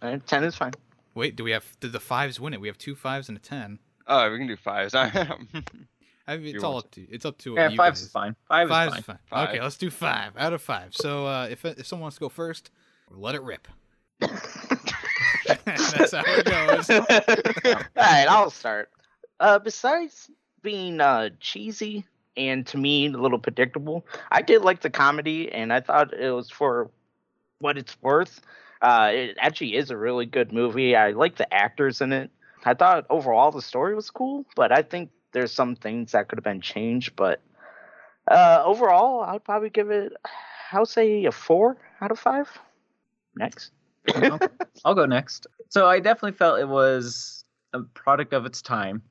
All 0.01 0.09
right, 0.09 0.25
ten 0.25 0.43
is 0.45 0.55
fine. 0.55 0.71
Wait, 1.15 1.35
do 1.35 1.43
we 1.43 1.51
have 1.51 1.65
did 1.81 1.91
the 1.91 1.99
fives 1.99 2.39
win 2.39 2.53
it? 2.53 2.61
We 2.61 2.67
have 2.67 2.77
two 2.77 2.95
fives 2.95 3.27
and 3.27 3.37
a 3.37 3.41
ten. 3.41 3.79
Oh, 4.07 4.31
we 4.31 4.37
can 4.37 4.47
do 4.47 4.55
fives. 4.55 4.95
I 4.95 6.37
mean, 6.37 6.55
it's 6.55 6.63
all 6.63 6.77
up 6.77 6.89
to 6.91 7.01
it's 7.11 7.25
up 7.25 7.37
to 7.39 7.55
Yeah, 7.55 7.69
you 7.69 7.75
five 7.77 7.93
guys. 7.93 8.01
is 8.03 8.09
fine. 8.11 8.35
Five 8.47 8.69
Five's 8.69 8.97
is 8.97 9.03
fine. 9.05 9.19
fine. 9.29 9.47
Okay, 9.49 9.61
let's 9.61 9.77
do 9.77 9.89
five 9.89 10.31
out 10.37 10.53
of 10.53 10.61
five. 10.61 10.95
So 10.95 11.25
uh, 11.27 11.47
if 11.51 11.65
if 11.65 11.85
someone 11.85 12.03
wants 12.03 12.15
to 12.17 12.21
go 12.21 12.29
first, 12.29 12.71
let 13.11 13.35
it 13.35 13.43
rip. 13.43 13.67
That's 15.97 16.13
how 16.13 16.23
it 16.25 16.45
goes. 16.45 16.89
All 17.75 17.75
right, 17.95 18.25
I'll 18.29 18.49
start. 18.49 18.89
Uh, 19.39 19.59
besides 19.59 20.29
being 20.61 21.01
uh, 21.01 21.29
cheesy 21.39 22.05
and 22.37 22.65
to 22.67 22.77
me 22.77 23.07
a 23.07 23.17
little 23.17 23.39
predictable, 23.39 24.05
I 24.31 24.41
did 24.41 24.61
like 24.61 24.81
the 24.81 24.89
comedy, 24.89 25.51
and 25.51 25.73
I 25.73 25.81
thought 25.81 26.13
it 26.13 26.31
was 26.31 26.49
for 26.49 26.89
what 27.59 27.77
it's 27.77 28.01
worth. 28.01 28.39
Uh, 28.81 29.09
it 29.11 29.37
actually 29.39 29.75
is 29.75 29.91
a 29.91 29.97
really 29.97 30.25
good 30.25 30.53
movie. 30.53 30.95
I 30.95 31.11
like 31.11 31.35
the 31.35 31.51
actors 31.53 31.99
in 31.99 32.13
it. 32.13 32.31
I 32.63 32.73
thought 32.73 33.05
overall 33.09 33.51
the 33.51 33.61
story 33.61 33.93
was 33.93 34.09
cool, 34.09 34.45
but 34.55 34.71
I 34.71 34.83
think 34.83 35.09
there's 35.33 35.51
some 35.51 35.75
things 35.75 36.13
that 36.13 36.29
could 36.29 36.37
have 36.37 36.43
been 36.43 36.61
changed. 36.61 37.15
But 37.15 37.41
uh, 38.29 38.61
overall, 38.65 39.21
I'd 39.21 39.43
probably 39.43 39.69
give 39.69 39.89
it, 39.89 40.13
I'll 40.71 40.85
say 40.85 41.25
a 41.25 41.31
four 41.31 41.77
out 41.99 42.11
of 42.11 42.19
five. 42.19 42.49
Next. 43.35 43.71
Okay. 44.09 44.47
I'll 44.85 44.95
go 44.95 45.05
next. 45.05 45.47
So 45.69 45.87
I 45.87 45.99
definitely 45.99 46.37
felt 46.37 46.59
it 46.59 46.67
was 46.67 47.43
a 47.73 47.81
product 47.81 48.33
of 48.33 48.45
its 48.45 48.61
time. 48.61 49.01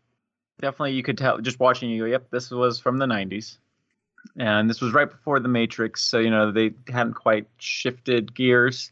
Definitely, 0.61 0.93
you 0.93 1.03
could 1.03 1.19
tell 1.19 1.39
just 1.39 1.61
watching 1.61 1.91
you. 1.91 2.05
go, 2.05 2.07
Yep, 2.07 2.31
this 2.31 2.51
was 2.51 2.79
from 2.81 2.99
the 2.99 3.07
'90s. 3.07 3.59
and 4.39 4.69
this 4.69 4.81
was 4.81 4.93
right 4.95 5.11
before 5.11 5.39
the 5.39 5.49
Matrix, 5.49 6.03
so 6.03 6.19
you 6.19 6.31
know 6.31 6.51
they 6.51 6.73
hadn't 6.89 7.15
quite 7.15 7.47
shifted 7.59 8.35
gears. 8.35 8.91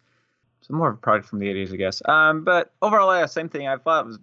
So 0.60 0.74
more 0.74 0.88
of 0.90 0.94
a 0.94 0.98
product 0.98 1.28
from 1.28 1.38
the 1.38 1.46
'80s, 1.46 1.72
I 1.72 1.76
guess. 1.76 2.02
Um, 2.06 2.44
but 2.44 2.72
overall, 2.82 3.14
yeah, 3.16 3.26
same 3.26 3.48
thing. 3.48 3.66
I 3.66 3.76
thought 3.76 4.04
it 4.04 4.06
was 4.08 4.18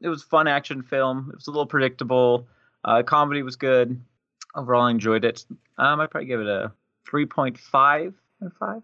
it 0.00 0.08
was 0.08 0.22
fun 0.22 0.48
action 0.48 0.82
film. 0.82 1.28
It 1.30 1.36
was 1.36 1.46
a 1.46 1.50
little 1.50 1.66
predictable. 1.66 2.46
Uh, 2.84 3.02
comedy 3.02 3.42
was 3.42 3.56
good. 3.56 4.00
Overall, 4.54 4.82
I 4.86 4.90
enjoyed 4.90 5.24
it. 5.24 5.44
Um, 5.76 6.00
I'd 6.00 6.10
probably 6.10 6.26
give 6.26 6.40
it 6.40 6.46
a 6.46 6.72
3.5 7.06 8.06
out 8.06 8.14
of 8.46 8.52
5. 8.58 8.82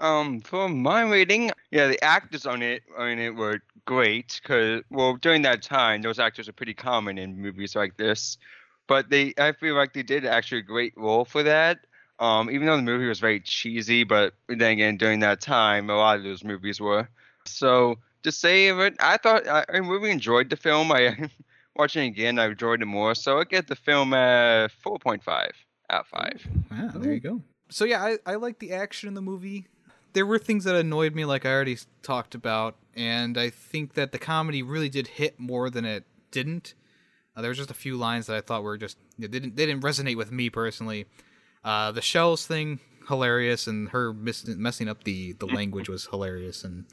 Um, 0.00 0.40
for 0.40 0.68
my 0.68 1.02
rating, 1.02 1.50
yeah, 1.70 1.86
the 1.86 2.02
actors 2.02 2.46
on 2.46 2.62
it 2.62 2.82
on 2.96 3.18
it 3.18 3.34
were 3.34 3.60
great 3.84 4.40
because 4.42 4.82
well 4.90 5.16
during 5.16 5.42
that 5.42 5.62
time 5.62 6.02
those 6.02 6.18
actors 6.18 6.48
are 6.48 6.52
pretty 6.52 6.74
common 6.74 7.18
in 7.18 7.36
movies 7.40 7.76
like 7.76 7.96
this, 7.98 8.38
but 8.86 9.10
they 9.10 9.34
I 9.38 9.52
feel 9.52 9.74
like 9.74 9.92
they 9.92 10.02
did 10.02 10.24
actually 10.24 10.60
a 10.60 10.62
great 10.62 10.94
role 10.96 11.24
for 11.24 11.42
that. 11.42 11.80
Um, 12.18 12.50
even 12.50 12.66
though 12.66 12.76
the 12.76 12.82
movie 12.82 13.06
was 13.06 13.20
very 13.20 13.40
cheesy, 13.40 14.04
but 14.04 14.34
then 14.48 14.72
again 14.72 14.96
during 14.96 15.20
that 15.20 15.40
time 15.40 15.90
a 15.90 15.96
lot 15.96 16.16
of 16.16 16.24
those 16.24 16.44
movies 16.44 16.80
were. 16.80 17.08
So 17.44 17.98
to 18.22 18.32
say 18.32 18.68
it, 18.68 18.96
I 19.00 19.18
thought 19.18 19.46
I, 19.46 19.64
I 19.68 19.78
really 19.78 20.10
enjoyed 20.10 20.48
the 20.50 20.56
film. 20.56 20.92
I 20.92 21.30
watching 21.76 22.04
it 22.04 22.08
again, 22.08 22.38
I 22.38 22.46
enjoyed 22.46 22.80
it 22.80 22.86
more. 22.86 23.14
So 23.14 23.38
I 23.38 23.44
get 23.44 23.66
the 23.66 23.76
film 23.76 24.14
at 24.14 24.70
four 24.70 24.98
point 24.98 25.22
five 25.22 25.52
out 25.90 26.00
of 26.00 26.06
five. 26.06 26.46
Wow, 26.70 26.90
there 26.94 27.12
you 27.12 27.20
go. 27.20 27.42
So 27.68 27.84
yeah, 27.84 28.02
I, 28.02 28.18
I 28.26 28.34
like 28.36 28.58
the 28.58 28.72
action 28.72 29.08
in 29.08 29.14
the 29.14 29.22
movie. 29.22 29.66
There 30.12 30.26
were 30.26 30.38
things 30.38 30.64
that 30.64 30.74
annoyed 30.74 31.14
me, 31.14 31.24
like 31.24 31.46
I 31.46 31.50
already 31.50 31.78
talked 32.02 32.34
about, 32.34 32.76
and 32.94 33.38
I 33.38 33.50
think 33.50 33.94
that 33.94 34.12
the 34.12 34.18
comedy 34.18 34.62
really 34.62 34.88
did 34.88 35.06
hit 35.06 35.38
more 35.38 35.70
than 35.70 35.84
it 35.84 36.04
didn't. 36.30 36.74
Uh, 37.36 37.42
there 37.42 37.50
was 37.50 37.58
just 37.58 37.70
a 37.70 37.74
few 37.74 37.96
lines 37.96 38.26
that 38.26 38.36
I 38.36 38.40
thought 38.40 38.62
were 38.62 38.76
just 38.76 38.98
they 39.18 39.28
didn't 39.28 39.56
they 39.56 39.66
didn't 39.66 39.82
resonate 39.82 40.16
with 40.16 40.32
me 40.32 40.50
personally. 40.50 41.06
Uh, 41.64 41.92
the 41.92 42.02
shells 42.02 42.46
thing 42.46 42.80
hilarious, 43.08 43.66
and 43.66 43.90
her 43.90 44.12
miss, 44.12 44.46
messing 44.46 44.88
up 44.88 45.04
the 45.04 45.32
the 45.34 45.46
language 45.58 45.88
was 45.88 46.06
hilarious, 46.06 46.64
and 46.64 46.86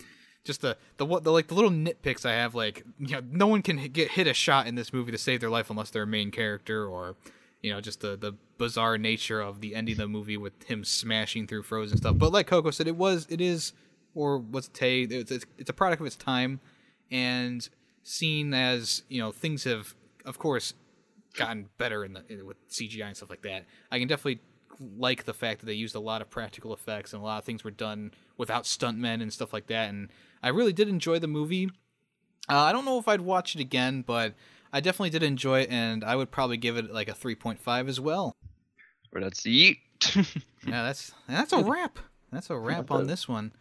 just 0.43 0.62
the 0.62 0.77
the 0.97 1.06
what 1.06 1.23
the 1.23 1.32
like 1.32 1.47
the 1.47 1.53
little 1.53 1.71
nitpicks 1.71 2.25
I 2.25 2.34
have 2.34 2.56
like 2.56 2.84
you 2.99 3.15
know 3.15 3.21
no 3.30 3.47
one 3.47 3.62
can 3.62 3.77
get 3.89 4.12
hit 4.12 4.27
a 4.27 4.34
shot 4.34 4.67
in 4.67 4.75
this 4.75 4.93
movie 4.93 5.12
to 5.12 5.17
save 5.17 5.41
their 5.41 5.49
life 5.49 5.69
unless 5.69 5.89
they're 5.89 6.03
a 6.03 6.08
main 6.08 6.32
character 6.32 6.88
or 6.88 7.15
you 7.62 7.72
know 7.72 7.82
just 7.82 8.02
the 8.02 8.15
the 8.15 8.34
bizarre 8.58 8.98
nature 8.98 9.41
of 9.41 9.62
the 9.62 9.76
ending 9.76 9.93
of 9.93 10.00
the 10.00 10.08
movie 10.08 10.38
with 10.38 10.63
him 10.63 10.84
smashing 10.84 11.48
through 11.48 11.63
frozen 11.63 11.98
stuff. 11.98 12.17
But 12.17 12.32
like 12.32 12.48
Coco 12.48 12.72
said, 12.72 12.88
it 12.88 12.96
was 12.96 13.28
it 13.30 13.41
is 13.41 13.74
or 14.15 14.39
what's 14.39 14.67
Tay? 14.70 15.04
It's, 15.04 15.32
it's 15.32 15.46
it's 15.58 15.70
a 15.70 15.74
product 15.74 16.02
of 16.02 16.08
its 16.08 16.15
time, 16.15 16.60
and 17.12 17.67
seen 18.04 18.54
as 18.54 19.04
you 19.10 19.22
know 19.22 19.32
things 19.32 19.63
have 19.65 19.93
of 20.26 20.39
course 20.39 20.74
gotten 21.36 21.70
better 21.78 22.04
in 22.04 22.13
the 22.13 22.24
in, 22.30 22.46
with 22.46 22.58
CGI 22.70 23.06
and 23.06 23.17
stuff 23.17 23.30
like 23.30 23.43
that. 23.43 23.65
I 23.91 24.00
can 24.00 24.08
definitely 24.08 24.41
like 24.98 25.26
the 25.26 25.34
fact 25.34 25.60
that 25.60 25.65
they 25.65 25.74
used 25.74 25.96
a 25.96 26.00
lot 26.00 26.22
of 26.22 26.30
practical 26.30 26.74
effects 26.74 27.13
and 27.13 27.22
a 27.22 27.26
lot 27.26 27.39
of 27.39 27.46
things 27.46 27.63
were 27.63 27.72
done 27.72 28.12
without 28.38 28.63
stuntmen 28.63 29.22
and 29.22 29.34
stuff 29.34 29.54
like 29.54 29.67
that. 29.67 29.89
And 29.89 30.10
I 30.43 30.50
really 30.50 30.74
did 30.74 30.88
enjoy 30.88 31.20
the 31.20 31.28
movie. 31.28 31.70
Uh, 32.50 32.60
I 32.60 32.72
don't 32.72 32.86
know 32.86 32.98
if 32.98 33.08
I'd 33.08 33.22
watch 33.22 33.56
it 33.56 33.62
again, 33.62 34.04
but 34.06 34.36
I 34.71 34.80
definitely 34.80 35.12
did 35.12 35.23
enjoy 35.23 35.62
it, 35.62 35.69
and 35.69 36.03
I 36.03 36.15
would 36.15 36.32
probably 36.32 36.58
give 36.58 36.77
it 36.77 36.91
like 36.91 37.08
a 37.08 37.13
3.5 37.13 37.88
as 37.88 37.99
well. 37.99 38.36
But 39.12 39.23
that's 39.23 39.43
the 39.43 39.77
Yeah, 40.67 40.84
that's 40.84 41.12
that's 41.27 41.53
a 41.53 41.63
wrap. 41.63 41.99
That's 42.32 42.49
a 42.49 42.58
wrap 42.58 42.91
on 42.91 43.08
this 43.08 43.27
one. 43.27 43.53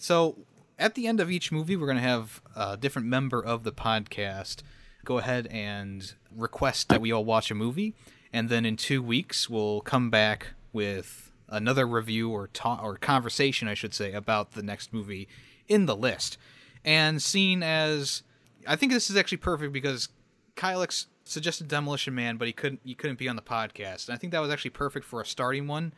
So 0.00 0.46
at 0.78 0.94
the 0.94 1.06
end 1.06 1.20
of 1.20 1.30
each 1.30 1.52
movie, 1.52 1.76
we're 1.76 1.86
gonna 1.86 2.00
have 2.00 2.40
a 2.54 2.76
different 2.76 3.08
member 3.08 3.42
of 3.42 3.62
the 3.62 3.72
podcast 3.72 4.62
go 5.06 5.18
ahead 5.18 5.46
and 5.46 6.14
request 6.34 6.88
that 6.90 7.00
we 7.00 7.12
all 7.12 7.24
watch 7.24 7.50
a 7.50 7.54
movie, 7.54 7.94
and 8.32 8.48
then 8.50 8.66
in 8.66 8.76
two 8.76 9.00
weeks 9.02 9.48
we'll 9.48 9.80
come 9.80 10.10
back 10.10 10.48
with 10.72 11.30
another 11.48 11.86
review 11.86 12.30
or 12.30 12.48
ta- 12.48 12.80
or 12.82 12.96
conversation, 12.96 13.68
I 13.68 13.74
should 13.74 13.94
say, 13.94 14.12
about 14.12 14.52
the 14.52 14.62
next 14.62 14.92
movie 14.92 15.28
in 15.68 15.86
the 15.86 15.96
list. 15.96 16.36
And 16.84 17.22
seen 17.22 17.62
as, 17.62 18.22
I 18.66 18.76
think 18.76 18.92
this 18.92 19.08
is 19.08 19.16
actually 19.16 19.38
perfect 19.38 19.72
because 19.72 20.08
Kylix 20.56 21.06
suggested 21.24 21.68
Demolition 21.68 22.14
Man, 22.14 22.36
but 22.36 22.46
he 22.46 22.52
couldn't 22.52 22.80
he 22.84 22.94
couldn't 22.94 23.18
be 23.18 23.28
on 23.28 23.36
the 23.36 23.42
podcast. 23.42 24.08
And 24.08 24.14
I 24.14 24.18
think 24.18 24.32
that 24.32 24.40
was 24.40 24.50
actually 24.50 24.70
perfect 24.70 25.04
for 25.04 25.20
a 25.20 25.26
starting 25.26 25.66
one, 25.66 25.92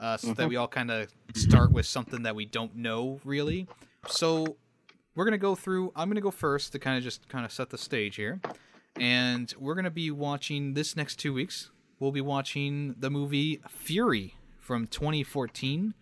uh, 0.00 0.16
so 0.16 0.32
that 0.34 0.48
we 0.48 0.56
all 0.56 0.68
kind 0.68 0.90
of 0.90 1.12
start 1.34 1.72
with 1.72 1.86
something 1.86 2.22
that 2.22 2.34
we 2.34 2.44
don't 2.44 2.76
know 2.76 3.20
really. 3.24 3.66
So 4.06 4.56
we're 5.14 5.24
gonna 5.24 5.38
go 5.38 5.54
through. 5.54 5.92
I'm 5.96 6.08
gonna 6.08 6.20
go 6.20 6.30
first 6.30 6.72
to 6.72 6.78
kind 6.78 6.96
of 6.96 7.04
just 7.04 7.28
kind 7.28 7.44
of 7.44 7.52
set 7.52 7.70
the 7.70 7.78
stage 7.78 8.16
here, 8.16 8.40
and 8.96 9.52
we're 9.58 9.74
gonna 9.74 9.90
be 9.90 10.10
watching 10.10 10.74
this 10.74 10.96
next 10.96 11.16
two 11.16 11.32
weeks. 11.32 11.70
We'll 11.98 12.12
be 12.12 12.20
watching 12.20 12.94
the 12.98 13.10
movie 13.10 13.60
Fury 13.68 14.36
from 14.60 14.86
2014. 14.86 15.94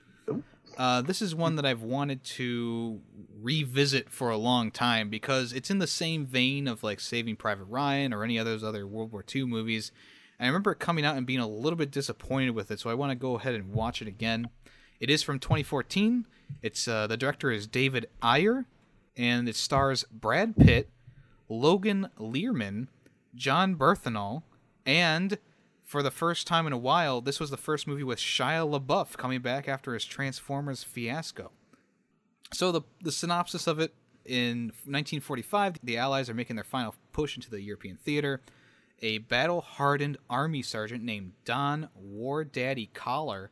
Uh, 0.77 1.03
this 1.03 1.21
is 1.21 1.35
one 1.35 1.57
that 1.57 1.67
I've 1.67 1.83
wanted 1.83 2.25
to 2.25 3.01
revisit 3.41 4.11
for 4.11 4.31
a 4.31 4.37
long 4.37 4.71
time 4.71 5.11
because 5.11 5.53
it's 5.53 5.71
in 5.71 5.79
the 5.79 5.87
same 5.87 6.27
vein 6.27 6.67
of 6.67 6.83
like 6.83 7.01
Saving 7.01 7.37
Private 7.37 7.65
Ryan 7.65 8.13
or 8.13 8.25
any 8.25 8.39
of 8.39 8.47
those 8.47 8.65
other 8.65 8.87
World 8.87 9.13
War 9.13 9.25
II 9.35 9.45
movies. 9.45 9.93
And 10.39 10.47
I 10.47 10.49
remember 10.49 10.73
it 10.73 10.79
coming 10.79 11.05
out 11.05 11.17
and 11.17 11.27
being 11.27 11.41
a 11.41 11.49
little 11.49 11.77
bit 11.77 11.91
disappointed 11.91 12.51
with 12.51 12.71
it, 12.71 12.81
so 12.81 12.91
I 12.91 12.95
want 12.95 13.11
to 13.11 13.17
go 13.17 13.37
ahead 13.37 13.55
and 13.55 13.73
watch 13.73 14.01
it 14.01 14.09
again. 14.09 14.49
It 14.99 15.11
is 15.11 15.23
from 15.23 15.39
2014. 15.39 16.27
It's 16.63 16.89
uh, 16.89 17.07
the 17.07 17.17
director 17.17 17.51
is 17.51 17.67
David 17.67 18.07
Ayer, 18.23 18.67
and 19.17 19.49
it 19.49 19.57
stars 19.57 20.05
Brad 20.11 20.57
Pitt, 20.57 20.89
Logan 21.49 22.09
Lerman, 22.19 22.89
Jon 23.35 23.77
Bernthal, 23.77 24.43
and 24.87 25.39
for 25.93 26.03
the 26.03 26.11
first 26.11 26.47
time 26.47 26.67
in 26.67 26.73
a 26.73 26.79
while, 26.79 27.21
this 27.21 27.39
was 27.39 27.51
the 27.51 27.59
first 27.59 27.87
movie 27.87 28.03
with 28.03 28.19
Shia 28.19 28.67
LaBeouf 28.67 29.19
coming 29.19 29.43
back 29.43 29.69
after 29.69 29.93
his 29.93 30.07
Transformers 30.07 30.83
fiasco. 30.83 31.51
So 32.55 32.73
the 32.73 32.81
the 33.03 33.13
synopsis 33.13 33.67
of 33.67 33.79
it 33.79 33.95
in 34.25 34.69
1945, 34.87 35.81
the 35.83 35.99
Allies 35.99 36.31
are 36.31 36.35
making 36.35 36.57
their 36.57 36.65
final 36.65 36.95
push 37.13 37.37
into 37.37 37.51
the 37.51 37.61
European 37.61 37.99
theater. 37.99 38.41
A 39.03 39.19
battle-hardened 39.19 40.17
army 40.31 40.63
sergeant 40.63 41.05
named 41.05 41.33
Don 41.45 41.91
War 41.95 42.43
Daddy 42.43 42.89
Collier 42.95 43.51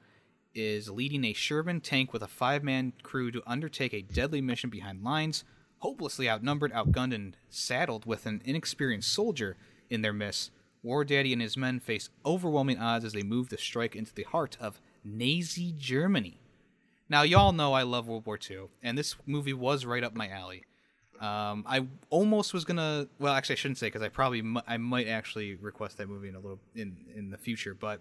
is 0.55 0.88
leading 0.88 1.26
a 1.26 1.35
Sherman 1.35 1.83
tank 1.83 2.11
with 2.11 2.22
a 2.22 2.26
five-man 2.26 2.94
crew 3.03 3.31
to 3.33 3.42
undertake 3.46 3.92
a 3.92 4.00
deadly 4.00 4.40
mission 4.40 4.70
behind 4.70 5.05
lines. 5.05 5.44
Hopelessly 5.81 6.31
outnumbered, 6.31 6.72
outgunned, 6.72 7.14
and 7.14 7.37
saddled 7.50 8.07
with 8.07 8.24
an 8.24 8.40
inexperienced 8.46 9.12
soldier 9.12 9.59
in 9.90 10.00
their 10.00 10.14
midst, 10.14 10.53
War 10.83 11.05
Daddy 11.05 11.33
and 11.33 11.43
his 11.43 11.57
men 11.57 11.81
face 11.81 12.11
overwhelming 12.25 12.79
odds 12.79 13.05
as 13.05 13.12
they 13.12 13.23
move 13.23 13.49
to 13.51 13.59
strike 13.59 13.95
into 13.95 14.14
the 14.14 14.23
heart 14.25 14.57
of 14.61 14.81
Nazi 15.05 15.75
Germany. 15.77 16.38
Now, 17.09 17.23
y'all 17.23 17.53
know 17.53 17.73
I 17.73 17.83
love 17.83 18.09
World 18.09 18.27
War 18.27 18.38
II, 18.51 18.69
and 18.83 18.97
this 18.97 19.16
movie 19.27 19.53
was 19.53 19.85
right 19.85 20.05
up 20.05 20.14
my 20.14 20.29
alley. 20.29 20.64
Um, 21.21 21.64
I 21.66 21.87
almost 22.09 22.55
was 22.55 22.64
gonna. 22.64 23.09
Well, 23.19 23.35
actually, 23.35 23.55
I 23.55 23.57
shouldn't 23.57 23.79
say 23.79 23.88
because 23.88 24.01
I 24.01 24.09
probably 24.09 24.40
mi- 24.40 24.62
I 24.66 24.79
might 24.79 25.07
actually 25.07 25.55
request 25.57 25.99
that 25.99 26.09
movie 26.09 26.29
in 26.29 26.35
a 26.35 26.38
little 26.38 26.61
in 26.75 26.97
in 27.14 27.31
the 27.31 27.37
future. 27.37 27.75
But 27.75 28.01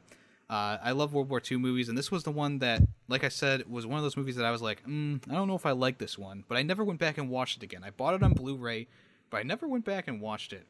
uh, 0.49 0.77
I 0.81 0.91
love 0.91 1.13
World 1.13 1.29
War 1.29 1.41
II 1.45 1.57
movies, 1.57 1.89
and 1.89 1.97
this 1.97 2.11
was 2.11 2.23
the 2.23 2.31
one 2.31 2.59
that, 2.59 2.81
like 3.07 3.23
I 3.25 3.29
said, 3.29 3.69
was 3.69 3.85
one 3.85 3.97
of 3.97 4.03
those 4.03 4.15
movies 4.15 4.35
that 4.37 4.45
I 4.45 4.51
was 4.51 4.61
like, 4.61 4.83
mm, 4.85 5.19
I 5.29 5.33
don't 5.33 5.47
know 5.47 5.55
if 5.55 5.65
I 5.65 5.71
like 5.71 5.97
this 5.97 6.17
one, 6.17 6.45
but 6.47 6.57
I 6.57 6.63
never 6.63 6.83
went 6.83 6.99
back 6.99 7.17
and 7.17 7.29
watched 7.29 7.57
it 7.57 7.63
again. 7.63 7.83
I 7.83 7.89
bought 7.89 8.15
it 8.15 8.23
on 8.23 8.33
Blu-ray, 8.33 8.87
but 9.29 9.37
I 9.37 9.43
never 9.43 9.67
went 9.67 9.85
back 9.85 10.07
and 10.07 10.21
watched 10.21 10.53
it. 10.53 10.65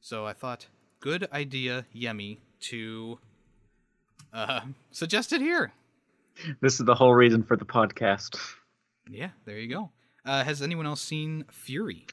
So 0.00 0.26
I 0.26 0.32
thought, 0.32 0.66
good 1.06 1.28
idea, 1.32 1.86
Yummy, 1.92 2.40
to 2.58 3.16
uh, 4.32 4.62
suggest 4.90 5.32
it 5.32 5.40
here. 5.40 5.70
This 6.60 6.80
is 6.80 6.84
the 6.86 6.96
whole 6.96 7.14
reason 7.14 7.44
for 7.44 7.56
the 7.56 7.64
podcast. 7.64 8.36
Yeah, 9.08 9.28
there 9.44 9.56
you 9.56 9.68
go. 9.72 9.90
Uh, 10.24 10.42
has 10.42 10.62
anyone 10.62 10.84
else 10.84 11.00
seen 11.00 11.44
Fury? 11.52 12.06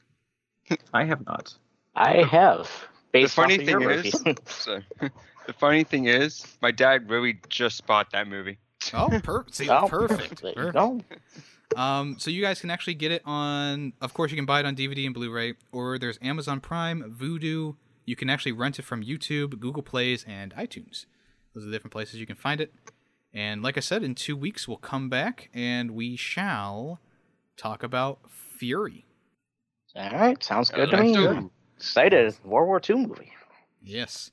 I 0.92 1.02
have 1.06 1.26
not. 1.26 1.54
I 1.96 2.22
have. 2.22 2.70
Based 3.10 3.34
funny 3.34 3.58
thing 3.58 3.82
is- 3.82 4.12
So, 4.46 4.78
the 5.00 5.52
funny 5.58 5.82
thing 5.82 6.04
is, 6.06 6.46
my 6.62 6.70
dad 6.70 7.10
really 7.10 7.40
just 7.48 7.84
bought 7.88 8.12
that 8.12 8.28
movie. 8.28 8.58
Oh, 8.92 9.08
per- 9.24 9.44
see, 9.50 9.68
Oh, 9.68 9.88
perfect. 9.88 10.40
Perfect. 10.40 10.72
go. 10.72 11.00
Um, 11.76 12.14
so 12.20 12.30
you 12.30 12.40
guys 12.42 12.60
can 12.60 12.70
actually 12.70 12.94
get 12.94 13.10
it 13.10 13.22
on. 13.24 13.92
Of 14.00 14.14
course, 14.14 14.30
you 14.30 14.36
can 14.36 14.46
buy 14.46 14.60
it 14.60 14.66
on 14.66 14.76
DVD 14.76 15.04
and 15.04 15.14
Blu-ray, 15.14 15.54
or 15.72 15.98
there's 15.98 16.16
Amazon 16.22 16.60
Prime, 16.60 17.16
Vudu. 17.18 17.74
You 18.04 18.16
can 18.16 18.28
actually 18.28 18.52
rent 18.52 18.78
it 18.78 18.82
from 18.82 19.02
YouTube, 19.02 19.58
Google 19.58 19.82
Plays, 19.82 20.24
and 20.28 20.54
iTunes. 20.54 21.06
Those 21.54 21.64
are 21.64 21.66
the 21.66 21.72
different 21.72 21.92
places 21.92 22.20
you 22.20 22.26
can 22.26 22.36
find 22.36 22.60
it. 22.60 22.72
And 23.32 23.62
like 23.62 23.76
I 23.76 23.80
said, 23.80 24.02
in 24.02 24.14
two 24.14 24.36
weeks 24.36 24.68
we'll 24.68 24.76
come 24.76 25.08
back 25.08 25.50
and 25.52 25.92
we 25.92 26.16
shall 26.16 27.00
talk 27.56 27.82
about 27.82 28.20
Fury. 28.30 29.04
All 29.96 30.10
right, 30.10 30.42
sounds 30.42 30.70
good 30.70 30.90
to 30.90 30.96
me. 30.96 31.14
do 31.14 31.30
it. 31.30 31.44
Excited. 31.76 32.34
World 32.44 32.66
War 32.66 32.80
II 32.88 33.06
movie. 33.06 33.32
Yes, 33.82 34.30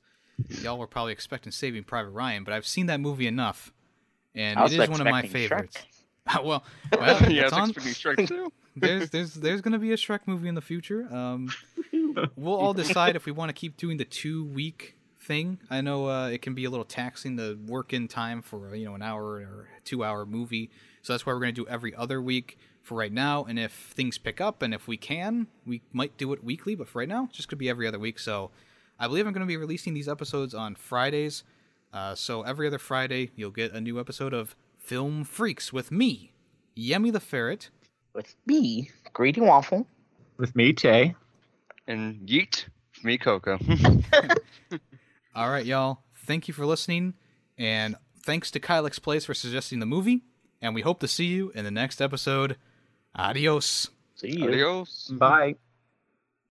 y'all 0.60 0.78
were 0.78 0.86
probably 0.86 1.12
expecting 1.12 1.52
Saving 1.52 1.84
Private 1.84 2.10
Ryan, 2.10 2.42
but 2.42 2.54
I've 2.54 2.66
seen 2.66 2.86
that 2.86 3.00
movie 3.00 3.26
enough, 3.26 3.72
and 4.34 4.58
I 4.58 4.62
it 4.62 4.64
was 4.64 4.72
is 4.72 4.88
one 4.88 5.00
of 5.00 5.06
my 5.06 5.22
favorites. 5.22 5.76
well, 6.42 6.64
well, 6.92 7.30
yeah, 7.30 7.44
it's 7.44 7.52
it's 7.52 7.52
on. 7.52 7.70
expecting 7.70 7.92
Shrek 7.92 8.28
too. 8.28 8.52
there's 8.76 9.10
there's 9.10 9.34
there's 9.34 9.60
gonna 9.60 9.78
be 9.78 9.92
a 9.92 9.96
Shrek 9.96 10.20
movie 10.26 10.48
in 10.48 10.54
the 10.54 10.60
future. 10.60 11.06
Um, 11.14 11.48
we'll 12.36 12.54
all 12.58 12.74
decide 12.74 13.16
if 13.16 13.26
we 13.26 13.32
want 13.32 13.48
to 13.48 13.52
keep 13.52 13.76
doing 13.76 13.96
the 13.96 14.04
two 14.04 14.44
week 14.44 14.96
thing. 15.22 15.58
I 15.70 15.80
know 15.80 16.08
uh, 16.08 16.28
it 16.28 16.42
can 16.42 16.54
be 16.54 16.64
a 16.64 16.70
little 16.70 16.84
taxing 16.84 17.36
to 17.36 17.58
work 17.66 17.92
in 17.92 18.08
time 18.08 18.42
for 18.42 18.74
you 18.74 18.84
know 18.84 18.94
an 18.94 19.02
hour 19.02 19.24
or 19.24 19.68
two 19.84 20.04
hour 20.04 20.26
movie. 20.26 20.70
So 21.02 21.12
that's 21.12 21.26
why 21.26 21.32
we're 21.32 21.40
going 21.40 21.54
to 21.54 21.64
do 21.64 21.68
every 21.68 21.94
other 21.94 22.20
week 22.20 22.58
for 22.82 22.96
right 22.96 23.12
now. 23.12 23.44
And 23.44 23.58
if 23.58 23.72
things 23.72 24.18
pick 24.18 24.40
up 24.40 24.62
and 24.62 24.74
if 24.74 24.86
we 24.86 24.96
can, 24.96 25.46
we 25.66 25.82
might 25.92 26.16
do 26.16 26.32
it 26.32 26.44
weekly. 26.44 26.74
But 26.74 26.88
for 26.88 27.00
right 27.00 27.08
now, 27.08 27.24
it's 27.24 27.36
just 27.36 27.48
going 27.48 27.56
to 27.56 27.60
be 27.60 27.68
every 27.68 27.86
other 27.86 27.98
week. 27.98 28.18
So 28.18 28.50
I 28.98 29.06
believe 29.06 29.26
I'm 29.26 29.32
going 29.32 29.46
to 29.46 29.46
be 29.46 29.56
releasing 29.56 29.94
these 29.94 30.08
episodes 30.08 30.54
on 30.54 30.74
Fridays. 30.74 31.44
Uh, 31.92 32.14
so 32.14 32.42
every 32.42 32.66
other 32.66 32.78
Friday, 32.78 33.30
you'll 33.36 33.50
get 33.50 33.72
a 33.72 33.80
new 33.80 34.00
episode 34.00 34.32
of 34.32 34.56
Film 34.78 35.24
Freaks 35.24 35.72
with 35.72 35.90
me, 35.92 36.32
Yummy 36.74 37.10
the 37.10 37.20
Ferret. 37.20 37.70
With 38.14 38.34
me, 38.46 38.90
Greedy 39.12 39.40
Waffle. 39.40 39.86
With 40.36 40.54
me, 40.56 40.72
Tay. 40.72 41.14
And 41.86 42.28
yeet, 42.28 42.66
for 42.92 43.06
me, 43.06 43.18
Coco. 43.18 43.58
All 45.34 45.50
right, 45.50 45.64
y'all. 45.64 46.02
Thank 46.26 46.48
you 46.48 46.54
for 46.54 46.66
listening. 46.66 47.14
And 47.58 47.96
thanks 48.24 48.50
to 48.52 48.60
Kylex 48.60 49.00
Place 49.00 49.24
for 49.24 49.34
suggesting 49.34 49.80
the 49.80 49.86
movie. 49.86 50.22
And 50.60 50.74
we 50.74 50.82
hope 50.82 51.00
to 51.00 51.08
see 51.08 51.26
you 51.26 51.50
in 51.54 51.64
the 51.64 51.70
next 51.70 52.00
episode. 52.00 52.56
Adios. 53.16 53.90
See 54.14 54.38
you. 54.38 54.48
Adios. 54.48 55.10
Bye. 55.12 55.56